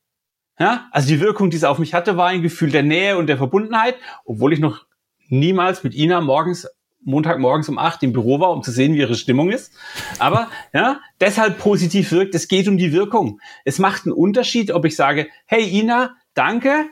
Ja, 0.59 0.87
also 0.91 1.07
die 1.07 1.19
Wirkung, 1.19 1.49
die 1.49 1.57
es 1.57 1.63
auf 1.63 1.79
mich 1.79 1.93
hatte, 1.93 2.15
war 2.15 2.27
ein 2.27 2.43
Gefühl 2.43 2.69
der 2.69 2.83
Nähe 2.83 3.17
und 3.17 3.27
der 3.27 3.37
Verbundenheit, 3.37 3.95
obwohl 4.23 4.53
ich 4.53 4.59
noch 4.59 4.85
niemals 5.27 5.83
mit 5.83 5.95
Ina 5.95 6.21
morgens, 6.21 6.67
Montagmorgens 7.01 7.67
um 7.69 7.77
acht 7.77 8.03
im 8.03 8.13
Büro 8.13 8.39
war, 8.39 8.51
um 8.51 8.63
zu 8.63 8.71
sehen, 8.71 8.93
wie 8.93 8.99
ihre 8.99 9.15
Stimmung 9.15 9.49
ist. 9.49 9.73
Aber 10.19 10.49
ja, 10.73 11.01
deshalb 11.19 11.57
positiv 11.57 12.11
wirkt. 12.11 12.35
Es 12.35 12.47
geht 12.47 12.67
um 12.67 12.77
die 12.77 12.93
Wirkung. 12.93 13.41
Es 13.65 13.79
macht 13.79 14.05
einen 14.05 14.13
Unterschied, 14.13 14.71
ob 14.71 14.85
ich 14.85 14.95
sage, 14.95 15.27
hey 15.45 15.67
Ina, 15.79 16.15
danke. 16.33 16.85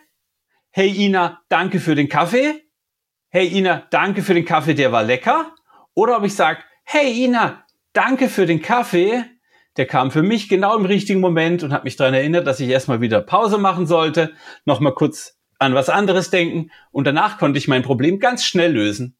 Hey 0.71 0.89
Ina, 1.06 1.41
danke 1.47 1.80
für 1.80 1.95
den 1.95 2.10
Kaffee. 2.10 2.63
Hey 3.30 3.47
Ina, 3.47 3.88
danke 3.91 4.24
für 4.24 4.34
den 4.34 4.43
Kaffee, 4.43 4.74
der 4.74 4.91
war 4.91 5.04
lecker. 5.04 5.54
Oder 5.93 6.17
ob 6.17 6.26
ich 6.26 6.36
sage, 6.36 6.60
hey 6.84 7.24
Ina, 7.24 7.65
danke 7.93 8.28
für 8.28 8.45
den 8.45 8.62
Kaffee 8.62 9.24
der 9.82 9.88
kam 9.88 10.12
für 10.12 10.22
mich 10.22 10.48
genau 10.48 10.78
im 10.78 10.86
richtigen 10.86 11.20
Moment 11.22 11.63
und 11.63 11.74
hat 11.74 11.86
mich 11.86 11.96
daran 11.96 12.13
erinnert, 12.13 12.46
dass 12.46 12.60
ich 12.60 12.70
erstmal 12.70 13.02
wieder 13.02 13.20
Pause 13.20 13.58
machen 13.58 13.88
sollte, 13.88 14.32
nochmal 14.63 14.94
kurz 14.94 15.39
an 15.58 15.74
was 15.74 15.89
anderes 15.89 16.30
denken 16.30 16.70
und 16.91 17.08
danach 17.08 17.39
konnte 17.39 17.58
ich 17.58 17.67
mein 17.67 17.82
Problem 17.82 18.20
ganz 18.20 18.46
schnell 18.46 18.74
lösen. 18.74 19.17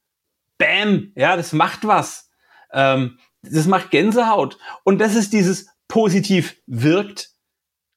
Bam! 0.60 1.14
Ja, 1.16 1.36
das 1.36 1.52
macht 1.52 1.88
was. 1.88 2.30
Ähm, 2.72 3.18
das 3.42 3.66
macht 3.66 3.90
Gänsehaut. 3.90 4.60
Und 4.84 5.02
das 5.02 5.16
ist 5.16 5.34
dieses 5.34 5.66
positiv 5.88 6.58
wirkt. 6.68 7.32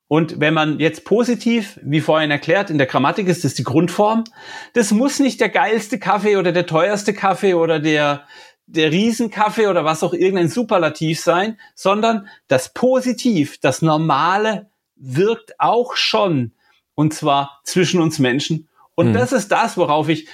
Und 0.08 0.40
wenn 0.40 0.54
man 0.54 0.80
jetzt 0.80 1.04
positiv, 1.04 1.78
wie 1.82 2.00
vorhin 2.00 2.30
erklärt, 2.30 2.70
in 2.70 2.78
der 2.78 2.86
Grammatik 2.86 3.28
ist 3.28 3.44
das 3.44 3.52
die 3.52 3.64
Grundform, 3.64 4.24
das 4.72 4.90
muss 4.90 5.18
nicht 5.18 5.38
der 5.42 5.50
geilste 5.50 5.98
Kaffee 5.98 6.38
oder 6.38 6.52
der 6.52 6.64
teuerste 6.64 7.12
Kaffee 7.12 7.52
oder 7.52 7.78
der 7.78 8.24
der 8.66 8.90
Riesenkaffee 8.90 9.66
oder 9.66 9.84
was 9.84 10.02
auch 10.02 10.14
irgendein 10.14 10.48
Superlativ 10.48 11.20
sein, 11.20 11.58
sondern 11.74 12.28
das 12.48 12.72
Positiv, 12.72 13.58
das 13.60 13.82
Normale 13.82 14.70
wirkt 14.96 15.60
auch 15.60 15.96
schon. 15.96 16.52
Und 16.94 17.12
zwar 17.12 17.60
zwischen 17.64 18.00
uns 18.00 18.18
Menschen. 18.18 18.68
Und 18.94 19.08
mhm. 19.08 19.14
das 19.14 19.32
ist 19.32 19.48
das, 19.50 19.76
worauf 19.76 20.08
ich 20.08 20.28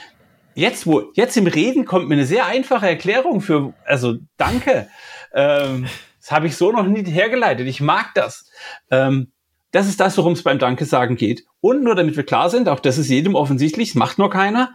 jetzt, 0.54 0.86
wo, 0.86 1.10
jetzt 1.14 1.36
im 1.36 1.46
Reden 1.46 1.84
kommt 1.84 2.08
mir 2.08 2.14
eine 2.14 2.26
sehr 2.26 2.46
einfache 2.46 2.88
Erklärung 2.88 3.40
für, 3.40 3.72
also 3.84 4.18
danke. 4.36 4.88
Ähm, 5.32 5.86
das 6.20 6.30
habe 6.30 6.46
ich 6.46 6.56
so 6.56 6.70
noch 6.70 6.86
nie 6.86 7.04
hergeleitet. 7.04 7.66
Ich 7.66 7.80
mag 7.80 8.12
das. 8.14 8.50
Ähm, 8.90 9.32
das 9.70 9.88
ist 9.88 10.00
das, 10.00 10.18
worum 10.18 10.32
es 10.32 10.42
beim 10.42 10.58
Danke 10.58 10.84
sagen 10.84 11.16
geht. 11.16 11.44
Und 11.60 11.82
nur 11.82 11.94
damit 11.94 12.16
wir 12.16 12.24
klar 12.24 12.50
sind, 12.50 12.68
auch 12.68 12.80
das 12.80 12.98
ist 12.98 13.08
jedem 13.08 13.34
offensichtlich, 13.34 13.94
macht 13.94 14.18
nur 14.18 14.28
keiner. 14.28 14.74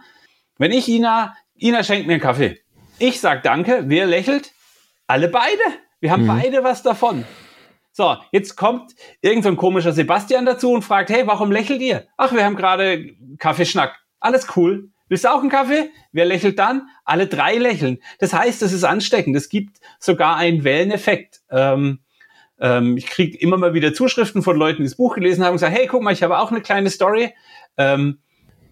Wenn 0.58 0.72
ich 0.72 0.88
Ina, 0.88 1.34
Ina 1.56 1.84
schenkt 1.84 2.06
mir 2.06 2.14
einen 2.14 2.22
Kaffee. 2.22 2.60
Ich 2.98 3.20
sag 3.20 3.42
Danke. 3.42 3.84
Wer 3.86 4.06
lächelt? 4.06 4.52
Alle 5.06 5.28
beide. 5.28 5.60
Wir 6.00 6.10
haben 6.10 6.22
mhm. 6.22 6.28
beide 6.28 6.64
was 6.64 6.82
davon. 6.82 7.24
So, 7.92 8.16
jetzt 8.32 8.56
kommt 8.56 8.94
irgendein 9.20 9.54
so 9.54 9.60
komischer 9.60 9.92
Sebastian 9.92 10.46
dazu 10.46 10.72
und 10.72 10.82
fragt, 10.82 11.10
hey, 11.10 11.26
warum 11.26 11.52
lächelt 11.52 11.82
ihr? 11.82 12.06
Ach, 12.16 12.32
wir 12.32 12.44
haben 12.44 12.56
gerade 12.56 13.14
Kaffeeschnack. 13.38 13.98
Alles 14.18 14.46
cool. 14.56 14.90
Willst 15.08 15.24
du 15.24 15.28
auch 15.28 15.40
einen 15.40 15.50
Kaffee? 15.50 15.90
Wer 16.12 16.24
lächelt 16.24 16.58
dann? 16.58 16.88
Alle 17.04 17.26
drei 17.26 17.56
lächeln. 17.56 17.98
Das 18.18 18.32
heißt, 18.32 18.62
es 18.62 18.72
ist 18.72 18.84
ansteckend. 18.84 19.36
Es 19.36 19.50
gibt 19.50 19.78
sogar 20.00 20.36
einen 20.36 20.64
Welleneffekt. 20.64 21.42
Ähm, 21.50 22.00
ähm, 22.58 22.96
ich 22.96 23.06
kriege 23.06 23.36
immer 23.38 23.58
mal 23.58 23.74
wieder 23.74 23.92
Zuschriften 23.92 24.42
von 24.42 24.56
Leuten, 24.56 24.78
die 24.78 24.88
das 24.88 24.96
Buch 24.96 25.14
gelesen 25.14 25.44
haben 25.44 25.52
und 25.52 25.58
sagen, 25.58 25.74
hey, 25.74 25.86
guck 25.86 26.02
mal, 26.02 26.12
ich 26.12 26.22
habe 26.22 26.38
auch 26.38 26.50
eine 26.50 26.62
kleine 26.62 26.88
Story. 26.88 27.34
Ähm, 27.76 28.20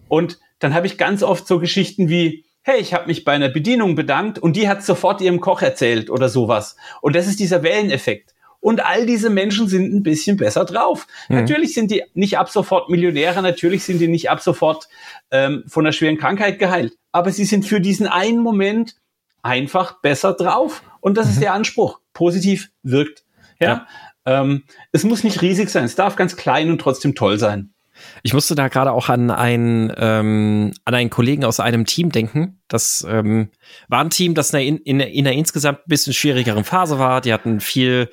und 0.07 0.39
dann 0.59 0.73
habe 0.73 0.87
ich 0.87 0.97
ganz 0.97 1.21
oft 1.21 1.47
so 1.47 1.59
Geschichten 1.59 2.09
wie, 2.09 2.45
hey, 2.65 2.79
ich 2.79 2.95
habe 2.95 3.05
mich 3.05 3.23
bei 3.23 3.33
einer 3.33 3.49
Bedienung 3.49 3.93
bedankt 3.93 4.39
und 4.39 4.55
die 4.55 4.67
hat 4.67 4.83
sofort 4.83 5.21
ihrem 5.21 5.39
Koch 5.39 5.61
erzählt 5.61 6.09
oder 6.09 6.29
sowas. 6.29 6.75
Und 6.99 7.15
das 7.15 7.27
ist 7.27 7.39
dieser 7.39 7.61
Welleneffekt. 7.61 8.33
Und 8.59 8.83
all 8.83 9.05
diese 9.05 9.29
Menschen 9.29 9.67
sind 9.67 9.93
ein 9.93 10.01
bisschen 10.01 10.37
besser 10.37 10.65
drauf. 10.65 11.05
Mhm. 11.29 11.35
Natürlich 11.35 11.75
sind 11.75 11.91
die 11.91 12.03
nicht 12.15 12.39
ab 12.39 12.49
sofort 12.49 12.89
Millionäre, 12.89 13.43
natürlich 13.43 13.83
sind 13.83 13.99
die 13.99 14.07
nicht 14.07 14.31
ab 14.31 14.41
sofort 14.41 14.89
ähm, 15.29 15.63
von 15.67 15.85
einer 15.85 15.93
schweren 15.93 16.17
Krankheit 16.17 16.57
geheilt. 16.57 16.97
Aber 17.11 17.31
sie 17.31 17.45
sind 17.45 17.67
für 17.67 17.79
diesen 17.79 18.07
einen 18.07 18.39
Moment 18.39 18.95
einfach 19.43 20.01
besser 20.01 20.33
drauf. 20.33 20.81
Und 21.01 21.17
das 21.17 21.27
mhm. 21.27 21.33
ist 21.33 21.41
der 21.43 21.53
Anspruch. 21.53 21.99
Positiv 22.13 22.71
wirkt. 22.81 23.23
Ja. 23.59 23.85
ja. 24.25 24.41
Ähm, 24.41 24.63
es 24.91 25.03
muss 25.03 25.23
nicht 25.23 25.43
riesig 25.43 25.69
sein. 25.69 25.83
Es 25.83 25.93
darf 25.93 26.15
ganz 26.15 26.35
klein 26.35 26.71
und 26.71 26.81
trotzdem 26.81 27.13
toll 27.13 27.37
sein. 27.37 27.74
Ich 28.23 28.33
musste 28.33 28.55
da 28.55 28.67
gerade 28.67 28.91
auch 28.91 29.09
an 29.09 29.31
einen, 29.31 29.91
ähm, 29.97 30.73
an 30.83 30.93
einen 30.93 31.09
Kollegen 31.09 31.45
aus 31.45 31.59
einem 31.59 31.85
Team 31.85 32.11
denken. 32.11 32.61
Das 32.67 33.05
ähm, 33.07 33.49
war 33.87 34.01
ein 34.01 34.09
Team, 34.09 34.33
das 34.33 34.53
in, 34.53 34.77
in, 34.77 34.99
in 34.99 35.27
einer 35.27 35.35
insgesamt 35.35 35.79
ein 35.79 35.89
bisschen 35.89 36.13
schwierigeren 36.13 36.63
Phase 36.63 36.99
war. 36.99 37.21
Die 37.21 37.33
hatten 37.33 37.59
viel, 37.59 38.09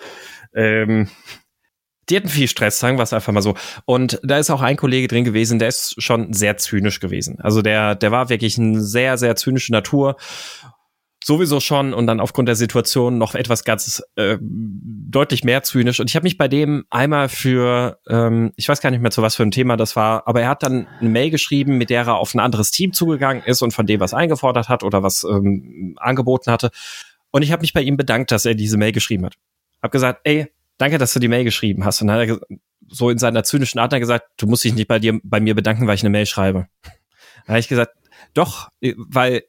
ähm, 0.54 1.08
die 2.08 2.16
hatten 2.16 2.28
viel 2.28 2.48
Stress, 2.48 2.78
sagen 2.78 2.98
wir 2.98 3.02
es 3.02 3.12
einfach 3.12 3.32
mal 3.32 3.42
so. 3.42 3.54
Und 3.84 4.20
da 4.22 4.38
ist 4.38 4.50
auch 4.50 4.62
ein 4.62 4.76
Kollege 4.76 5.08
drin 5.08 5.24
gewesen, 5.24 5.58
der 5.58 5.68
ist 5.68 6.02
schon 6.02 6.32
sehr 6.32 6.56
zynisch 6.56 7.00
gewesen. 7.00 7.38
Also 7.40 7.62
der, 7.62 7.94
der 7.94 8.10
war 8.10 8.28
wirklich 8.28 8.58
eine 8.58 8.80
sehr, 8.80 9.18
sehr 9.18 9.36
zynische 9.36 9.72
Natur 9.72 10.16
sowieso 11.24 11.61
schon 11.61 11.94
und 11.94 12.06
dann 12.06 12.20
aufgrund 12.20 12.48
der 12.48 12.56
Situation 12.56 13.18
noch 13.18 13.35
etwas 13.35 13.64
ganz 13.64 14.02
äh, 14.16 14.38
deutlich 14.40 15.44
mehr 15.44 15.62
zynisch. 15.62 16.00
Und 16.00 16.11
ich 16.11 16.16
habe 16.16 16.24
mich 16.24 16.38
bei 16.38 16.48
dem 16.48 16.85
einmal 16.90 17.28
für, 17.28 17.98
ähm, 18.08 18.52
ich 18.56 18.68
weiß 18.68 18.80
gar 18.80 18.90
nicht 18.90 19.00
mehr 19.00 19.11
zu 19.11 19.22
was 19.22 19.37
für 19.37 19.42
ein 19.42 19.50
Thema 19.50 19.76
das 19.76 19.96
war, 19.96 20.26
aber 20.26 20.42
er 20.42 20.48
hat 20.48 20.62
dann 20.62 20.87
eine 21.00 21.08
Mail 21.08 21.30
geschrieben, 21.30 21.78
mit 21.78 21.90
der 21.90 22.02
er 22.02 22.16
auf 22.16 22.35
ein 22.35 22.40
anderes 22.40 22.70
Team 22.70 22.92
zugegangen 22.92 23.42
ist 23.44 23.62
und 23.62 23.72
von 23.72 23.87
dem 23.87 24.00
was 24.00 24.14
eingefordert 24.14 24.68
hat 24.68 24.82
oder 24.82 25.02
was 25.02 25.24
ähm, 25.24 25.96
angeboten 25.98 26.50
hatte. 26.50 26.70
Und 27.30 27.42
ich 27.42 27.52
habe 27.52 27.62
mich 27.62 27.72
bei 27.72 27.82
ihm 27.82 27.96
bedankt, 27.96 28.30
dass 28.30 28.44
er 28.44 28.54
diese 28.54 28.76
Mail 28.76 28.92
geschrieben 28.92 29.24
hat. 29.24 29.35
Hab 29.82 29.92
gesagt, 29.92 30.20
ey, 30.24 30.48
danke, 30.78 30.98
dass 30.98 31.12
du 31.12 31.20
die 31.20 31.28
Mail 31.28 31.44
geschrieben 31.44 31.85
hast. 31.85 32.00
Und 32.02 32.08
dann 32.08 32.20
hat 32.20 32.28
er 32.28 32.40
so 32.88 33.11
in 33.11 33.18
seiner 33.18 33.44
zynischen 33.44 33.80
Art 33.80 33.92
gesagt, 33.92 34.28
du 34.37 34.46
musst 34.46 34.64
dich 34.64 34.74
nicht 34.74 34.88
bei 34.88 34.98
dir, 34.98 35.18
bei 35.22 35.40
mir 35.40 35.54
bedanken, 35.54 35.87
weil 35.87 35.94
ich 35.94 36.02
eine 36.02 36.11
Mail 36.11 36.26
schreibe. 36.26 36.66
Da 37.44 37.54
habe 37.54 37.58
ich 37.58 37.66
gesagt, 37.66 37.96
doch, 38.35 38.68
weil 38.80 39.42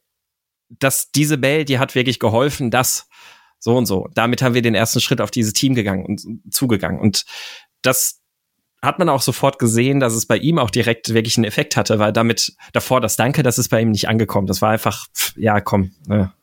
dass 0.79 1.11
diese 1.11 1.37
Mail, 1.37 1.65
die 1.65 1.79
hat 1.79 1.95
wirklich 1.95 2.19
geholfen, 2.19 2.71
dass 2.71 3.07
so 3.59 3.77
und 3.77 3.85
so. 3.85 4.09
Damit 4.13 4.41
haben 4.41 4.55
wir 4.55 4.61
den 4.61 4.75
ersten 4.75 4.99
Schritt 4.99 5.21
auf 5.21 5.31
dieses 5.31 5.53
Team 5.53 5.75
gegangen 5.75 6.05
und 6.05 6.53
zugegangen. 6.53 6.99
Und 6.99 7.25
das 7.81 8.21
hat 8.81 8.99
man 8.99 9.07
auch 9.07 9.21
sofort 9.21 9.59
gesehen, 9.59 10.01
dass 10.01 10.13
es 10.13 10.25
bei 10.25 10.37
ihm 10.37 10.59
auch 10.59 10.69
direkt 10.69 11.13
wirklich 11.13 11.37
einen 11.37 11.45
Effekt 11.45 11.77
hatte, 11.77 11.99
weil 11.99 12.11
damit 12.11 12.53
davor 12.73 12.99
das 12.99 13.15
Danke, 13.15 13.41
das 13.41 13.57
ist 13.57 13.69
bei 13.69 13.81
ihm 13.81 13.91
nicht 13.91 14.09
angekommen. 14.09 14.47
Das 14.47 14.61
war 14.61 14.71
einfach, 14.71 15.07
ja, 15.37 15.61
komm. 15.61 15.91
Ne. 16.05 16.33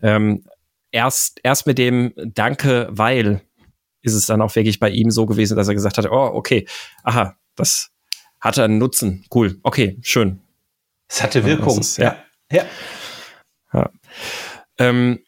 Ähm, 0.00 0.44
erst, 0.90 1.40
erst 1.42 1.66
mit 1.66 1.76
dem 1.76 2.14
Danke, 2.16 2.88
weil 2.90 3.42
ist 4.00 4.14
es 4.14 4.26
dann 4.26 4.40
auch 4.40 4.56
wirklich 4.56 4.80
bei 4.80 4.90
ihm 4.90 5.10
so 5.10 5.26
gewesen, 5.26 5.56
dass 5.56 5.68
er 5.68 5.74
gesagt 5.74 5.98
hat, 5.98 6.10
oh, 6.10 6.30
okay, 6.32 6.66
aha, 7.04 7.36
das 7.56 7.90
hatte 8.40 8.64
einen 8.64 8.78
Nutzen. 8.78 9.24
Cool, 9.32 9.58
okay, 9.62 9.98
schön. 10.02 10.40
Es 11.08 11.22
hatte 11.22 11.44
Wirkung. 11.44 11.78
Ist, 11.78 11.98
ja. 11.98 12.16
ja. 12.50 12.58
Ja. 12.58 12.64
Ähm, 14.78 15.20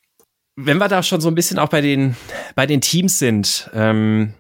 wenn 0.57 0.79
wir 0.79 0.89
da 0.89 1.03
schon 1.03 1.21
so 1.21 1.29
ein 1.29 1.35
bisschen 1.35 1.59
auch 1.59 1.69
bei 1.69 1.81
den, 1.81 2.17
bei 2.55 2.67
den 2.67 2.81
Teams 2.81 3.19
sind, 3.19 3.71
ähm, 3.75 4.35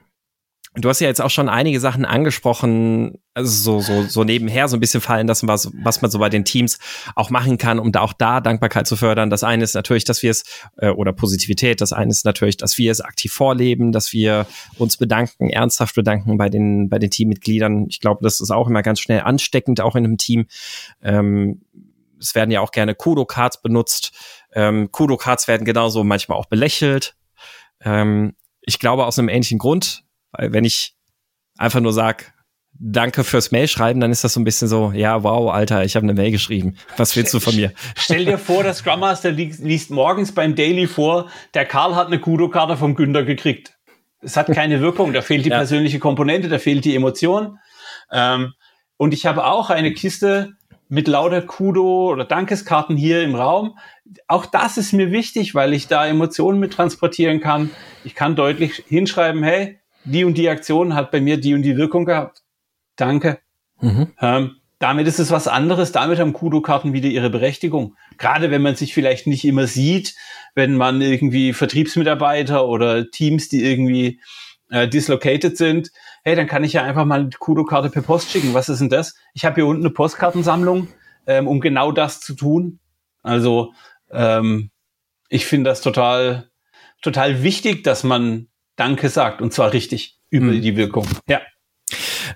Du 0.76 0.88
hast 0.88 0.98
ja 0.98 1.06
jetzt 1.06 1.20
auch 1.20 1.30
schon 1.30 1.48
einige 1.48 1.78
Sachen 1.78 2.04
angesprochen, 2.04 3.18
also 3.32 3.80
so, 3.80 3.80
so, 3.80 4.08
so 4.08 4.24
nebenher 4.24 4.66
so 4.66 4.76
ein 4.76 4.80
bisschen 4.80 5.00
fallen 5.00 5.28
lassen, 5.28 5.46
was, 5.46 5.70
was 5.84 6.02
man 6.02 6.10
so 6.10 6.18
bei 6.18 6.28
den 6.28 6.44
Teams 6.44 6.80
auch 7.14 7.30
machen 7.30 7.58
kann, 7.58 7.78
um 7.78 7.92
da 7.92 8.00
auch 8.00 8.12
da 8.12 8.40
Dankbarkeit 8.40 8.88
zu 8.88 8.96
fördern. 8.96 9.30
Das 9.30 9.44
eine 9.44 9.62
ist 9.62 9.74
natürlich, 9.74 10.02
dass 10.02 10.24
wir 10.24 10.32
es, 10.32 10.42
äh, 10.78 10.88
oder 10.88 11.12
Positivität, 11.12 11.80
das 11.80 11.92
eine 11.92 12.10
ist 12.10 12.24
natürlich, 12.24 12.56
dass 12.56 12.76
wir 12.76 12.90
es 12.90 13.00
aktiv 13.00 13.32
vorleben, 13.32 13.92
dass 13.92 14.12
wir 14.12 14.48
uns 14.76 14.96
bedanken, 14.96 15.48
ernsthaft 15.48 15.94
bedanken 15.94 16.36
bei 16.38 16.48
den, 16.48 16.88
bei 16.88 16.98
den 16.98 17.10
Teammitgliedern. 17.10 17.86
Ich 17.88 18.00
glaube, 18.00 18.24
das 18.24 18.40
ist 18.40 18.50
auch 18.50 18.66
immer 18.66 18.82
ganz 18.82 18.98
schnell 18.98 19.20
ansteckend, 19.20 19.80
auch 19.80 19.94
in 19.94 20.04
einem 20.04 20.18
Team. 20.18 20.46
Ähm, 21.04 21.60
es 22.24 22.34
werden 22.34 22.50
ja 22.50 22.60
auch 22.60 22.72
gerne 22.72 22.94
Kudo-Cards 22.94 23.60
benutzt. 23.60 24.12
Ähm, 24.52 24.90
Kudo-Cards 24.90 25.46
werden 25.46 25.64
genauso 25.64 26.04
manchmal 26.04 26.38
auch 26.38 26.46
belächelt. 26.46 27.14
Ähm, 27.82 28.34
ich 28.62 28.78
glaube 28.78 29.04
aus 29.04 29.18
einem 29.18 29.28
ähnlichen 29.28 29.58
Grund, 29.58 30.04
weil 30.32 30.52
wenn 30.52 30.64
ich 30.64 30.96
einfach 31.58 31.80
nur 31.80 31.92
sag, 31.92 32.32
danke 32.72 33.24
fürs 33.24 33.52
Mail 33.52 33.68
schreiben, 33.68 34.00
dann 34.00 34.10
ist 34.10 34.24
das 34.24 34.32
so 34.32 34.40
ein 34.40 34.44
bisschen 34.44 34.68
so, 34.68 34.92
ja, 34.92 35.22
wow, 35.22 35.52
Alter, 35.52 35.84
ich 35.84 35.96
habe 35.96 36.04
eine 36.04 36.14
Mail 36.14 36.30
geschrieben. 36.30 36.76
Was 36.96 37.14
willst 37.14 37.32
du 37.34 37.40
von 37.40 37.54
mir? 37.54 37.72
Stell 37.96 38.24
dir 38.24 38.38
vor, 38.38 38.62
der 38.62 38.74
Scrum 38.74 39.00
Master 39.00 39.30
liest 39.30 39.90
morgens 39.90 40.32
beim 40.32 40.54
Daily 40.54 40.86
vor, 40.86 41.30
der 41.52 41.66
Karl 41.66 41.94
hat 41.94 42.08
eine 42.08 42.18
Kudo-Karte 42.18 42.76
vom 42.76 42.94
Günther 42.94 43.24
gekriegt. 43.24 43.76
Es 44.20 44.36
hat 44.36 44.46
keine 44.48 44.80
Wirkung, 44.80 45.12
da 45.12 45.20
fehlt 45.20 45.44
die 45.44 45.50
ja. 45.50 45.58
persönliche 45.58 45.98
Komponente, 45.98 46.48
da 46.48 46.58
fehlt 46.58 46.84
die 46.84 46.96
Emotion. 46.96 47.58
Ähm, 48.10 48.54
und 48.96 49.12
ich 49.12 49.26
habe 49.26 49.44
auch 49.44 49.70
eine 49.70 49.92
Kiste 49.92 50.54
mit 50.94 51.08
lauter 51.08 51.42
Kudo 51.42 52.12
oder 52.12 52.24
Dankeskarten 52.24 52.96
hier 52.96 53.24
im 53.24 53.34
Raum. 53.34 53.76
Auch 54.28 54.46
das 54.46 54.76
ist 54.78 54.92
mir 54.92 55.10
wichtig, 55.10 55.52
weil 55.52 55.74
ich 55.74 55.88
da 55.88 56.06
Emotionen 56.06 56.60
mit 56.60 56.72
transportieren 56.72 57.40
kann. 57.40 57.70
Ich 58.04 58.14
kann 58.14 58.36
deutlich 58.36 58.84
hinschreiben, 58.86 59.42
hey, 59.42 59.80
die 60.04 60.24
und 60.24 60.38
die 60.38 60.48
Aktion 60.48 60.94
hat 60.94 61.10
bei 61.10 61.20
mir 61.20 61.40
die 61.40 61.54
und 61.54 61.62
die 61.62 61.76
Wirkung 61.76 62.04
gehabt. 62.04 62.42
Danke. 62.94 63.40
Mhm. 63.80 64.12
Ähm, 64.20 64.56
damit 64.78 65.08
ist 65.08 65.18
es 65.18 65.32
was 65.32 65.48
anderes. 65.48 65.90
Damit 65.90 66.20
haben 66.20 66.32
Kudo-Karten 66.32 66.92
wieder 66.92 67.08
ihre 67.08 67.30
Berechtigung. 67.30 67.96
Gerade 68.16 68.52
wenn 68.52 68.62
man 68.62 68.76
sich 68.76 68.94
vielleicht 68.94 69.26
nicht 69.26 69.44
immer 69.44 69.66
sieht, 69.66 70.14
wenn 70.54 70.76
man 70.76 71.02
irgendwie 71.02 71.54
Vertriebsmitarbeiter 71.54 72.68
oder 72.68 73.10
Teams, 73.10 73.48
die 73.48 73.64
irgendwie 73.64 74.20
äh, 74.70 74.86
dislocated 74.86 75.56
sind, 75.56 75.90
hey, 76.24 76.34
dann 76.34 76.46
kann 76.46 76.64
ich 76.64 76.72
ja 76.72 76.82
einfach 76.82 77.04
mal 77.04 77.20
eine 77.20 77.30
Kudo-Karte 77.30 77.90
per 77.90 78.02
Post 78.02 78.30
schicken. 78.30 78.54
Was 78.54 78.68
ist 78.68 78.80
denn 78.80 78.88
das? 78.88 79.14
Ich 79.34 79.44
habe 79.44 79.56
hier 79.56 79.66
unten 79.66 79.82
eine 79.82 79.90
Postkartensammlung, 79.90 80.88
ähm, 81.26 81.46
um 81.46 81.60
genau 81.60 81.92
das 81.92 82.20
zu 82.20 82.34
tun. 82.34 82.80
Also 83.22 83.72
ähm, 84.10 84.70
ich 85.28 85.46
finde 85.46 85.70
das 85.70 85.82
total, 85.82 86.50
total 87.02 87.42
wichtig, 87.42 87.84
dass 87.84 88.04
man 88.04 88.48
Danke 88.76 89.08
sagt 89.08 89.42
und 89.42 89.52
zwar 89.52 89.72
richtig 89.72 90.18
über 90.30 90.46
mhm. 90.46 90.62
die 90.62 90.76
Wirkung. 90.76 91.06
Ja. 91.28 91.40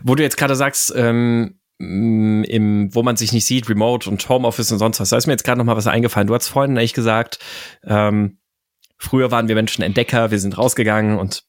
Wo 0.03 0.15
du 0.15 0.23
jetzt 0.23 0.37
gerade 0.37 0.55
sagst, 0.55 0.93
ähm, 0.95 1.59
im, 1.79 2.95
wo 2.95 3.03
man 3.03 3.17
sich 3.17 3.33
nicht 3.33 3.47
sieht, 3.47 3.69
Remote 3.69 4.11
und 4.11 4.29
Homeoffice 4.29 4.73
und 4.73 4.79
sonst 4.79 5.01
was, 5.01 5.11
da 5.11 5.17
ist 5.17 5.27
mir 5.27 5.33
jetzt 5.33 5.45
gerade 5.45 5.59
noch 5.59 5.65
mal 5.65 5.77
was 5.77 5.87
eingefallen. 5.87 6.27
Du 6.27 6.35
hast 6.35 6.49
vorhin 6.49 6.77
eigentlich 6.77 6.95
gesagt, 6.95 7.39
ähm, 7.85 8.39
früher 8.99 9.31
waren 9.31 9.49
wir 9.49 9.55
Menschen 9.55 9.83
Entdecker, 9.83 10.31
wir 10.31 10.41
sind 10.41 10.59
rausgegangen 10.59 11.19
und 11.19 11.48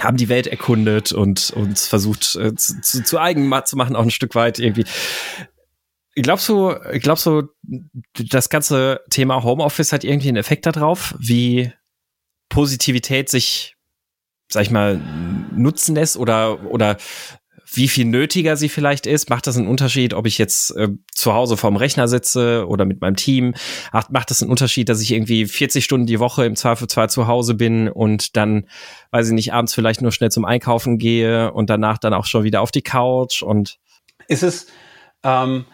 haben 0.00 0.16
die 0.16 0.28
Welt 0.28 0.46
erkundet 0.46 1.12
und 1.12 1.50
uns 1.50 1.86
versucht 1.86 2.34
äh, 2.36 2.54
zu, 2.54 3.02
zu, 3.02 3.18
eigen 3.20 3.52
zu 3.64 3.76
machen, 3.76 3.96
auch 3.96 4.02
ein 4.02 4.10
Stück 4.10 4.34
weit 4.34 4.58
irgendwie. 4.58 4.84
Glaubst 6.14 6.48
du, 6.48 6.74
glaubst 7.00 7.24
du, 7.26 7.48
das 8.12 8.50
ganze 8.50 9.00
Thema 9.10 9.42
Homeoffice 9.42 9.92
hat 9.92 10.04
irgendwie 10.04 10.28
einen 10.28 10.36
Effekt 10.36 10.66
darauf, 10.66 11.14
wie 11.18 11.72
Positivität 12.50 13.30
sich 13.30 13.76
sag 14.52 14.62
ich 14.62 14.70
mal, 14.70 15.00
nutzen 15.56 15.94
lässt 15.94 16.16
oder, 16.16 16.70
oder 16.70 16.96
wie 17.76 17.88
viel 17.88 18.04
nötiger 18.04 18.56
sie 18.56 18.68
vielleicht 18.68 19.06
ist. 19.06 19.30
Macht 19.30 19.46
das 19.46 19.56
einen 19.56 19.66
Unterschied, 19.66 20.14
ob 20.14 20.26
ich 20.26 20.38
jetzt 20.38 20.76
äh, 20.76 20.88
zu 21.12 21.32
Hause 21.32 21.56
vorm 21.56 21.76
Rechner 21.76 22.08
sitze 22.08 22.66
oder 22.66 22.84
mit 22.84 23.00
meinem 23.00 23.16
Team? 23.16 23.54
Ach, 23.90 24.08
macht 24.10 24.30
das 24.30 24.42
einen 24.42 24.50
Unterschied, 24.50 24.88
dass 24.88 25.00
ich 25.00 25.12
irgendwie 25.12 25.46
40 25.46 25.84
Stunden 25.84 26.06
die 26.06 26.20
Woche 26.20 26.44
im 26.44 26.56
Zweifelsfall 26.56 27.10
zu 27.10 27.26
Hause 27.26 27.54
bin 27.54 27.88
und 27.88 28.36
dann, 28.36 28.66
weiß 29.10 29.28
ich 29.28 29.34
nicht, 29.34 29.52
abends 29.52 29.74
vielleicht 29.74 30.02
nur 30.02 30.12
schnell 30.12 30.30
zum 30.30 30.44
Einkaufen 30.44 30.98
gehe 30.98 31.52
und 31.52 31.70
danach 31.70 31.98
dann 31.98 32.14
auch 32.14 32.26
schon 32.26 32.44
wieder 32.44 32.60
auf 32.60 32.70
die 32.70 32.82
Couch 32.82 33.42
und 33.42 33.78
ist 34.28 34.42
es, 34.42 34.66
ähm, 35.24 35.66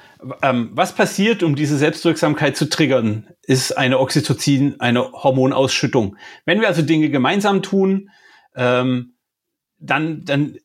ähm, 0.43 0.71
was 0.73 0.95
passiert, 0.95 1.43
um 1.43 1.55
diese 1.55 1.79
Selbstwirksamkeit 1.79 2.57
zu 2.57 2.69
triggern, 2.69 3.29
ist 3.43 3.77
eine 3.77 3.99
Oxytocin, 3.99 4.81
eine 4.81 5.13
Hormonausschüttung. 5.13 6.17
Wenn 6.45 6.61
wir 6.61 6.69
also 6.69 6.83
Dinge 6.83 7.11
gemeinsam 7.11 7.63
tun, 7.63 8.11
ähm, 8.57 9.15
dann, 9.79 10.25
dann 10.25 10.57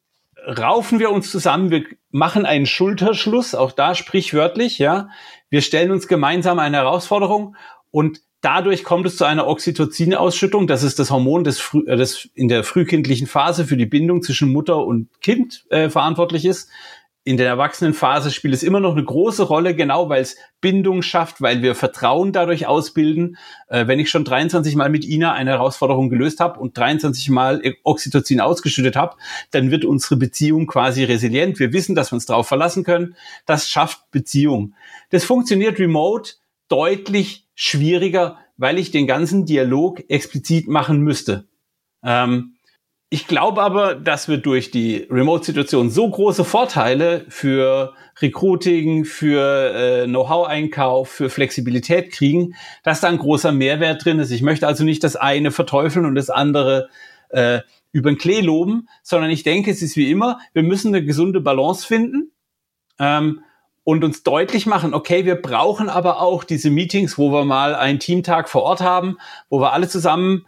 raufen 0.46 1.00
wir 1.00 1.12
uns 1.12 1.32
zusammen, 1.32 1.72
wir 1.72 1.86
machen 2.12 2.46
einen 2.46 2.66
Schulterschluss, 2.66 3.56
auch 3.56 3.72
da 3.72 3.96
sprichwörtlich, 3.96 4.80
ja. 4.80 5.10
Wir 5.50 5.62
stellen 5.62 5.92
uns 5.92 6.08
gemeinsam 6.08 6.60
eine 6.60 6.78
Herausforderung 6.78 7.56
und 7.92 8.22
dadurch 8.42 8.84
kommt 8.84 9.06
es 9.06 9.18
zu 9.18 9.26
einer 9.26 9.48
Oxytocin-Ausschüttung. 9.48 10.68
Das 10.68 10.84
ist 10.84 11.00
das 11.00 11.12
Hormon, 11.12 11.44
das, 11.44 11.72
äh, 11.86 11.96
das 11.96 12.30
in 12.34 12.48
der 12.48 12.64
frühkindlichen 12.64 13.28
Phase 13.28 13.66
für 13.66 13.78
die 13.78 13.86
Bindung 13.86 14.22
zwischen 14.22 14.52
Mutter 14.52 14.86
und 14.86 15.10
Kind 15.22 15.66
äh, 15.70 15.90
verantwortlich 15.90 16.46
ist 16.46 16.70
in 17.26 17.38
der 17.38 17.48
Erwachsenenphase 17.48 18.32
spielt 18.32 18.54
es 18.54 18.64
immer 18.64 18.82
noch 18.82 18.92
eine 18.92 19.04
große 19.04 19.44
Rolle, 19.44 19.76
genau 19.76 20.10
weil 20.10 20.22
es 20.22 20.36
Bindung 20.60 21.02
schafft, 21.02 21.42
weil 21.42 21.62
wir 21.62 21.74
Vertrauen 21.74 22.34
dadurch 22.34 22.68
ausbilden. 22.68 23.38
Äh, 23.70 23.88
wenn 23.88 24.00
ich 24.00 24.10
schon 24.10 24.26
23 24.26 24.76
Mal 24.76 24.90
mit 24.90 25.06
Ina 25.06 25.32
eine 25.32 25.52
Herausforderung 25.52 26.10
gelöst 26.10 26.42
habe 26.42 26.60
und 26.60 26.78
23 26.78 27.30
Mal 27.30 27.62
Oxytocin 27.84 28.42
ausgeschüttet 28.42 28.98
habe, 28.98 29.16
dann 29.52 29.72
wird 29.72 29.86
unsere 29.86 30.18
Beziehung 30.18 30.68
quasi 30.68 31.06
resilient. 31.06 31.60
Wir 31.60 31.72
wissen, 31.72 31.96
dass 31.96 32.12
wir 32.12 32.16
uns 32.16 32.26
darauf 32.26 32.48
verlassen 32.48 32.84
können. 32.84 33.16
Das 33.46 33.70
schafft 33.70 34.12
Beziehung. 34.12 34.74
Das 35.10 35.24
funktioniert 35.24 35.80
remote 35.80 36.34
deutlich 36.68 37.48
schwieriger, 37.56 38.38
weil 38.58 38.78
ich 38.78 38.92
den 38.92 39.08
ganzen 39.08 39.46
Dialog 39.46 40.10
explizit 40.10 40.68
machen 40.68 41.00
müsste. 41.00 41.48
Ähm, 42.04 42.53
ich 43.14 43.28
glaube 43.28 43.62
aber, 43.62 43.94
dass 43.94 44.28
wir 44.28 44.38
durch 44.38 44.72
die 44.72 45.06
Remote-Situation 45.08 45.92
so 45.92 46.10
große 46.10 46.44
Vorteile 46.44 47.26
für 47.30 47.94
Recruiting, 48.20 49.06
für 49.06 49.72
äh, 49.76 50.08
Know-how-Einkauf, 50.08 51.10
für 51.10 51.30
Flexibilität 51.30 52.12
kriegen, 52.12 52.56
dass 52.82 53.02
da 53.02 53.10
ein 53.10 53.20
großer 53.20 53.52
Mehrwert 53.52 54.04
drin 54.04 54.18
ist. 54.18 54.32
Ich 54.32 54.42
möchte 54.42 54.66
also 54.66 54.84
nicht 54.84 55.04
das 55.04 55.16
eine 55.16 55.52
verteufeln 55.52 56.08
und 56.08 56.16
das 56.16 56.32
andere 56.32 56.90
äh, 57.30 57.60
über 57.92 58.10
den 58.10 58.18
Klee 58.18 58.42
loben, 58.42 58.88
sondern 59.04 59.30
ich 59.30 59.44
denke, 59.44 59.70
es 59.70 59.84
ist 59.84 59.96
wie 59.96 60.10
immer, 60.10 60.40
wir 60.54 60.64
müssen 60.64 60.88
eine 60.88 61.06
gesunde 61.06 61.40
Balance 61.40 61.86
finden 61.86 62.32
ähm, 62.98 63.42
und 63.84 64.04
uns 64.04 64.24
deutlich 64.24 64.66
machen, 64.66 64.96
okay, 64.96 65.24
wir 65.24 65.36
brauchen 65.36 65.88
aber 65.88 66.20
auch 66.20 66.44
diese 66.44 66.72
Meetings, 66.72 67.20
wo 67.20 67.32
wir 67.32 67.46
mal 67.46 67.76
einen 67.76 68.00
Teamtag 68.00 68.50
vor 68.50 68.64
Ort 68.64 68.82
haben, 68.82 69.18
wo 69.50 69.60
wir 69.62 69.72
alle 69.72 69.88
zusammen 69.88 70.48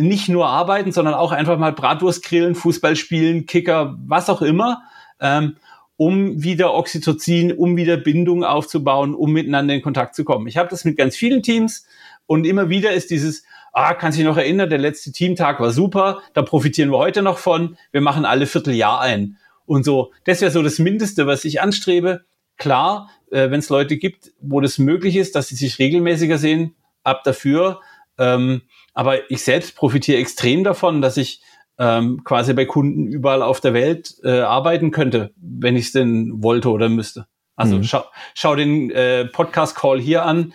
nicht 0.00 0.28
nur 0.28 0.46
arbeiten, 0.46 0.92
sondern 0.92 1.14
auch 1.14 1.32
einfach 1.32 1.58
mal 1.58 1.72
Bratwurst 1.72 2.24
grillen, 2.24 2.54
Fußball 2.54 2.96
spielen, 2.96 3.46
Kicker, 3.46 3.96
was 4.06 4.28
auch 4.28 4.42
immer, 4.42 4.82
ähm, 5.20 5.56
um 5.96 6.42
wieder 6.42 6.74
Oxytocin, 6.74 7.52
um 7.52 7.76
wieder 7.76 7.96
Bindung 7.96 8.42
aufzubauen, 8.42 9.14
um 9.14 9.32
miteinander 9.32 9.74
in 9.74 9.82
Kontakt 9.82 10.14
zu 10.14 10.24
kommen. 10.24 10.46
Ich 10.46 10.56
habe 10.56 10.68
das 10.70 10.84
mit 10.84 10.96
ganz 10.96 11.16
vielen 11.16 11.42
Teams 11.42 11.86
und 12.26 12.46
immer 12.46 12.68
wieder 12.68 12.92
ist 12.92 13.10
dieses, 13.10 13.44
ah, 13.72 13.94
kann 13.94 14.12
sich 14.12 14.24
noch 14.24 14.36
erinnern, 14.36 14.70
der 14.70 14.78
letzte 14.78 15.12
Teamtag 15.12 15.60
war 15.60 15.70
super, 15.70 16.22
da 16.32 16.42
profitieren 16.42 16.90
wir 16.90 16.98
heute 16.98 17.22
noch 17.22 17.38
von, 17.38 17.76
wir 17.92 18.00
machen 18.00 18.24
alle 18.24 18.46
Vierteljahr 18.46 19.00
ein. 19.00 19.36
Und 19.66 19.84
so, 19.84 20.12
das 20.24 20.40
wäre 20.40 20.50
so 20.50 20.62
das 20.62 20.78
Mindeste, 20.78 21.26
was 21.26 21.44
ich 21.44 21.60
anstrebe. 21.60 22.24
Klar, 22.56 23.08
äh, 23.30 23.50
wenn 23.50 23.60
es 23.60 23.68
Leute 23.68 23.96
gibt, 23.96 24.32
wo 24.40 24.60
das 24.60 24.78
möglich 24.78 25.16
ist, 25.16 25.34
dass 25.34 25.48
sie 25.48 25.54
sich 25.54 25.78
regelmäßiger 25.78 26.38
sehen, 26.38 26.74
ab 27.04 27.24
dafür. 27.24 27.80
Ähm, 28.18 28.62
aber 28.94 29.30
ich 29.30 29.42
selbst 29.42 29.76
profitiere 29.76 30.18
extrem 30.18 30.64
davon, 30.64 31.02
dass 31.02 31.16
ich 31.16 31.40
ähm, 31.78 32.22
quasi 32.24 32.52
bei 32.52 32.66
Kunden 32.66 33.06
überall 33.06 33.42
auf 33.42 33.60
der 33.60 33.74
Welt 33.74 34.14
äh, 34.22 34.40
arbeiten 34.40 34.90
könnte, 34.90 35.32
wenn 35.36 35.76
ich 35.76 35.86
es 35.86 35.92
denn 35.92 36.42
wollte 36.42 36.70
oder 36.70 36.88
müsste. 36.88 37.26
Also 37.56 37.76
mhm. 37.76 37.84
schau, 37.84 38.04
schau 38.34 38.54
den 38.54 38.90
äh, 38.90 39.24
Podcast-Call 39.26 40.00
hier 40.00 40.24
an. 40.24 40.52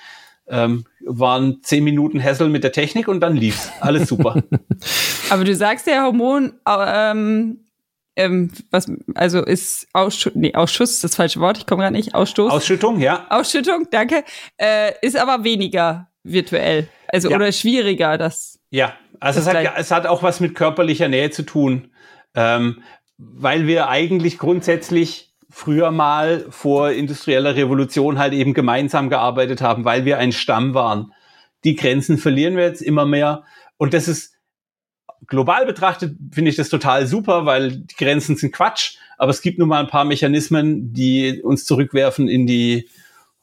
Ähm, 0.47 0.85
waren 1.03 1.63
zehn 1.63 1.83
Minuten 1.83 2.23
Hassel 2.23 2.49
mit 2.49 2.63
der 2.63 2.71
Technik 2.71 3.07
und 3.07 3.19
dann 3.19 3.35
lief's. 3.35 3.71
Alles 3.79 4.07
super. 4.07 4.43
Aber 5.31 5.43
du 5.43 5.55
sagst 5.55 5.87
ja 5.87 6.03
Hormon, 6.03 6.53
ähm, 6.67 7.65
ähm, 8.15 8.51
was, 8.69 8.91
also 9.15 9.43
ist 9.43 9.87
Ausschuss, 9.93 10.33
nee, 10.35 10.53
Ausschuss 10.53 10.91
ist 10.91 11.03
das 11.03 11.15
falsche 11.15 11.39
Wort, 11.39 11.57
ich 11.57 11.65
komme 11.65 11.81
gerade 11.81 11.95
nicht, 11.95 12.13
Ausstoß. 12.13 12.51
Ausschüttung, 12.51 12.99
ja. 12.99 13.25
Ausschüttung, 13.29 13.87
danke. 13.89 14.23
Äh, 14.57 14.93
ist 15.01 15.17
aber 15.17 15.43
weniger 15.43 16.09
virtuell. 16.23 16.89
Also 17.15 17.29
ja. 17.29 17.37
oder 17.37 17.51
schwieriger, 17.53 18.17
das. 18.17 18.59
Ja, 18.71 18.93
also 19.21 19.39
es 19.39 19.47
hat, 19.47 19.55
es 19.77 19.89
hat 19.89 20.05
auch 20.05 20.21
was 20.21 20.41
mit 20.41 20.53
körperlicher 20.53 21.07
Nähe 21.07 21.31
zu 21.31 21.43
tun, 21.43 21.91
ähm, 22.33 22.83
weil 23.17 23.67
wir 23.67 23.87
eigentlich 23.87 24.37
grundsätzlich 24.37 25.33
früher 25.49 25.91
mal 25.91 26.45
vor 26.49 26.91
industrieller 26.91 27.55
Revolution 27.55 28.19
halt 28.19 28.33
eben 28.33 28.53
gemeinsam 28.53 29.09
gearbeitet 29.09 29.61
haben, 29.61 29.85
weil 29.85 30.03
wir 30.03 30.17
ein 30.17 30.33
Stamm 30.33 30.73
waren. 30.73 31.13
Die 31.63 31.75
Grenzen 31.75 32.17
verlieren 32.17 32.57
wir 32.57 32.65
jetzt 32.65 32.81
immer 32.81 33.05
mehr 33.05 33.45
und 33.77 33.93
das 33.93 34.09
ist 34.09 34.33
global 35.25 35.65
betrachtet 35.65 36.17
finde 36.33 36.51
ich 36.51 36.57
das 36.57 36.67
total 36.67 37.07
super, 37.07 37.45
weil 37.45 37.77
die 37.77 37.95
Grenzen 37.95 38.35
sind 38.35 38.51
Quatsch, 38.51 38.97
aber 39.17 39.31
es 39.31 39.41
gibt 39.41 39.57
nun 39.57 39.69
mal 39.69 39.79
ein 39.79 39.87
paar 39.89 40.03
Mechanismen, 40.03 40.91
die 40.91 41.41
uns 41.41 41.63
zurückwerfen 41.63 42.27
in 42.27 42.45
die 42.45 42.89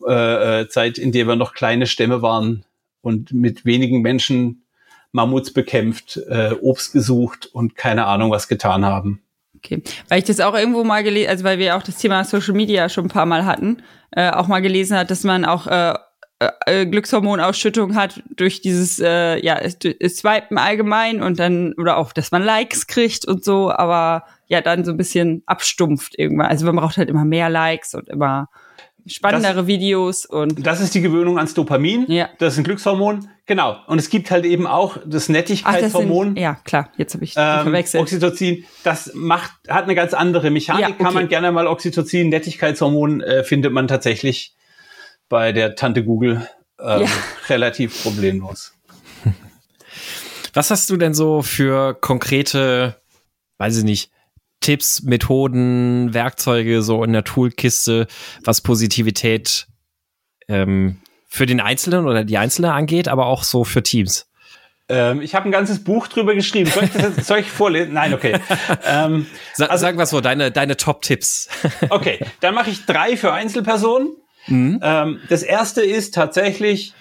äh, 0.07 0.61
äh 0.61 0.69
Zeit, 0.69 0.99
in 0.99 1.13
der 1.13 1.27
wir 1.27 1.37
noch 1.37 1.55
kleine 1.55 1.87
Stämme 1.87 2.21
waren 2.21 2.67
und 3.03 3.33
mit 3.33 3.65
wenigen 3.65 4.01
Menschen 4.01 4.65
Mammuts 5.13 5.53
bekämpft, 5.53 6.19
äh, 6.29 6.55
Obst 6.61 6.93
gesucht 6.93 7.47
und 7.47 7.77
keine 7.77 8.07
Ahnung 8.07 8.31
was 8.31 8.49
getan 8.49 8.85
haben. 8.85 9.21
Okay, 9.57 9.83
weil 10.09 10.19
ich 10.19 10.25
das 10.25 10.41
auch 10.41 10.55
irgendwo 10.55 10.83
mal 10.83 11.05
gelesen, 11.05 11.29
also 11.31 11.45
weil 11.45 11.59
wir 11.59 11.77
auch 11.77 11.83
das 11.83 11.99
Thema 11.99 12.25
Social 12.25 12.55
Media 12.55 12.89
schon 12.89 13.05
ein 13.05 13.11
paar 13.11 13.27
Mal 13.27 13.45
hatten, 13.45 13.83
äh, 14.11 14.31
auch 14.31 14.49
mal 14.49 14.61
gelesen 14.61 14.97
hat, 14.97 15.11
dass 15.11 15.23
man 15.23 15.45
auch 15.45 15.67
äh, 15.67 15.95
äh, 16.67 16.87
Glückshormonausschüttung 16.87 17.95
hat 17.95 18.23
durch 18.37 18.61
dieses 18.61 18.99
äh, 18.99 19.39
ja 19.45 19.61
Swipen 19.69 20.59
allgemein 20.59 21.23
und 21.23 21.39
dann 21.39 21.75
oder 21.75 21.97
auch, 21.97 22.13
dass 22.13 22.33
man 22.33 22.43
Likes 22.43 22.87
kriegt 22.87 23.27
und 23.27 23.45
so, 23.45 23.71
aber 23.71 24.25
ja 24.47 24.61
dann 24.61 24.85
so 24.85 24.91
ein 24.91 24.97
bisschen 24.97 25.43
abstumpft 25.47 26.19
irgendwann. 26.19 26.47
Also 26.47 26.67
man 26.67 26.77
braucht 26.77 26.97
halt 26.97 27.09
immer 27.09 27.25
mehr 27.25 27.49
Likes 27.49 27.95
und 27.95 28.09
immer 28.09 28.49
spannendere 29.07 29.55
das, 29.55 29.67
Videos 29.67 30.27
und 30.27 30.67
das 30.67 30.81
ist 30.81 30.95
die 30.95 31.01
Gewöhnung 31.01 31.39
ans 31.39 31.55
Dopamin. 31.55 32.07
Ja. 32.09 32.29
Das 32.39 32.55
ist 32.55 32.59
ein 32.59 32.65
Glückshormon. 32.65 33.29
Genau. 33.47 33.77
Und 33.87 33.99
es 33.99 34.09
gibt 34.09 34.31
halt 34.31 34.45
eben 34.45 34.67
auch 34.67 34.99
das 35.05 35.29
Nettigkeitshormon. 35.29 36.29
Ach, 36.29 36.35
das 36.35 36.35
sind, 36.35 36.39
ja, 36.39 36.55
klar. 36.65 36.93
Jetzt 36.97 37.15
habe 37.15 37.25
ich 37.25 37.35
ähm, 37.37 37.63
verwechselt. 37.63 38.03
Oxytocin. 38.03 38.65
Das 38.85 39.13
macht 39.15 39.53
hat 39.69 39.85
eine 39.85 39.95
ganz 39.95 40.15
andere 40.15 40.51
Mechanik. 40.51 40.83
Ja, 40.83 40.89
okay. 40.91 41.03
Kann 41.03 41.15
man 41.15 41.29
gerne 41.29 41.53
mal 41.53 41.67
Oxytocin, 41.67 42.29
Nettigkeitshormon 42.29 43.21
äh, 43.21 43.45
findet 43.45 43.73
man 43.73 43.89
tatsächlich 43.89 44.55
bei 45.29 45.53
der 45.53 45.75
Tante 45.75 46.05
Google 46.05 46.47
ähm, 46.81 47.03
ja. 47.03 47.09
relativ 47.49 48.03
problemlos. 48.03 48.75
Was 50.55 50.71
hast 50.71 50.91
du 50.91 50.97
denn 50.97 51.15
so 51.15 51.43
für 51.43 51.95
konkrete, 51.95 53.01
weiß 53.57 53.79
ich 53.79 53.85
nicht, 53.85 54.11
Tipps, 54.63 55.03
Methoden, 55.03 56.15
Werkzeuge 56.15 56.83
so 56.83 57.05
in 57.05 57.13
der 57.13 57.25
Toolkiste, 57.25 58.07
was 58.45 58.63
Positivität 58.63 59.67
ähm, 60.49 61.01
für 61.29 61.47
den 61.47 61.61
Einzelnen 61.61 62.07
oder 62.07 62.25
die 62.25 62.39
Einzelne 62.39 62.73
angeht, 62.73 63.09
aber 63.09 63.27
auch 63.27 63.45
so 63.45 63.65
für 63.65 63.83
Teams? 63.83 64.31
Ähm, 64.89 65.21
ich 65.21 65.35
habe 65.35 65.49
ein 65.49 65.53
ganzes 65.53 65.85
Buch 65.85 66.09
drüber 66.09 66.35
geschrieben. 66.35 66.71
Soll 66.71 66.85
ich 66.85 66.93
das 66.93 67.03
jetzt, 67.03 67.27
soll 67.27 67.39
ich 67.39 67.51
vorlesen? 67.51 67.93
Nein, 67.93 68.15
okay. 68.15 68.39
Ähm, 68.87 69.27
Sa 69.55 69.67
also, 69.67 69.83
sag 69.83 69.97
was 69.97 70.11
so, 70.11 70.21
deine, 70.21 70.51
deine 70.51 70.77
Top-Tipps. 70.77 71.49
okay, 71.91 72.19
dann 72.41 72.55
mache 72.55 72.71
ich 72.71 72.85
drei 72.87 73.17
für 73.17 73.33
Einzelpersonen 73.33 74.17
Mhm. 74.47 74.81
Ähm, 74.83 75.21
das 75.29 75.43
erste 75.43 75.83
ist 75.83 76.15
tatsächlich 76.15 76.95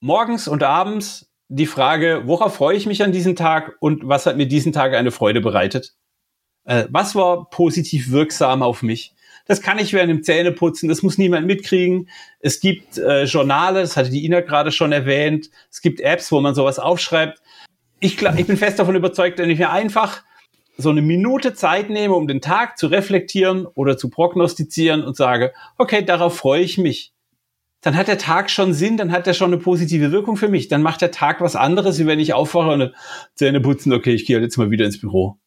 morgens 0.00 0.48
und 0.48 0.62
abends 0.62 1.30
die 1.48 1.66
Frage, 1.66 2.22
worauf 2.24 2.56
freue 2.56 2.76
ich 2.76 2.86
mich 2.86 3.02
an 3.02 3.12
diesem 3.12 3.36
Tag 3.36 3.76
und 3.80 4.08
was 4.08 4.26
hat 4.26 4.36
mir 4.36 4.46
diesen 4.46 4.72
Tag 4.72 4.94
eine 4.94 5.10
Freude 5.10 5.40
bereitet? 5.40 5.94
Äh, 6.66 6.86
was 6.90 7.14
war 7.14 7.48
positiv 7.48 8.10
wirksam 8.10 8.62
auf 8.62 8.82
mich? 8.82 9.14
Das 9.46 9.62
kann 9.62 9.78
ich 9.78 9.92
während 9.92 10.10
dem 10.10 10.22
Zähneputzen, 10.24 10.88
das 10.88 11.02
muss 11.02 11.18
niemand 11.18 11.46
mitkriegen. 11.46 12.08
Es 12.40 12.60
gibt 12.60 12.98
äh, 12.98 13.24
Journale, 13.24 13.80
das 13.80 13.96
hatte 13.96 14.10
die 14.10 14.24
Ina 14.24 14.40
gerade 14.40 14.72
schon 14.72 14.90
erwähnt. 14.92 15.50
Es 15.70 15.80
gibt 15.80 16.00
Apps, 16.00 16.32
wo 16.32 16.40
man 16.40 16.54
sowas 16.54 16.80
aufschreibt. 16.80 17.40
Ich, 18.00 18.16
glaub, 18.16 18.38
ich 18.38 18.46
bin 18.46 18.56
fest 18.56 18.78
davon 18.78 18.96
überzeugt, 18.96 19.38
wenn 19.38 19.48
ich 19.48 19.58
mir 19.58 19.70
einfach 19.70 20.22
so 20.76 20.90
eine 20.90 21.00
Minute 21.00 21.54
Zeit 21.54 21.88
nehme, 21.88 22.14
um 22.14 22.26
den 22.26 22.40
Tag 22.40 22.76
zu 22.76 22.88
reflektieren 22.88 23.66
oder 23.66 23.96
zu 23.96 24.10
prognostizieren 24.10 25.02
und 25.02 25.16
sage, 25.16 25.52
okay, 25.78 26.04
darauf 26.04 26.36
freue 26.36 26.60
ich 26.60 26.76
mich. 26.76 27.12
Dann 27.80 27.96
hat 27.96 28.08
der 28.08 28.18
Tag 28.18 28.50
schon 28.50 28.74
Sinn, 28.74 28.96
dann 28.96 29.12
hat 29.12 29.26
er 29.28 29.34
schon 29.34 29.52
eine 29.52 29.62
positive 29.62 30.10
Wirkung 30.10 30.36
für 30.36 30.48
mich. 30.48 30.66
Dann 30.66 30.82
macht 30.82 31.02
der 31.02 31.12
Tag 31.12 31.40
was 31.40 31.54
anderes, 31.54 31.98
wie 32.00 32.06
wenn 32.06 32.18
ich 32.18 32.34
aufwache 32.34 32.70
und 32.70 32.92
Zähne 33.34 33.60
putzen, 33.60 33.92
okay, 33.92 34.12
ich 34.12 34.26
gehe 34.26 34.40
jetzt 34.40 34.56
mal 34.56 34.70
wieder 34.70 34.84
ins 34.84 35.00
Büro. 35.00 35.38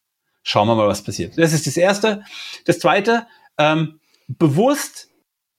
Schauen 0.49 0.67
wir 0.67 0.73
mal, 0.73 0.87
was 0.87 1.03
passiert. 1.03 1.37
Das 1.37 1.53
ist 1.53 1.67
das 1.67 1.77
Erste. 1.77 2.23
Das 2.65 2.79
Zweite, 2.79 3.27
ähm, 3.59 3.99
bewusst 4.27 5.09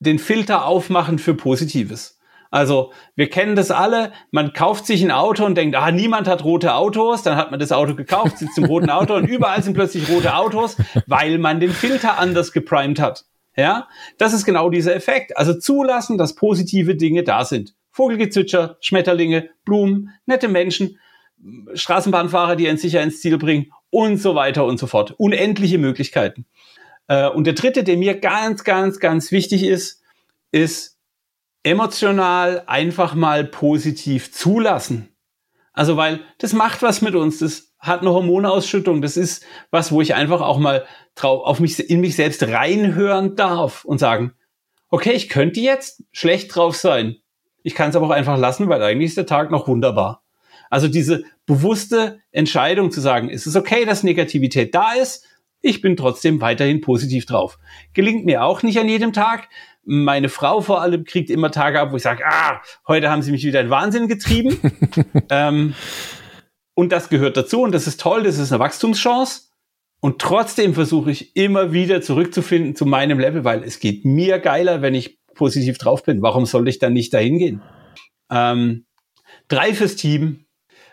den 0.01 0.19
Filter 0.19 0.67
aufmachen 0.67 1.21
für 1.21 1.35
Positives. 1.35 2.19
Also 2.51 2.93
wir 3.15 3.31
kennen 3.31 3.55
das 3.55 3.71
alle. 3.71 4.11
Man 4.33 4.53
kauft 4.53 4.87
sich 4.87 5.01
ein 5.05 5.13
Auto 5.13 5.45
und 5.45 5.55
denkt, 5.55 5.77
ah, 5.77 5.93
niemand 5.93 6.27
hat 6.27 6.43
rote 6.43 6.75
Autos. 6.75 7.23
Dann 7.23 7.37
hat 7.37 7.53
man 7.53 7.61
das 7.61 7.71
Auto 7.71 7.95
gekauft, 7.95 8.39
sitzt 8.39 8.59
im 8.59 8.65
roten 8.65 8.91
Auto 8.91 9.15
und 9.15 9.29
überall 9.29 9.63
sind 9.63 9.75
plötzlich 9.75 10.09
rote 10.09 10.35
Autos, 10.35 10.77
weil 11.07 11.39
man 11.39 11.61
den 11.61 11.71
Filter 11.71 12.19
anders 12.19 12.51
geprimed 12.51 12.99
hat. 12.99 13.27
Ja, 13.57 13.87
das 14.19 14.33
ist 14.33 14.45
genau 14.45 14.71
dieser 14.71 14.97
Effekt. 14.97 15.37
Also 15.37 15.55
zulassen, 15.55 16.19
dass 16.19 16.35
positive 16.35 16.97
Dinge 16.97 17.23
da 17.23 17.45
sind. 17.45 17.77
Vogelgezwitscher, 17.93 18.77
Schmetterlinge, 18.81 19.51
Blumen, 19.65 20.11
nette 20.27 20.49
Menschen, 20.49 20.99
Straßenbahnfahrer, 21.75 22.57
die 22.57 22.69
einen 22.69 22.77
sicher 22.77 23.01
ins 23.05 23.21
Ziel 23.21 23.39
bringen 23.39 23.71
und 23.91 24.17
so 24.17 24.35
weiter 24.35 24.65
und 24.65 24.79
so 24.79 24.87
fort. 24.87 25.15
Unendliche 25.19 25.79
Möglichkeiten. 25.79 26.47
Äh, 27.09 27.29
und 27.29 27.45
der 27.45 27.55
dritte, 27.55 27.85
der 27.85 27.97
mir 27.97 28.19
ganz, 28.19 28.65
ganz, 28.65 29.01
ganz 29.01 29.33
wichtig 29.33 29.65
ist, 29.65 30.03
ist 30.53 30.99
emotional 31.63 32.65
einfach 32.67 33.15
mal 33.15 33.45
positiv 33.45 34.33
zulassen. 34.33 35.15
Also, 35.73 35.97
weil 35.97 36.21
das 36.39 36.53
macht 36.53 36.83
was 36.83 37.03
mit 37.03 37.15
uns, 37.15 37.39
das 37.39 37.75
hat 37.79 38.01
eine 38.01 38.11
Hormonausschüttung, 38.11 39.01
das 39.03 39.17
ist 39.17 39.45
was, 39.71 39.93
wo 39.93 40.01
ich 40.01 40.15
einfach 40.15 40.41
auch 40.41 40.59
mal 40.59 40.85
drauf, 41.15 41.45
auf 41.45 41.61
mich, 41.61 41.79
in 41.89 42.01
mich 42.01 42.17
selbst 42.17 42.43
reinhören 42.43 43.37
darf 43.37 43.85
und 43.85 43.99
sagen, 43.99 44.35
okay, 44.89 45.13
ich 45.13 45.29
könnte 45.29 45.61
jetzt 45.61 46.05
schlecht 46.13 46.55
drauf 46.55 46.77
sein. 46.77 47.17
Ich 47.63 47.75
kann 47.75 47.91
es 47.91 47.97
aber 47.97 48.07
auch 48.07 48.11
einfach 48.11 48.39
lassen, 48.39 48.69
weil 48.69 48.83
eigentlich 48.83 49.09
ist 49.11 49.17
der 49.17 49.27
Tag 49.27 49.51
noch 49.51 49.69
wunderbar. 49.69 50.20
Also 50.71 50.89
diese 50.89 51.25
bewusste 51.47 52.21
Entscheidung 52.31 52.91
zu 52.91 53.01
sagen, 53.01 53.29
es 53.29 53.47
ist 53.47 53.57
okay, 53.57 53.85
dass 53.85 54.03
Negativität 54.03 54.75
da 54.75 54.93
ist, 54.93 55.27
ich 55.63 55.83
bin 55.83 55.97
trotzdem 55.97 56.41
weiterhin 56.41 56.81
positiv 56.81 57.27
drauf. 57.27 57.59
Gelingt 57.93 58.25
mir 58.25 58.45
auch 58.45 58.63
nicht 58.63 58.79
an 58.79 58.89
jedem 58.89 59.13
Tag. 59.13 59.49
Meine 59.85 60.29
Frau 60.29 60.61
vor 60.61 60.81
allem 60.81 61.05
kriegt 61.05 61.29
immer 61.29 61.51
Tage 61.51 61.81
ab, 61.81 61.93
wo 61.93 61.97
ich 61.97 62.03
sage, 62.03 62.25
ah, 62.27 62.63
heute 62.89 63.11
haben 63.11 63.23
sie 63.23 63.33
mich 63.33 63.45
wieder 63.45 63.61
in 63.61 63.69
Wahnsinn 63.69 64.09
getrieben. 64.09 64.59
ähm, 65.29 65.75
und 66.75 66.93
das 66.93 67.11
gehört 67.11 67.37
dazu 67.37 67.63
und 67.63 67.73
das 67.73 67.87
ist 67.87 68.01
toll, 68.01 68.23
das 68.23 68.39
ist 68.39 68.53
eine 68.53 68.61
Wachstumschance. 68.61 69.51
Und 70.01 70.19
trotzdem 70.19 70.73
versuche 70.73 71.11
ich 71.11 71.37
immer 71.37 71.73
wieder 71.73 72.01
zurückzufinden 72.01 72.75
zu 72.75 72.87
meinem 72.87 73.19
Level, 73.19 73.45
weil 73.45 73.63
es 73.63 73.81
geht 73.81 74.07
mir 74.07 74.39
geiler, 74.39 74.81
wenn 74.81 74.95
ich 74.95 75.19
positiv 75.35 75.77
drauf 75.77 76.05
bin. 76.05 76.23
Warum 76.23 76.47
soll 76.47 76.69
ich 76.69 76.79
dann 76.79 76.95
nicht 76.95 77.13
dahin 77.13 77.39
gehen? 77.39 77.63
Ähm, 78.31 78.87
drei 79.49 79.75
fürs 79.75 79.97
Team. 79.97 80.47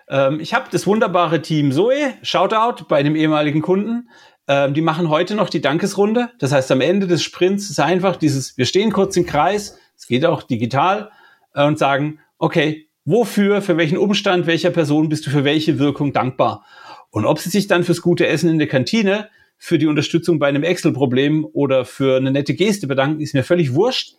Ähm, 0.10 0.40
ich 0.40 0.54
habe 0.54 0.68
das 0.72 0.88
wunderbare 0.88 1.42
Team 1.42 1.72
Zoe, 1.72 2.14
Shoutout 2.22 2.86
bei 2.88 2.98
einem 2.98 3.16
ehemaligen 3.16 3.62
Kunden. 3.62 4.10
Ähm, 4.48 4.74
die 4.74 4.82
machen 4.82 5.10
heute 5.10 5.36
noch 5.36 5.50
die 5.50 5.62
Dankesrunde. 5.62 6.30
Das 6.40 6.52
heißt, 6.52 6.72
am 6.72 6.82
Ende 6.82 7.08
des 7.08 7.24
Sprints 7.24 7.70
ist 7.70 7.80
einfach 7.80 8.16
dieses, 8.16 8.58
wir 8.58 8.66
stehen 8.66 8.92
kurz 8.92 9.18
im 9.18 9.26
Kreis, 9.26 9.78
es 9.98 10.08
geht 10.08 10.26
auch 10.26 10.44
digital, 10.44 11.12
äh, 11.54 11.66
und 11.66 11.78
sagen, 11.78 12.20
okay, 12.38 12.88
wofür, 13.04 13.62
für 13.62 13.78
welchen 13.78 13.98
Umstand, 13.98 14.48
welcher 14.48 14.70
Person 14.70 15.10
bist 15.10 15.26
du 15.26 15.30
für 15.30 15.44
welche 15.44 15.80
Wirkung 15.80 16.14
dankbar? 16.14 16.66
Und 17.10 17.26
ob 17.26 17.40
sie 17.40 17.50
sich 17.50 17.68
dann 17.68 17.84
fürs 17.84 18.02
gute 18.02 18.28
Essen 18.28 18.50
in 18.50 18.60
der 18.60 18.68
Kantine, 18.68 19.30
für 19.58 19.80
die 19.80 19.88
Unterstützung 19.88 20.40
bei 20.40 20.48
einem 20.48 20.64
Excel-Problem 20.64 21.46
oder 21.52 21.84
für 21.84 22.18
eine 22.18 22.32
nette 22.32 22.54
Geste 22.54 22.86
bedanken, 22.86 23.22
ist 23.22 23.34
mir 23.34 23.44
völlig 23.44 23.74
wurscht. 23.74 24.16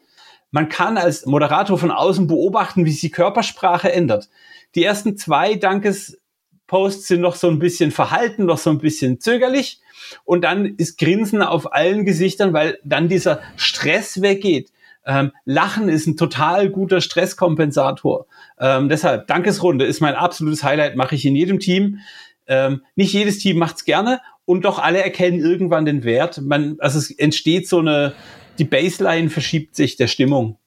Man 0.51 0.69
kann 0.69 0.97
als 0.97 1.27
Moderator 1.27 1.79
von 1.79 1.91
außen 1.91 2.27
beobachten, 2.27 2.85
wie 2.85 2.91
sich 2.91 3.01
die 3.01 3.11
Körpersprache 3.11 3.93
ändert. 3.93 4.29
Die 4.75 4.85
ersten 4.85 5.17
zwei 5.17 5.55
Dankesposts 5.55 7.07
sind 7.07 7.21
noch 7.21 7.35
so 7.35 7.49
ein 7.49 7.59
bisschen 7.59 7.91
verhalten, 7.91 8.47
noch 8.47 8.59
so 8.59 8.71
ein 8.71 8.79
bisschen 8.79 9.21
zögerlich. 9.21 9.81
Und 10.25 10.43
dann 10.45 10.65
ist 10.77 10.99
Grinsen 10.99 11.43
auf 11.43 11.73
allen 11.73 12.05
Gesichtern, 12.05 12.53
weil 12.53 12.79
dann 12.85 13.09
dieser 13.09 13.41
Stress 13.57 14.23
weggeht. 14.23 14.71
Ähm, 15.05 15.33
Lachen 15.45 15.89
ist 15.89 16.07
ein 16.07 16.17
total 16.17 16.69
guter 16.69 17.01
Stresskompensator. 17.01 18.27
Ähm, 18.59 18.89
deshalb, 18.89 19.27
Dankesrunde 19.27 19.85
ist 19.87 20.01
mein 20.01 20.15
absolutes 20.15 20.63
Highlight, 20.63 20.97
mache 20.97 21.15
ich 21.15 21.25
in 21.25 21.35
jedem 21.35 21.61
Team. 21.61 22.01
Ähm, 22.47 22.83
nicht 22.95 23.13
jedes 23.13 23.39
Team 23.39 23.59
macht's 23.59 23.85
gerne 23.85 24.21
und 24.45 24.65
doch 24.65 24.79
alle 24.79 25.03
erkennen 25.03 25.41
irgendwann 25.41 25.85
den 25.85 26.05
Wert. 26.05 26.41
Man, 26.41 26.77
also 26.79 26.99
es 26.99 27.11
entsteht 27.11 27.69
so 27.69 27.79
eine, 27.79 28.15
die 28.59 28.65
Baseline 28.65 29.31
verschiebt 29.31 29.77
sich 29.77 29.97
der 29.97 30.07
Stimmung. 30.07 30.59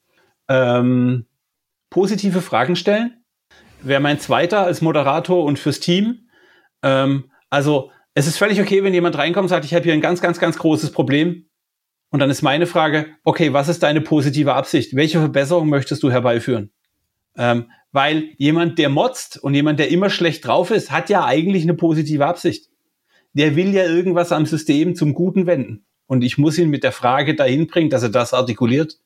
Ähm, 0.48 1.26
positive 1.90 2.42
Fragen 2.42 2.76
stellen 2.76 3.22
wäre 3.84 4.02
mein 4.02 4.20
zweiter 4.20 4.64
als 4.64 4.82
Moderator 4.82 5.44
und 5.44 5.60
fürs 5.60 5.80
Team. 5.80 6.28
Ähm, 6.84 7.32
also 7.50 7.92
es 8.14 8.28
ist 8.28 8.38
völlig 8.38 8.62
okay, 8.62 8.84
wenn 8.84 8.94
jemand 8.94 9.18
reinkommt 9.18 9.46
und 9.46 9.50
sagt, 9.50 9.66
ich 9.66 9.74
habe 9.74 9.84
hier 9.84 9.94
ein 9.94 10.02
ganz, 10.02 10.22
ganz, 10.22 10.40
ganz 10.40 10.58
großes 10.58 10.92
Problem. 10.92 11.46
Und 12.10 12.20
dann 12.20 12.30
ist 12.30 12.42
meine 12.42 12.68
Frage, 12.68 13.08
okay, 13.24 13.54
was 13.54 13.70
ist 13.70 13.84
deine 13.84 14.02
positive 14.02 14.54
Absicht? 14.54 14.96
Welche 14.96 15.20
Verbesserung 15.20 15.70
möchtest 15.70 16.04
du 16.04 16.12
herbeiführen? 16.12 16.72
Ähm, 17.38 17.72
weil 17.94 18.30
jemand, 18.38 18.80
der 18.80 18.90
motzt 18.90 19.42
und 19.42 19.54
jemand, 19.54 19.80
der 19.80 19.90
immer 19.90 20.10
schlecht 20.10 20.46
drauf 20.46 20.72
ist, 20.72 20.92
hat 20.92 21.10
ja 21.10 21.26
eigentlich 21.26 21.64
eine 21.64 21.74
positive 21.74 22.26
Absicht. 22.26 22.70
Der 23.34 23.56
will 23.56 23.74
ja 23.74 23.86
irgendwas 23.86 24.34
am 24.34 24.46
System 24.46 24.96
zum 24.96 25.14
Guten 25.14 25.46
wenden. 25.46 25.86
Und 26.12 26.26
ich 26.26 26.38
muss 26.38 26.58
ihn 26.58 26.70
mit 26.70 26.84
der 26.84 26.92
Frage 26.92 27.36
dahin 27.36 27.68
bringen, 27.68 27.90
dass 27.90 28.04
er 28.04 28.10
das 28.10 28.34
artikuliert. 28.34 28.98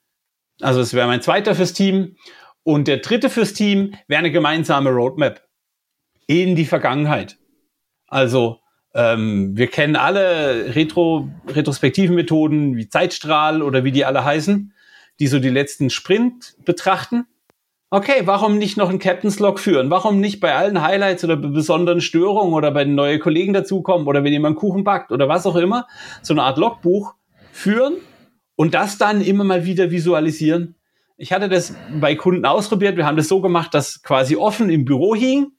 Also 0.60 0.82
es 0.82 0.96
wäre 0.96 1.06
mein 1.06 1.22
zweiter 1.22 1.54
fürs 1.54 1.72
Team. 1.72 2.16
Und 2.64 2.88
der 2.88 2.98
dritte 2.98 3.30
fürs 3.30 3.54
Team 3.54 3.94
wäre 4.08 4.18
eine 4.18 4.32
gemeinsame 4.32 4.90
Roadmap 4.90 5.48
in 6.26 6.56
die 6.56 6.66
Vergangenheit. 6.66 7.38
Also 8.08 8.60
ähm, 8.96 9.56
wir 9.56 9.68
kennen 9.68 9.96
alle 9.96 10.74
Retro, 10.74 11.30
retrospektiven 11.48 12.16
Methoden 12.16 12.76
wie 12.76 12.90
Zeitstrahl 12.90 13.62
oder 13.62 13.84
wie 13.84 13.92
die 13.92 14.04
alle 14.04 14.26
heißen, 14.26 14.74
die 15.20 15.28
so 15.28 15.38
die 15.38 15.50
letzten 15.50 15.92
Sprint 15.92 16.56
betrachten. 16.66 17.28
Okay, 17.96 18.24
warum 18.26 18.58
nicht 18.58 18.76
noch 18.76 18.90
ein 18.90 19.00
Captain's 19.00 19.40
Log 19.40 19.58
führen? 19.58 19.90
Warum 19.90 20.20
nicht 20.20 20.42
bei 20.42 20.54
allen 20.54 20.82
Highlights 20.82 21.24
oder 21.24 21.38
bei 21.38 21.48
besonderen 21.48 22.02
Störungen 22.02 22.54
oder 22.54 22.72
bei 22.72 22.84
den 22.84 22.94
neuen 22.94 23.22
Kollegen 23.22 23.54
dazukommen 23.54 24.06
oder 24.06 24.22
wenn 24.22 24.34
jemand 24.34 24.58
Kuchen 24.58 24.84
backt 24.84 25.14
oder 25.14 25.30
was 25.30 25.46
auch 25.46 25.56
immer, 25.56 25.88
so 26.22 26.34
eine 26.34 26.44
Art 26.44 26.58
Logbuch 26.58 27.14
führen 27.54 27.94
und 28.58 28.74
das 28.74 28.98
dann 28.98 29.22
immer 29.22 29.46
mal 29.46 29.64
wieder 29.64 29.92
visualisieren? 29.92 30.76
Ich 31.16 31.32
hatte 31.32 31.48
das 31.48 31.74
bei 32.02 32.16
Kunden 32.16 32.46
ausprobiert. 32.46 32.98
Wir 32.98 33.06
haben 33.06 33.16
das 33.16 33.30
so 33.30 33.40
gemacht, 33.40 33.74
dass 33.74 34.04
quasi 34.04 34.36
offen 34.36 34.70
im 34.70 34.84
Büro 34.84 35.16
hing 35.16 35.54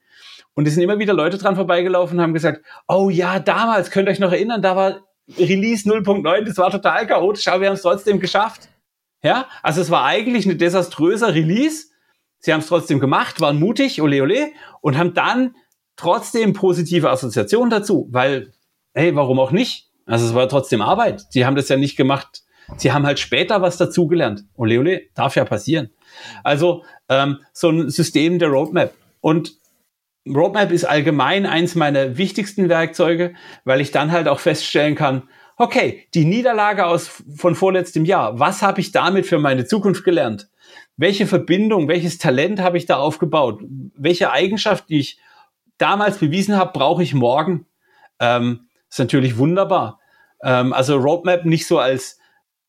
und 0.53 0.69
es 0.69 0.75
sind 0.75 0.83
immer 0.83 0.99
wieder 0.99 1.15
Leute 1.15 1.39
dran 1.39 1.57
vorbeigelaufen 1.57 2.19
und 2.19 2.23
haben 2.23 2.35
gesagt, 2.35 2.61
oh 2.87 3.09
ja, 3.09 3.39
damals, 3.39 3.91
könnt 3.91 4.11
ihr 4.11 4.13
euch 4.13 4.21
noch 4.21 4.33
erinnern, 4.33 4.61
da 4.61 4.77
war 4.77 5.07
Release 5.39 5.89
0.9, 5.89 6.45
das 6.45 6.59
war 6.59 6.71
total 6.71 7.07
chaotisch, 7.07 7.49
aber 7.49 7.63
wir 7.63 7.69
haben 7.69 7.77
es 7.77 7.83
trotzdem 7.83 8.21
geschafft. 8.21 8.69
Ja, 9.23 9.47
also 9.63 9.81
es 9.81 9.91
war 9.91 10.05
eigentlich 10.05 10.45
ein 10.45 10.59
desaströser 10.59 11.35
Release. 11.35 11.96
Sie 12.39 12.53
haben 12.53 12.61
es 12.61 12.67
trotzdem 12.67 13.01
gemacht, 13.01 13.41
waren 13.41 13.59
mutig, 13.59 14.01
ole 14.03 14.23
ole, 14.23 14.53
und 14.81 14.97
haben 14.97 15.15
dann 15.15 15.55
trotzdem 15.97 16.53
positive 16.53 17.11
Assoziationen 17.11 17.71
dazu, 17.71 18.09
weil, 18.11 18.53
hey, 18.95 19.15
warum 19.17 19.41
auch 19.41 19.51
nicht? 19.51 19.91
Also 20.07 20.27
es 20.27 20.35
war 20.35 20.49
trotzdem 20.49 20.83
Arbeit. 20.83 21.25
Sie 21.31 21.45
haben 21.45 21.57
das 21.57 21.69
ja 21.69 21.77
nicht 21.77 21.97
gemacht. 21.97 22.43
Sie 22.77 22.93
haben 22.93 23.07
halt 23.07 23.19
später 23.19 23.63
was 23.63 23.77
dazugelernt. 23.77 24.45
Ole 24.57 24.79
ole, 24.79 25.03
darf 25.15 25.37
ja 25.37 25.45
passieren. 25.45 25.91
Also 26.45 26.85
ähm, 27.09 27.41
so 27.53 27.71
ein 27.71 27.91
System 27.91 28.39
der 28.39 28.49
Roadmap. 28.49 28.95
Und 29.21 29.55
Roadmap 30.29 30.73
ist 30.73 30.85
allgemein 30.85 31.47
eins 31.47 31.75
meiner 31.75 32.17
wichtigsten 32.17 32.69
Werkzeuge, 32.69 33.35
weil 33.65 33.81
ich 33.81 33.93
dann 33.93 34.13
halt 34.13 34.29
auch 34.29 34.41
feststellen 34.41 34.95
kann, 34.95 35.29
okay, 35.57 36.07
die 36.15 36.25
Niederlage 36.25 36.87
aus, 36.87 37.23
von 37.35 37.55
vorletztem 37.55 38.05
Jahr, 38.05 38.39
was 38.39 38.63
habe 38.63 38.81
ich 38.81 38.93
damit 38.93 39.27
für 39.27 39.39
meine 39.39 39.65
Zukunft 39.67 40.05
gelernt? 40.05 40.49
Welche 40.97 41.27
Verbindung, 41.27 41.89
welches 41.89 42.19
Talent 42.19 42.61
habe 42.61 42.79
ich 42.79 42.87
da 42.87 42.97
aufgebaut? 42.97 43.61
Welche 43.95 44.31
Eigenschaft, 44.31 44.89
die 44.89 45.01
ich 45.01 45.19
damals 45.79 46.19
bewiesen 46.19 46.57
habe, 46.57 46.73
brauche 46.73 47.03
ich 47.03 47.15
morgen? 47.15 47.67
Ähm, 48.19 48.69
ist 48.89 48.99
natürlich 48.99 49.37
wunderbar. 49.37 50.01
Ähm, 50.43 50.73
also 50.73 50.97
Roadmap 50.97 51.45
nicht 51.45 51.67
so 51.67 51.79
als 51.79 52.19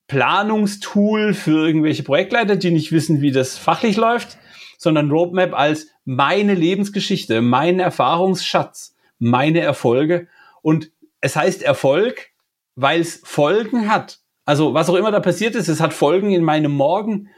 Planungstool 0.08 1.34
für 1.34 1.68
irgendwelche 1.68 2.04
Projektleiter, 2.04 2.56
die 2.56 2.72
nicht 2.72 2.92
wissen, 2.92 3.22
wie 3.22 3.32
das 3.32 3.58
fachlich 3.58 3.98
läuft, 3.98 4.38
sondern 4.78 5.12
Roadmap 5.12 5.54
als 5.54 5.88
meine 6.06 6.54
Lebensgeschichte, 6.54 7.42
mein 7.42 7.80
Erfahrungsschatz, 7.80 8.96
meine 9.20 9.60
Erfolge. 9.60 10.28
Und 10.62 10.92
es 11.22 11.36
heißt 11.36 11.64
Erfolg, 11.64 12.30
weil 12.76 13.02
es 13.02 13.22
Folgen 13.24 13.90
hat. 13.90 14.20
Also 14.46 14.74
was 14.74 14.90
auch 14.90 14.96
immer 14.96 15.12
da 15.12 15.20
passiert 15.20 15.56
ist, 15.56 15.68
es 15.68 15.82
hat 15.82 15.94
Folgen 15.94 16.32
in 16.32 16.44
meinem 16.44 16.72
Morgen. 16.72 17.30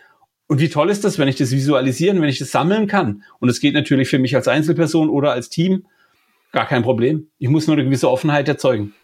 Und 0.49 0.59
wie 0.59 0.69
toll 0.69 0.89
ist 0.89 1.03
das, 1.03 1.19
wenn 1.19 1.27
ich 1.27 1.35
das 1.35 1.51
visualisieren, 1.51 2.21
wenn 2.21 2.27
ich 2.27 2.39
das 2.39 2.49
sammeln 2.49 2.87
kann? 2.87 3.23
Und 3.39 3.49
es 3.49 3.59
geht 3.59 3.75
natürlich 3.75 4.09
für 4.09 4.17
mich 4.17 4.35
als 4.35 4.47
Einzelperson 4.47 5.07
oder 5.07 5.31
als 5.31 5.49
Team 5.49 5.85
gar 6.51 6.65
kein 6.65 6.81
Problem. 6.81 7.27
Ich 7.37 7.49
muss 7.49 7.67
nur 7.67 7.75
eine 7.75 7.85
gewisse 7.85 8.09
Offenheit 8.09 8.47
erzeugen. 8.47 8.95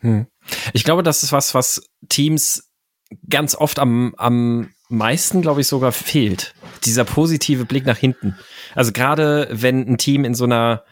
Hm. 0.00 0.26
Ich 0.74 0.84
glaube, 0.84 1.02
das 1.02 1.22
ist 1.22 1.32
was, 1.32 1.54
was 1.54 1.82
Teams 2.10 2.70
ganz 3.30 3.54
oft 3.54 3.78
am, 3.78 4.14
am 4.18 4.68
meisten, 4.90 5.40
glaube 5.40 5.62
ich, 5.62 5.68
sogar 5.68 5.92
fehlt. 5.92 6.54
Dieser 6.84 7.04
positive 7.04 7.64
Blick 7.64 7.86
nach 7.86 7.96
hinten. 7.96 8.36
Also 8.74 8.92
gerade 8.92 9.48
wenn 9.50 9.88
ein 9.88 9.96
Team 9.96 10.26
in 10.26 10.34
so 10.34 10.44
einer, 10.44 10.84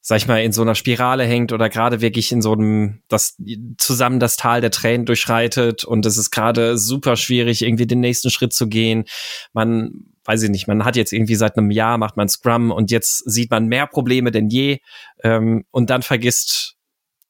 sag 0.00 0.18
ich 0.18 0.26
mal, 0.26 0.42
in 0.42 0.52
so 0.52 0.62
einer 0.62 0.74
Spirale 0.74 1.24
hängt 1.24 1.52
oder 1.52 1.68
gerade 1.68 2.00
wirklich 2.00 2.32
in 2.32 2.40
so 2.40 2.52
einem, 2.52 3.02
das 3.08 3.36
zusammen 3.76 4.18
das 4.18 4.36
Tal 4.36 4.60
der 4.60 4.70
Tränen 4.70 5.04
durchschreitet 5.06 5.84
und 5.84 6.06
es 6.06 6.16
ist 6.16 6.30
gerade 6.30 6.78
super 6.78 7.16
schwierig, 7.16 7.62
irgendwie 7.62 7.86
den 7.86 8.00
nächsten 8.00 8.30
Schritt 8.30 8.52
zu 8.52 8.68
gehen. 8.68 9.04
Man, 9.52 10.06
weiß 10.24 10.42
ich 10.42 10.50
nicht, 10.50 10.68
man 10.68 10.84
hat 10.84 10.96
jetzt 10.96 11.12
irgendwie 11.12 11.34
seit 11.34 11.56
einem 11.58 11.70
Jahr 11.70 11.98
macht 11.98 12.16
man 12.16 12.28
Scrum 12.28 12.70
und 12.70 12.90
jetzt 12.90 13.30
sieht 13.30 13.50
man 13.50 13.66
mehr 13.66 13.86
Probleme 13.86 14.30
denn 14.30 14.48
je 14.48 14.78
ähm, 15.22 15.64
und 15.70 15.90
dann 15.90 16.02
vergisst, 16.02 16.76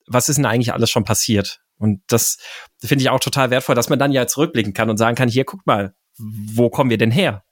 was 0.06 0.28
ist 0.28 0.36
denn 0.36 0.46
eigentlich 0.46 0.72
alles 0.72 0.90
schon 0.90 1.04
passiert? 1.04 1.60
Und 1.78 2.02
das 2.08 2.36
finde 2.84 3.02
ich 3.02 3.10
auch 3.10 3.20
total 3.20 3.50
wertvoll, 3.50 3.74
dass 3.74 3.88
man 3.88 3.98
dann 3.98 4.12
ja 4.12 4.26
zurückblicken 4.26 4.74
kann 4.74 4.90
und 4.90 4.98
sagen 4.98 5.16
kann, 5.16 5.28
hier, 5.28 5.44
guck 5.44 5.66
mal, 5.66 5.94
wo 6.18 6.68
kommen 6.68 6.90
wir 6.90 6.98
denn 6.98 7.10
her? 7.10 7.42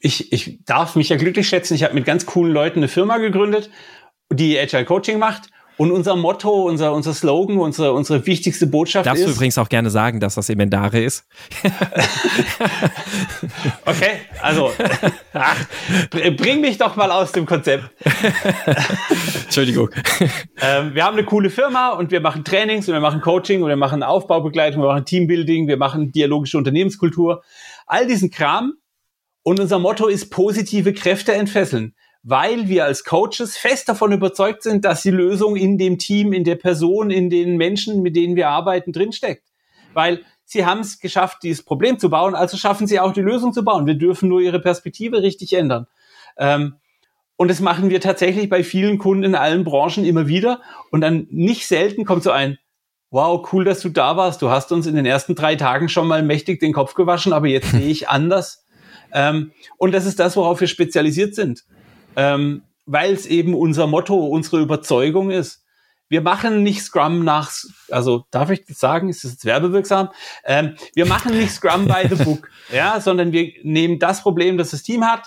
Ich, 0.00 0.32
ich 0.32 0.64
darf 0.64 0.96
mich 0.96 1.10
ja 1.10 1.16
glücklich 1.16 1.48
schätzen. 1.48 1.74
Ich 1.74 1.82
habe 1.82 1.94
mit 1.94 2.04
ganz 2.04 2.24
coolen 2.24 2.52
Leuten 2.52 2.78
eine 2.78 2.88
Firma 2.88 3.18
gegründet, 3.18 3.68
die 4.32 4.58
Agile 4.58 4.84
Coaching 4.84 5.18
macht. 5.18 5.50
Und 5.78 5.92
unser 5.92 6.16
Motto, 6.16 6.64
unser, 6.64 6.92
unser 6.92 7.14
Slogan, 7.14 7.56
unsere, 7.56 7.92
unsere 7.92 8.26
wichtigste 8.26 8.66
Botschaft 8.66 9.06
Darfst 9.06 9.20
ist. 9.20 9.26
Darfst 9.26 9.36
du 9.36 9.38
übrigens 9.38 9.58
auch 9.58 9.68
gerne 9.68 9.90
sagen, 9.90 10.18
dass 10.18 10.34
das 10.34 10.50
Emendare 10.50 10.98
ist? 10.98 11.24
okay, 13.86 14.22
also 14.42 14.72
ach, 15.32 15.64
bring 16.36 16.60
mich 16.62 16.78
doch 16.78 16.96
mal 16.96 17.12
aus 17.12 17.30
dem 17.30 17.46
Konzept. 17.46 17.84
Entschuldigung. 19.44 19.90
Ähm, 20.60 20.96
wir 20.96 21.04
haben 21.04 21.16
eine 21.16 21.24
coole 21.24 21.48
Firma 21.48 21.90
und 21.90 22.10
wir 22.10 22.20
machen 22.20 22.44
Trainings 22.44 22.88
und 22.88 22.94
wir 22.94 23.00
machen 23.00 23.20
Coaching 23.20 23.62
und 23.62 23.68
wir 23.68 23.76
machen 23.76 24.02
Aufbaubegleitung, 24.02 24.82
wir 24.82 24.88
machen 24.88 25.04
Teambuilding, 25.04 25.68
wir 25.68 25.76
machen 25.76 26.10
dialogische 26.10 26.58
Unternehmenskultur. 26.58 27.44
All 27.86 28.04
diesen 28.08 28.32
Kram. 28.32 28.72
Und 29.44 29.60
unser 29.60 29.78
Motto 29.78 30.08
ist 30.08 30.30
positive 30.30 30.92
Kräfte 30.92 31.34
entfesseln 31.34 31.94
weil 32.22 32.68
wir 32.68 32.84
als 32.84 33.04
Coaches 33.04 33.56
fest 33.56 33.88
davon 33.88 34.12
überzeugt 34.12 34.62
sind, 34.62 34.84
dass 34.84 35.02
die 35.02 35.10
Lösung 35.10 35.56
in 35.56 35.78
dem 35.78 35.98
Team, 35.98 36.32
in 36.32 36.44
der 36.44 36.56
Person, 36.56 37.10
in 37.10 37.30
den 37.30 37.56
Menschen, 37.56 38.02
mit 38.02 38.16
denen 38.16 38.36
wir 38.36 38.48
arbeiten, 38.48 38.92
drinsteckt. 38.92 39.44
Weil 39.94 40.22
sie 40.44 40.66
haben 40.66 40.80
es 40.80 40.98
geschafft, 40.98 41.38
dieses 41.42 41.64
Problem 41.64 41.98
zu 41.98 42.10
bauen, 42.10 42.34
also 42.34 42.56
schaffen 42.56 42.86
sie 42.86 43.00
auch 43.00 43.12
die 43.12 43.22
Lösung 43.22 43.52
zu 43.52 43.64
bauen. 43.64 43.86
Wir 43.86 43.94
dürfen 43.94 44.28
nur 44.28 44.40
ihre 44.40 44.60
Perspektive 44.60 45.22
richtig 45.22 45.52
ändern. 45.52 45.86
Ähm, 46.36 46.76
und 47.36 47.48
das 47.48 47.60
machen 47.60 47.88
wir 47.88 48.00
tatsächlich 48.00 48.48
bei 48.48 48.64
vielen 48.64 48.98
Kunden 48.98 49.22
in 49.22 49.34
allen 49.36 49.62
Branchen 49.62 50.04
immer 50.04 50.26
wieder. 50.26 50.60
Und 50.90 51.00
dann 51.02 51.28
nicht 51.30 51.68
selten 51.68 52.04
kommt 52.04 52.24
so 52.24 52.32
ein, 52.32 52.58
wow, 53.10 53.46
cool, 53.52 53.64
dass 53.64 53.80
du 53.80 53.90
da 53.90 54.16
warst. 54.16 54.42
Du 54.42 54.50
hast 54.50 54.72
uns 54.72 54.88
in 54.88 54.96
den 54.96 55.06
ersten 55.06 55.36
drei 55.36 55.54
Tagen 55.54 55.88
schon 55.88 56.08
mal 56.08 56.24
mächtig 56.24 56.58
den 56.58 56.72
Kopf 56.72 56.94
gewaschen, 56.94 57.32
aber 57.32 57.46
jetzt 57.46 57.70
sehe 57.70 57.88
ich 57.88 58.08
anders. 58.08 58.66
Ähm, 59.12 59.52
und 59.76 59.92
das 59.92 60.04
ist 60.04 60.18
das, 60.18 60.36
worauf 60.36 60.60
wir 60.60 60.66
spezialisiert 60.66 61.36
sind 61.36 61.64
ähm, 62.18 62.62
weil 62.84 63.14
es 63.14 63.26
eben 63.26 63.54
unser 63.54 63.86
Motto, 63.86 64.16
unsere 64.16 64.60
Überzeugung 64.60 65.30
ist. 65.30 65.64
Wir 66.08 66.20
machen 66.20 66.62
nicht 66.62 66.82
Scrum 66.82 67.22
nach, 67.22 67.52
also 67.90 68.24
darf 68.30 68.50
ich 68.50 68.64
das 68.64 68.80
sagen, 68.80 69.08
ist 69.08 69.22
das 69.22 69.32
jetzt 69.32 69.44
werbewirksam? 69.44 70.08
Ähm, 70.44 70.74
wir 70.94 71.06
machen 71.06 71.38
nicht 71.38 71.52
Scrum 71.52 71.86
by 71.86 72.08
the 72.08 72.24
book, 72.24 72.50
ja, 72.72 73.00
sondern 73.00 73.30
wir 73.30 73.52
nehmen 73.62 73.98
das 73.98 74.22
Problem, 74.22 74.58
das 74.58 74.70
das 74.70 74.82
Team 74.82 75.04
hat, 75.04 75.26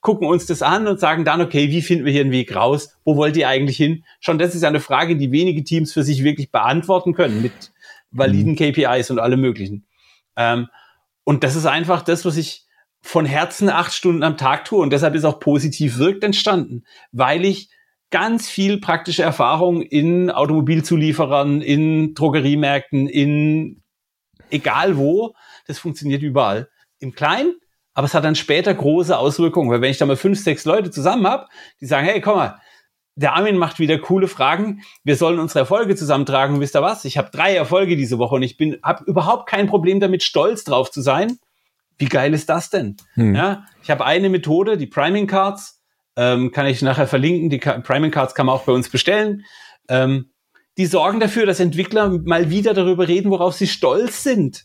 gucken 0.00 0.28
uns 0.28 0.46
das 0.46 0.62
an 0.62 0.86
und 0.86 1.00
sagen 1.00 1.24
dann, 1.24 1.40
okay, 1.40 1.70
wie 1.70 1.82
finden 1.82 2.04
wir 2.04 2.12
hier 2.12 2.20
einen 2.20 2.30
Weg 2.30 2.54
raus? 2.54 2.96
Wo 3.04 3.16
wollt 3.16 3.36
ihr 3.36 3.48
eigentlich 3.48 3.78
hin? 3.78 4.04
Schon 4.20 4.38
das 4.38 4.54
ist 4.54 4.62
eine 4.62 4.80
Frage, 4.80 5.16
die 5.16 5.32
wenige 5.32 5.64
Teams 5.64 5.92
für 5.92 6.04
sich 6.04 6.22
wirklich 6.22 6.52
beantworten 6.52 7.14
können 7.14 7.42
mit 7.42 7.72
validen 8.12 8.52
mhm. 8.52 8.56
KPIs 8.56 9.10
und 9.10 9.18
allem 9.18 9.40
möglichen. 9.40 9.86
Ähm, 10.36 10.68
und 11.24 11.42
das 11.42 11.56
ist 11.56 11.66
einfach 11.66 12.02
das, 12.02 12.24
was 12.24 12.36
ich 12.36 12.67
von 13.08 13.24
Herzen 13.24 13.70
acht 13.70 13.94
Stunden 13.94 14.22
am 14.22 14.36
Tag 14.36 14.66
tue 14.66 14.80
und 14.82 14.92
deshalb 14.92 15.14
ist 15.14 15.24
auch 15.24 15.40
positiv 15.40 15.96
wirkt 15.96 16.22
entstanden, 16.24 16.84
weil 17.10 17.46
ich 17.46 17.70
ganz 18.10 18.50
viel 18.50 18.80
praktische 18.80 19.22
Erfahrung 19.22 19.80
in 19.80 20.30
Automobilzulieferern, 20.30 21.62
in 21.62 22.12
Drogeriemärkten, 22.12 23.08
in 23.08 23.82
egal 24.50 24.98
wo, 24.98 25.34
das 25.66 25.78
funktioniert 25.78 26.22
überall. 26.22 26.68
Im 26.98 27.14
Kleinen, 27.14 27.54
aber 27.94 28.04
es 28.04 28.12
hat 28.12 28.24
dann 28.24 28.34
später 28.34 28.74
große 28.74 29.16
Auswirkungen, 29.16 29.70
weil 29.70 29.80
wenn 29.80 29.90
ich 29.90 29.96
da 29.96 30.04
mal 30.04 30.16
fünf, 30.16 30.38
sechs 30.38 30.66
Leute 30.66 30.90
zusammen 30.90 31.26
habe, 31.26 31.46
die 31.80 31.86
sagen, 31.86 32.06
hey, 32.06 32.20
komm 32.20 32.36
mal, 32.36 32.60
der 33.14 33.34
Armin 33.34 33.56
macht 33.56 33.78
wieder 33.78 33.98
coole 33.98 34.28
Fragen. 34.28 34.82
Wir 35.02 35.16
sollen 35.16 35.38
unsere 35.38 35.60
Erfolge 35.60 35.96
zusammentragen. 35.96 36.60
Wisst 36.60 36.76
ihr 36.76 36.82
was? 36.82 37.06
Ich 37.06 37.16
habe 37.16 37.30
drei 37.30 37.56
Erfolge 37.56 37.96
diese 37.96 38.18
Woche 38.18 38.34
und 38.34 38.42
ich 38.42 38.58
bin 38.58 38.78
habe 38.82 39.04
überhaupt 39.04 39.48
kein 39.48 39.66
Problem 39.66 39.98
damit, 39.98 40.22
stolz 40.22 40.62
drauf 40.62 40.90
zu 40.90 41.00
sein. 41.00 41.38
Wie 41.98 42.06
geil 42.06 42.32
ist 42.32 42.48
das 42.48 42.70
denn? 42.70 42.96
Hm. 43.14 43.34
Ja, 43.34 43.66
ich 43.82 43.90
habe 43.90 44.04
eine 44.04 44.28
Methode, 44.28 44.76
die 44.76 44.86
Priming 44.86 45.26
Cards, 45.26 45.82
ähm, 46.16 46.52
kann 46.52 46.66
ich 46.66 46.82
nachher 46.82 47.06
verlinken. 47.06 47.50
Die 47.50 47.58
Priming 47.58 48.10
Cards 48.10 48.34
kann 48.34 48.46
man 48.46 48.54
auch 48.54 48.64
bei 48.64 48.72
uns 48.72 48.88
bestellen. 48.88 49.44
Ähm, 49.88 50.30
die 50.76 50.86
sorgen 50.86 51.20
dafür, 51.20 51.44
dass 51.44 51.60
Entwickler 51.60 52.08
mal 52.24 52.50
wieder 52.50 52.72
darüber 52.72 53.08
reden, 53.08 53.30
worauf 53.30 53.54
sie 53.54 53.66
stolz 53.66 54.22
sind. 54.22 54.64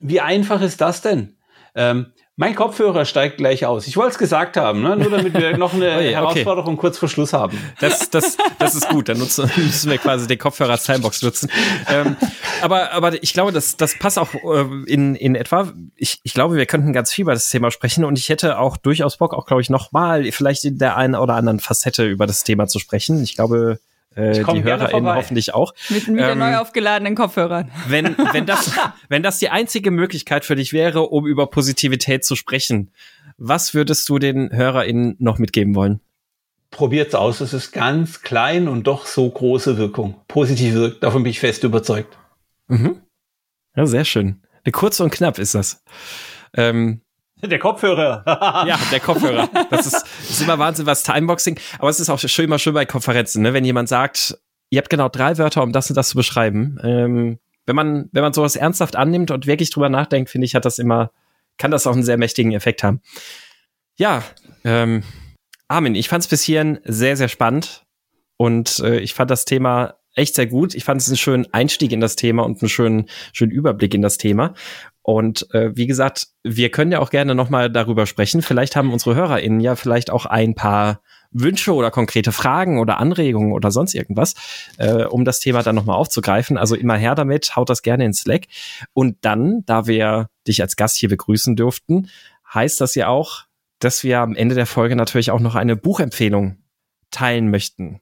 Wie 0.00 0.20
einfach 0.20 0.60
ist 0.60 0.80
das 0.80 1.02
denn? 1.02 1.38
Ähm, 1.74 2.12
mein 2.38 2.54
Kopfhörer 2.54 3.06
steigt 3.06 3.38
gleich 3.38 3.64
aus. 3.64 3.86
Ich 3.86 3.96
wollte 3.96 4.12
es 4.12 4.18
gesagt 4.18 4.58
haben, 4.58 4.82
ne? 4.82 4.94
nur 4.94 5.10
damit 5.10 5.32
wir 5.32 5.56
noch 5.56 5.72
eine 5.72 5.94
okay, 5.96 6.12
Herausforderung 6.12 6.76
kurz 6.76 6.98
vor 6.98 7.08
Schluss 7.08 7.32
haben. 7.32 7.58
Das, 7.80 8.10
das, 8.10 8.36
das 8.58 8.74
ist 8.74 8.90
gut. 8.90 9.08
Dann 9.08 9.18
nutzen, 9.18 9.50
müssen 9.56 9.90
wir 9.90 9.96
quasi 9.96 10.26
den 10.26 10.38
Kopfhörer 10.38 10.72
als 10.72 10.84
Timebox 10.84 11.22
nutzen. 11.22 11.50
Ähm, 11.88 12.16
aber, 12.60 12.92
aber 12.92 13.22
ich 13.22 13.32
glaube, 13.32 13.52
das, 13.52 13.78
das 13.78 13.98
passt 13.98 14.18
auch 14.18 14.34
äh, 14.34 14.66
in, 14.86 15.14
in 15.14 15.34
etwa. 15.34 15.72
Ich, 15.94 16.20
ich 16.24 16.34
glaube, 16.34 16.56
wir 16.56 16.66
könnten 16.66 16.92
ganz 16.92 17.10
viel 17.10 17.22
über 17.22 17.32
das 17.32 17.48
Thema 17.48 17.70
sprechen 17.70 18.04
und 18.04 18.18
ich 18.18 18.28
hätte 18.28 18.58
auch 18.58 18.76
durchaus 18.76 19.16
Bock, 19.16 19.32
auch 19.32 19.46
glaube 19.46 19.62
ich, 19.62 19.70
nochmal 19.70 20.30
vielleicht 20.30 20.66
in 20.66 20.76
der 20.76 20.96
einen 20.98 21.14
oder 21.14 21.34
anderen 21.34 21.60
Facette 21.60 22.04
über 22.04 22.26
das 22.26 22.44
Thema 22.44 22.66
zu 22.66 22.78
sprechen. 22.78 23.22
Ich 23.22 23.34
glaube, 23.34 23.80
Äh, 24.16 24.32
die 24.32 24.64
HörerInnen 24.64 25.14
hoffentlich 25.14 25.54
auch. 25.54 25.74
Mit 25.90 26.08
wieder 26.08 26.32
ähm, 26.32 26.38
neu 26.38 26.56
aufgeladenen 26.56 27.14
Kopfhörern. 27.14 27.70
Wenn, 27.86 28.16
wenn, 28.32 28.46
das, 28.46 28.72
wenn 29.08 29.22
das 29.22 29.38
die 29.38 29.50
einzige 29.50 29.90
Möglichkeit 29.90 30.44
für 30.44 30.56
dich 30.56 30.72
wäre, 30.72 31.02
um 31.02 31.26
über 31.26 31.46
Positivität 31.48 32.24
zu 32.24 32.34
sprechen, 32.34 32.90
was 33.36 33.74
würdest 33.74 34.08
du 34.08 34.18
den 34.18 34.50
HörerInnen 34.50 35.16
noch 35.18 35.38
mitgeben 35.38 35.74
wollen? 35.74 36.00
Probiert's 36.70 37.14
aus. 37.14 37.40
Es 37.40 37.52
ist 37.52 37.72
ganz 37.72 38.22
klein 38.22 38.68
und 38.68 38.86
doch 38.86 39.06
so 39.06 39.28
große 39.28 39.76
Wirkung. 39.76 40.20
Positiv 40.28 40.74
wirkt. 40.74 41.02
Davon 41.02 41.22
bin 41.22 41.30
ich 41.30 41.40
fest 41.40 41.62
überzeugt. 41.64 42.16
Mhm. 42.68 43.02
Ja, 43.76 43.86
sehr 43.86 44.04
schön. 44.04 44.42
Kurz 44.72 44.98
und 44.98 45.10
knapp 45.10 45.38
ist 45.38 45.54
das. 45.54 45.84
Ähm, 46.54 47.02
der 47.42 47.58
Kopfhörer. 47.58 48.22
ja, 48.66 48.78
der 48.90 49.00
Kopfhörer. 49.00 49.48
Das 49.70 49.86
ist, 49.86 50.04
ist 50.28 50.42
immer 50.42 50.58
Wahnsinn, 50.58 50.86
was 50.86 51.02
Timeboxing. 51.02 51.58
Aber 51.78 51.90
es 51.90 52.00
ist 52.00 52.08
auch 52.08 52.18
schön, 52.18 52.46
immer 52.46 52.58
schön 52.58 52.74
bei 52.74 52.86
Konferenzen, 52.86 53.42
ne? 53.42 53.52
wenn 53.52 53.64
jemand 53.64 53.88
sagt, 53.88 54.38
ihr 54.70 54.78
habt 54.78 54.90
genau 54.90 55.08
drei 55.08 55.36
Wörter, 55.38 55.62
um 55.62 55.72
das 55.72 55.90
und 55.90 55.96
das 55.96 56.08
zu 56.08 56.16
beschreiben. 56.16 56.78
Ähm, 56.82 57.38
wenn 57.66 57.76
man, 57.76 58.08
wenn 58.12 58.22
man 58.22 58.32
sowas 58.32 58.56
ernsthaft 58.56 58.96
annimmt 58.96 59.30
und 59.30 59.46
wirklich 59.46 59.70
drüber 59.70 59.88
nachdenkt, 59.88 60.30
finde 60.30 60.46
ich, 60.46 60.54
hat 60.54 60.64
das 60.64 60.78
immer, 60.78 61.10
kann 61.58 61.70
das 61.70 61.86
auch 61.86 61.92
einen 61.92 62.04
sehr 62.04 62.16
mächtigen 62.16 62.52
Effekt 62.52 62.82
haben. 62.82 63.00
Ja, 63.96 64.22
ähm, 64.64 65.02
Armin, 65.68 65.94
ich 65.94 66.08
fand 66.08 66.22
es 66.22 66.28
bis 66.28 66.42
hierhin 66.42 66.78
sehr, 66.84 67.16
sehr 67.16 67.28
spannend 67.28 67.84
und 68.36 68.78
äh, 68.80 68.98
ich 69.00 69.14
fand 69.14 69.30
das 69.30 69.44
Thema 69.44 69.96
echt 70.14 70.34
sehr 70.34 70.46
gut. 70.46 70.74
Ich 70.74 70.84
fand 70.84 71.00
es 71.00 71.08
einen 71.08 71.16
schönen 71.16 71.52
Einstieg 71.52 71.92
in 71.92 72.00
das 72.00 72.16
Thema 72.16 72.44
und 72.44 72.62
einen 72.62 72.68
schönen, 72.68 73.08
schönen 73.32 73.52
Überblick 73.52 73.94
in 73.94 74.02
das 74.02 74.16
Thema. 74.18 74.54
Und 75.06 75.54
äh, 75.54 75.70
wie 75.76 75.86
gesagt, 75.86 76.26
wir 76.42 76.68
können 76.72 76.90
ja 76.90 76.98
auch 76.98 77.10
gerne 77.10 77.36
nochmal 77.36 77.70
darüber 77.70 78.06
sprechen. 78.06 78.42
Vielleicht 78.42 78.74
haben 78.74 78.92
unsere 78.92 79.14
HörerInnen 79.14 79.60
ja 79.60 79.76
vielleicht 79.76 80.10
auch 80.10 80.26
ein 80.26 80.56
paar 80.56 81.00
Wünsche 81.30 81.72
oder 81.74 81.92
konkrete 81.92 82.32
Fragen 82.32 82.80
oder 82.80 82.98
Anregungen 82.98 83.52
oder 83.52 83.70
sonst 83.70 83.94
irgendwas, 83.94 84.34
äh, 84.78 85.04
um 85.04 85.24
das 85.24 85.38
Thema 85.38 85.62
dann 85.62 85.76
nochmal 85.76 85.94
aufzugreifen. 85.94 86.58
Also 86.58 86.74
immer 86.74 86.96
her 86.96 87.14
damit, 87.14 87.54
haut 87.54 87.70
das 87.70 87.82
gerne 87.82 88.04
in 88.04 88.14
Slack. 88.14 88.46
Und 88.94 89.18
dann, 89.20 89.62
da 89.64 89.86
wir 89.86 90.28
dich 90.48 90.60
als 90.60 90.74
Gast 90.74 90.96
hier 90.96 91.08
begrüßen 91.08 91.54
dürften, 91.54 92.10
heißt 92.52 92.80
das 92.80 92.96
ja 92.96 93.06
auch, 93.06 93.44
dass 93.78 94.02
wir 94.02 94.18
am 94.18 94.34
Ende 94.34 94.56
der 94.56 94.66
Folge 94.66 94.96
natürlich 94.96 95.30
auch 95.30 95.38
noch 95.38 95.54
eine 95.54 95.76
Buchempfehlung 95.76 96.56
teilen 97.12 97.48
möchten. 97.48 98.00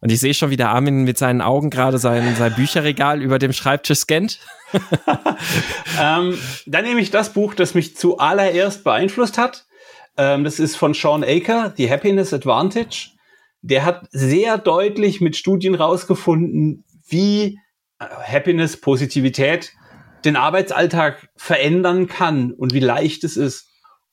Und 0.00 0.12
ich 0.12 0.20
sehe 0.20 0.34
schon, 0.34 0.50
wie 0.50 0.56
der 0.56 0.70
Armin 0.70 1.04
mit 1.04 1.18
seinen 1.18 1.40
Augen 1.40 1.70
gerade 1.70 1.98
sein, 1.98 2.36
sein 2.36 2.54
Bücherregal 2.54 3.20
über 3.20 3.38
dem 3.38 3.52
Schreibtisch 3.52 3.98
scannt. 3.98 4.38
ähm, 6.00 6.38
dann 6.66 6.84
nehme 6.84 7.00
ich 7.00 7.10
das 7.10 7.32
Buch, 7.32 7.54
das 7.54 7.74
mich 7.74 7.96
zuallererst 7.96 8.84
beeinflusst 8.84 9.38
hat. 9.38 9.66
Ähm, 10.16 10.44
das 10.44 10.60
ist 10.60 10.76
von 10.76 10.94
Sean 10.94 11.24
Aker, 11.24 11.72
The 11.76 11.90
Happiness 11.90 12.32
Advantage. 12.32 13.10
Der 13.60 13.84
hat 13.84 14.06
sehr 14.10 14.56
deutlich 14.58 15.20
mit 15.20 15.36
Studien 15.36 15.74
rausgefunden, 15.74 16.84
wie 17.08 17.58
äh, 17.98 18.04
Happiness, 18.04 18.80
Positivität 18.80 19.72
den 20.24 20.36
Arbeitsalltag 20.36 21.28
verändern 21.36 22.06
kann 22.06 22.52
und 22.52 22.72
wie 22.72 22.80
leicht 22.80 23.24
es 23.24 23.36
ist. 23.36 23.67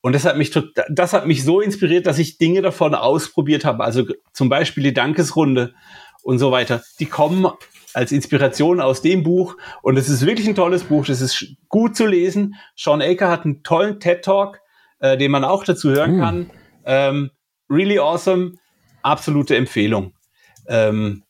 Und 0.06 0.14
das 0.14 0.24
hat 0.24 0.38
mich, 0.38 0.52
das 0.88 1.14
hat 1.14 1.26
mich 1.26 1.44
so 1.44 1.62
inspiriert, 1.62 2.06
dass 2.06 2.20
ich 2.20 2.38
Dinge 2.38 2.62
davon 2.62 2.94
ausprobiert 2.94 3.66
habe. 3.66 3.84
Also 3.84 4.06
zum 4.34 4.50
Beispiel 4.50 4.84
die 4.84 4.94
Dankesrunde 4.94 5.74
und 6.22 6.38
so 6.38 6.52
weiter. 6.52 6.84
Die 7.00 7.08
kommen 7.08 7.48
als 7.96 8.12
Inspiration 8.12 8.82
aus 8.82 9.02
dem 9.02 9.24
Buch. 9.24 9.58
Und 9.82 9.98
es 9.98 10.08
ist 10.08 10.24
wirklich 10.24 10.48
ein 10.48 10.54
tolles 10.54 10.84
Buch. 10.84 11.08
Das 11.08 11.22
ist 11.22 11.48
gut 11.70 11.96
zu 11.96 12.06
lesen. 12.06 12.54
Sean 12.76 13.02
Aker 13.02 13.32
hat 13.32 13.46
einen 13.46 13.64
tollen 13.64 14.00
TED 14.00 14.24
Talk, 14.24 14.60
äh, 15.00 15.18
den 15.18 15.32
man 15.32 15.44
auch 15.44 15.64
dazu 15.64 15.90
hören 15.90 16.18
mm. 16.18 16.20
kann. 16.20 16.52
Ähm, 16.86 17.32
really 17.68 17.98
awesome. 17.98 18.60
Absolute 19.02 19.56
Empfehlung. 19.56 20.14
Ähm, 20.68 21.24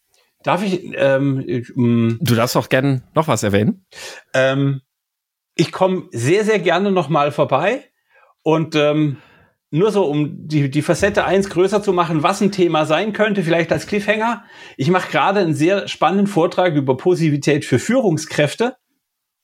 darf 0.43 0.61
ich, 0.61 0.81
ähm, 0.97 1.41
ich 1.47 1.71
mm, 1.73 2.17
Du 2.19 2.35
darfst 2.35 2.57
auch 2.57 2.67
gerne 2.67 3.03
noch 3.13 3.29
was 3.29 3.41
erwähnen. 3.41 3.85
Ähm, 4.33 4.81
ich 5.55 5.71
komme 5.71 6.09
sehr, 6.11 6.43
sehr 6.43 6.59
gerne 6.59 6.91
noch 6.91 7.07
mal 7.07 7.31
vorbei. 7.31 7.85
Und 8.45 8.75
ähm, 8.75 9.17
nur 9.71 9.91
so, 9.91 10.05
um 10.05 10.47
die, 10.47 10.69
die 10.69 10.83
Facette 10.83 11.25
eins 11.25 11.49
größer 11.49 11.81
zu 11.81 11.93
machen, 11.93 12.21
was 12.21 12.41
ein 12.41 12.51
Thema 12.51 12.85
sein 12.85 13.11
könnte, 13.11 13.41
vielleicht 13.41 13.71
als 13.71 13.87
Cliffhanger. 13.87 14.43
Ich 14.77 14.91
mache 14.91 15.09
gerade 15.09 15.39
einen 15.39 15.55
sehr 15.55 15.87
spannenden 15.87 16.27
Vortrag 16.27 16.75
über 16.75 16.95
Positivität 16.95 17.65
für 17.65 17.79
Führungskräfte. 17.79 18.75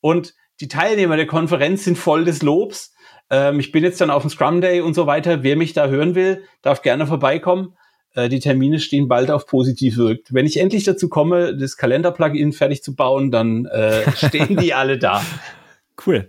Und 0.02 0.36
die 0.60 0.68
Teilnehmer 0.68 1.16
der 1.18 1.26
Konferenz 1.26 1.84
sind 1.84 1.98
voll 1.98 2.26
des 2.26 2.44
Lobs. 2.44 2.94
Ähm, 3.32 3.60
ich 3.60 3.72
bin 3.72 3.84
jetzt 3.84 4.00
dann 4.02 4.12
auf 4.12 4.22
dem 4.22 4.30
Scrum 4.30 4.62
Day 4.62 4.82
und 4.82 4.94
so 4.94 5.08
weiter. 5.08 5.42
Wer 5.42 5.56
mich 5.56 5.74
da 5.74 5.88
hören 5.88 6.14
will, 6.14 6.44
darf 6.62 6.84
gerne 6.84 7.08
vorbeikommen. 7.08 7.76
Äh, 8.14 8.30
die 8.30 8.40
Termine 8.40 8.80
stehen 8.80 9.08
bald 9.08 9.32
auf 9.32 9.48
positiv 9.48 9.98
wirkt. 9.98 10.32
Wenn 10.32 10.46
ich 10.46 10.58
endlich 10.58 10.84
dazu 10.84 11.10
komme, 11.10 11.58
das 11.58 11.76
Kalender-Plugin 11.76 12.54
fertig 12.54 12.84
zu 12.84 12.96
bauen, 12.96 13.32
dann 13.32 13.66
äh, 13.66 14.04
stehen 14.16 14.58
die 14.58 14.76
alle 14.76 15.00
da. 15.00 15.24
Cool. 16.04 16.28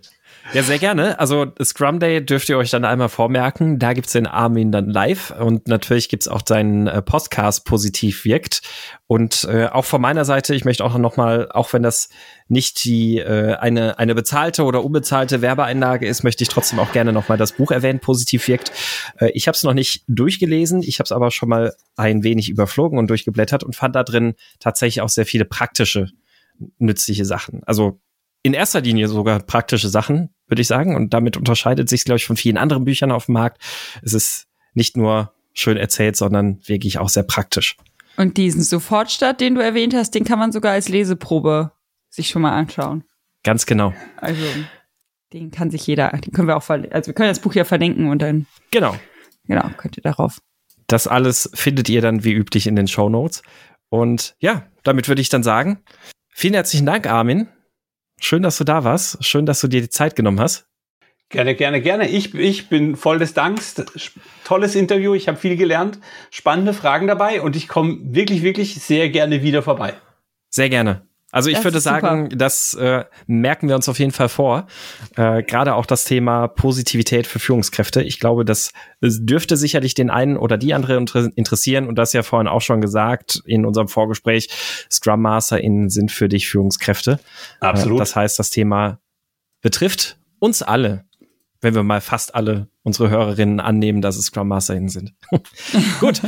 Ja, 0.53 0.62
sehr 0.62 0.78
gerne. 0.78 1.18
Also 1.18 1.47
Scrum 1.62 1.99
Day 1.99 2.24
dürft 2.24 2.49
ihr 2.49 2.59
euch 2.59 2.70
dann 2.70 2.84
einmal 2.84 3.09
vormerken. 3.09 3.78
Da 3.78 3.93
gibt's 3.95 4.12
den 4.12 4.26
Armin 4.26 4.70
dann 4.72 4.90
live 4.90 5.30
und 5.30 5.68
natürlich 5.68 6.09
gibt's 6.09 6.28
auch 6.28 6.43
seinen 6.47 6.88
äh, 6.88 7.01
Podcast 7.01 7.64
positiv 7.64 8.24
wirkt. 8.24 8.61
Und 9.07 9.45
äh, 9.45 9.66
auch 9.66 9.84
von 9.84 10.03
meiner 10.03 10.24
Seite, 10.24 10.55
ich 10.55 10.64
möchte 10.64 10.84
auch 10.84 10.99
noch 10.99 11.16
mal, 11.16 11.51
auch 11.53 11.72
wenn 11.72 11.82
das 11.82 12.11
nicht 12.49 12.84
die 12.84 13.18
äh, 13.18 13.55
eine 13.55 13.99
eine 13.99 14.14
bezahlte 14.14 14.64
oder 14.64 14.84
unbezahlte 14.84 15.40
Werbeeinlage 15.40 16.07
ist, 16.07 16.22
möchte 16.22 16.43
ich 16.43 16.49
trotzdem 16.49 16.80
auch 16.80 16.93
gerne 16.93 17.12
noch 17.12 17.28
mal 17.28 17.38
das 17.38 17.53
Buch 17.53 17.70
erwähnen, 17.70 18.01
positiv 18.01 18.47
wirkt. 18.49 18.72
Äh, 19.18 19.30
ich 19.30 19.47
habe 19.49 19.57
es 19.57 19.62
noch 19.62 19.74
nicht 19.74 20.05
durchgelesen, 20.09 20.82
ich 20.82 20.99
habe 20.99 21.05
es 21.05 21.12
aber 21.12 21.30
schon 21.30 21.49
mal 21.49 21.72
ein 21.97 22.24
wenig 22.24 22.51
überflogen 22.51 22.99
und 22.99 23.09
durchgeblättert 23.09 23.64
und 23.64 23.76
fand 23.76 23.97
da 23.97 24.03
drin 24.03 24.34
tatsächlich 24.61 25.01
auch 25.01 25.09
sehr 25.09 25.24
viele 25.24 25.45
praktische 25.45 26.09
nützliche 26.78 27.24
Sachen. 27.24 27.62
Also 27.64 28.01
in 28.43 28.55
erster 28.55 28.80
Linie 28.80 29.09
sogar 29.09 29.40
praktische 29.40 29.88
Sachen, 29.88 30.30
würde 30.47 30.62
ich 30.62 30.68
sagen. 30.68 30.97
Und 30.97 31.14
damit 31.14 31.36
unterscheidet 31.36 31.88
sich, 31.88 32.05
glaube 32.05 32.16
ich, 32.16 32.26
von 32.26 32.36
vielen 32.36 32.57
anderen 32.57 32.84
Büchern 32.84 33.12
auf 33.12 33.26
dem 33.26 33.34
Markt. 33.34 33.62
Es 34.03 34.12
ist 34.12 34.47
nicht 34.74 34.97
nur 34.97 35.32
schön 35.53 35.76
erzählt, 35.76 36.16
sondern 36.16 36.61
wirklich 36.66 36.99
auch 36.99 37.09
sehr 37.09 37.22
praktisch. 37.22 37.76
Und 38.16 38.36
diesen 38.36 38.62
Sofortstart, 38.62 39.40
den 39.40 39.55
du 39.55 39.62
erwähnt 39.62 39.95
hast, 39.95 40.14
den 40.14 40.24
kann 40.24 40.38
man 40.38 40.53
sogar 40.53 40.72
als 40.72 40.88
Leseprobe 40.88 41.72
sich 42.11 42.28
schon 42.28 42.43
mal 42.43 42.53
anschauen. 42.53 43.05
Ganz 43.43 43.66
genau. 43.66 43.95
Also, 44.16 44.43
den 45.32 45.51
kann 45.51 45.70
sich 45.70 45.86
jeder, 45.86 46.11
den 46.11 46.32
können 46.32 46.49
wir 46.49 46.57
auch, 46.57 46.68
also 46.68 47.07
wir 47.07 47.14
können 47.14 47.30
das 47.30 47.40
Buch 47.40 47.55
ja 47.55 47.64
verlinken 47.64 48.09
und 48.09 48.20
dann. 48.20 48.47
Genau. 48.70 48.95
Genau, 49.47 49.68
könnt 49.76 49.97
ihr 49.97 50.03
darauf. 50.03 50.38
Das 50.86 51.07
alles 51.07 51.51
findet 51.55 51.88
ihr 51.88 52.03
dann 52.03 52.22
wie 52.22 52.32
üblich 52.32 52.66
in 52.66 52.76
den 52.76 52.86
Show 52.86 53.09
Notes. 53.09 53.43
Und 53.88 54.36
ja, 54.40 54.66
damit 54.82 55.09
würde 55.09 55.20
ich 55.20 55.28
dann 55.28 55.43
sagen, 55.43 55.82
vielen 56.28 56.55
herzlichen 56.55 56.86
Dank, 56.86 57.07
Armin, 57.07 57.49
Schön, 58.24 58.42
dass 58.44 58.56
du 58.56 58.62
da 58.62 58.84
warst. 58.84 59.24
Schön, 59.24 59.46
dass 59.46 59.60
du 59.60 59.66
dir 59.66 59.80
die 59.80 59.88
Zeit 59.88 60.14
genommen 60.14 60.38
hast. 60.38 60.68
Gerne, 61.28 61.56
gerne, 61.56 61.82
gerne. 61.82 62.08
Ich, 62.08 62.34
ich 62.34 62.68
bin 62.68 62.94
voll 62.94 63.18
des 63.18 63.34
Danks. 63.34 63.74
Tolles 64.44 64.76
Interview. 64.76 65.14
Ich 65.14 65.26
habe 65.26 65.38
viel 65.38 65.56
gelernt. 65.56 65.98
Spannende 66.30 66.72
Fragen 66.72 67.08
dabei 67.08 67.42
und 67.42 67.56
ich 67.56 67.66
komme 67.66 67.98
wirklich, 68.00 68.42
wirklich 68.42 68.76
sehr 68.76 69.10
gerne 69.10 69.42
wieder 69.42 69.62
vorbei. 69.62 69.94
Sehr 70.50 70.68
gerne. 70.68 71.04
Also 71.32 71.48
ich 71.48 71.56
das 71.56 71.64
würde 71.64 71.80
sagen, 71.80 72.24
super. 72.24 72.36
das 72.36 72.74
äh, 72.74 73.04
merken 73.26 73.66
wir 73.66 73.74
uns 73.74 73.88
auf 73.88 73.98
jeden 73.98 74.12
Fall 74.12 74.28
vor. 74.28 74.66
Äh, 75.16 75.42
Gerade 75.42 75.74
auch 75.74 75.86
das 75.86 76.04
Thema 76.04 76.46
Positivität 76.46 77.26
für 77.26 77.38
Führungskräfte. 77.38 78.02
Ich 78.02 78.20
glaube, 78.20 78.44
das, 78.44 78.72
dürfte 79.00 79.56
sicherlich 79.56 79.94
den 79.94 80.10
einen 80.10 80.36
oder 80.36 80.58
die 80.58 80.74
andere 80.74 80.94
interessieren. 81.34 81.88
Und 81.88 81.96
das 81.96 82.12
ja 82.12 82.22
vorhin 82.22 82.48
auch 82.48 82.60
schon 82.60 82.82
gesagt 82.82 83.42
in 83.46 83.64
unserem 83.64 83.88
Vorgespräch. 83.88 84.50
Scrum 84.90 85.22
MasterInnen 85.22 85.88
sind 85.88 86.12
für 86.12 86.28
dich 86.28 86.48
Führungskräfte. 86.48 87.18
Absolut. 87.60 87.96
Äh, 87.96 88.00
das 88.00 88.14
heißt, 88.14 88.38
das 88.38 88.50
Thema 88.50 89.00
betrifft 89.62 90.18
uns 90.38 90.60
alle, 90.60 91.06
wenn 91.62 91.74
wir 91.74 91.82
mal 91.82 92.02
fast 92.02 92.34
alle 92.34 92.68
unsere 92.82 93.08
Hörerinnen 93.08 93.58
annehmen, 93.58 94.02
dass 94.02 94.16
es 94.16 94.26
Scrum 94.26 94.48
MasterInnen 94.48 94.90
sind. 94.90 95.14
Gut. 96.00 96.20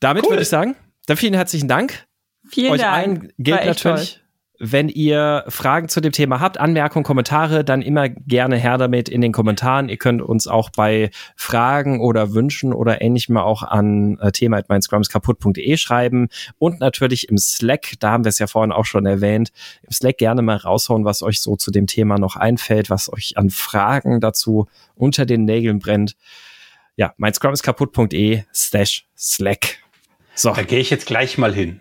Damit 0.00 0.24
cool. 0.24 0.30
würde 0.30 0.42
ich 0.42 0.48
sagen, 0.48 0.74
dann 1.06 1.16
vielen 1.16 1.34
herzlichen 1.34 1.68
Dank. 1.68 2.06
Vielen 2.48 2.72
Euch 2.72 2.80
Dank. 2.80 2.94
allen 2.94 3.32
gilt 3.38 3.64
natürlich, 3.64 4.14
toll. 4.14 4.70
wenn 4.70 4.88
ihr 4.88 5.44
Fragen 5.48 5.88
zu 5.88 6.00
dem 6.00 6.12
Thema 6.12 6.40
habt, 6.40 6.58
Anmerkungen, 6.58 7.04
Kommentare, 7.04 7.64
dann 7.64 7.82
immer 7.82 8.08
gerne 8.08 8.56
her 8.56 8.78
damit 8.78 9.08
in 9.08 9.20
den 9.20 9.32
Kommentaren. 9.32 9.88
Ihr 9.88 9.96
könnt 9.96 10.22
uns 10.22 10.46
auch 10.46 10.70
bei 10.70 11.10
Fragen 11.36 12.00
oder 12.00 12.34
Wünschen 12.34 12.72
oder 12.72 13.00
ähnlichem 13.00 13.36
auch 13.36 13.62
an 13.62 14.18
äh, 14.20 14.30
thema 14.32 14.62
kaputt.de 14.62 15.76
schreiben 15.76 16.28
und 16.58 16.80
natürlich 16.80 17.28
im 17.28 17.38
Slack, 17.38 17.94
da 18.00 18.10
haben 18.10 18.24
wir 18.24 18.28
es 18.28 18.38
ja 18.38 18.46
vorhin 18.46 18.72
auch 18.72 18.84
schon 18.84 19.06
erwähnt, 19.06 19.50
im 19.82 19.92
Slack 19.92 20.18
gerne 20.18 20.42
mal 20.42 20.56
raushauen, 20.56 21.04
was 21.04 21.22
euch 21.22 21.40
so 21.40 21.56
zu 21.56 21.70
dem 21.70 21.86
Thema 21.86 22.18
noch 22.18 22.36
einfällt, 22.36 22.90
was 22.90 23.12
euch 23.12 23.36
an 23.36 23.50
Fragen 23.50 24.20
dazu 24.20 24.66
unter 24.94 25.26
den 25.26 25.44
Nägeln 25.44 25.78
brennt. 25.78 26.16
Ja, 26.96 27.12
mein 27.16 27.34
Scrum 27.34 27.52
ist 27.52 27.62
kaputt.de 27.62 28.42
slash 28.54 29.06
Slack. 29.16 29.78
So. 30.34 30.52
Da 30.52 30.62
gehe 30.62 30.80
ich 30.80 30.90
jetzt 30.90 31.06
gleich 31.06 31.38
mal 31.38 31.52
hin. 31.52 31.80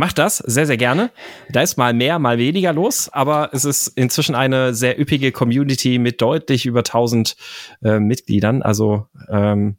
Macht 0.00 0.16
das 0.16 0.38
sehr, 0.38 0.64
sehr 0.64 0.78
gerne. 0.78 1.10
Da 1.50 1.60
ist 1.60 1.76
mal 1.76 1.92
mehr, 1.92 2.18
mal 2.18 2.38
weniger 2.38 2.72
los, 2.72 3.10
aber 3.10 3.50
es 3.52 3.66
ist 3.66 3.88
inzwischen 3.88 4.34
eine 4.34 4.72
sehr 4.72 4.98
üppige 4.98 5.30
Community 5.30 5.98
mit 5.98 6.22
deutlich 6.22 6.64
über 6.64 6.78
1000 6.78 7.36
äh, 7.82 8.00
Mitgliedern. 8.00 8.62
Also 8.62 9.08
ähm, 9.28 9.76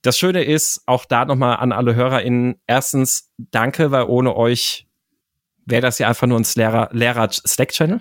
das 0.00 0.16
Schöne 0.16 0.42
ist, 0.42 0.84
auch 0.86 1.04
da 1.04 1.26
nochmal 1.26 1.58
an 1.58 1.72
alle 1.72 1.94
HörerInnen, 1.94 2.54
erstens, 2.66 3.30
danke, 3.36 3.90
weil 3.90 4.04
ohne 4.04 4.34
euch 4.36 4.86
wäre 5.66 5.82
das 5.82 5.98
ja 5.98 6.08
einfach 6.08 6.26
nur 6.26 6.40
ein 6.40 6.46
Lehrer, 6.54 6.88
Lehrer 6.92 7.28
Slack-Channel. 7.30 8.00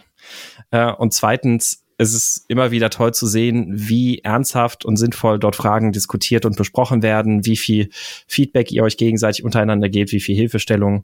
Äh, 0.72 0.94
und 0.94 1.14
zweitens, 1.14 1.84
es 1.98 2.14
ist 2.14 2.46
immer 2.48 2.72
wieder 2.72 2.90
toll 2.90 3.14
zu 3.14 3.28
sehen, 3.28 3.74
wie 3.74 4.20
ernsthaft 4.20 4.86
und 4.86 4.96
sinnvoll 4.96 5.38
dort 5.38 5.58
Fragen 5.58 5.92
diskutiert 5.92 6.46
und 6.46 6.56
besprochen 6.56 7.04
werden, 7.04 7.46
wie 7.46 7.58
viel 7.58 7.90
Feedback 8.26 8.72
ihr 8.72 8.84
euch 8.84 8.96
gegenseitig 8.96 9.44
untereinander 9.44 9.90
gebt, 9.90 10.14
wie 10.14 10.22
viel 10.22 10.38
Hilfestellung. 10.38 11.04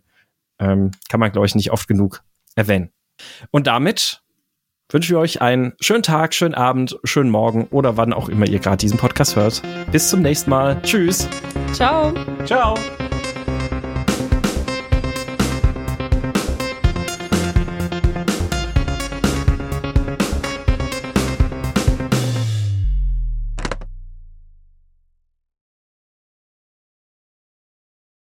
Ähm, 0.59 0.91
kann 1.09 1.19
man, 1.19 1.31
glaube 1.31 1.47
ich, 1.47 1.55
nicht 1.55 1.71
oft 1.71 1.87
genug 1.87 2.23
erwähnen. 2.55 2.91
Und 3.51 3.67
damit 3.67 4.21
wünsche 4.89 5.13
ich 5.13 5.17
euch 5.17 5.41
einen 5.41 5.73
schönen 5.79 6.03
Tag, 6.03 6.33
schönen 6.33 6.53
Abend, 6.53 6.99
schönen 7.03 7.29
Morgen 7.29 7.67
oder 7.71 7.97
wann 7.97 8.13
auch 8.13 8.29
immer 8.29 8.47
ihr 8.47 8.59
gerade 8.59 8.77
diesen 8.77 8.97
Podcast 8.97 9.35
hört. 9.35 9.61
Bis 9.91 10.09
zum 10.09 10.21
nächsten 10.21 10.49
Mal. 10.49 10.81
Tschüss. 10.83 11.27
Ciao. 11.73 12.13
Ciao. 12.45 12.75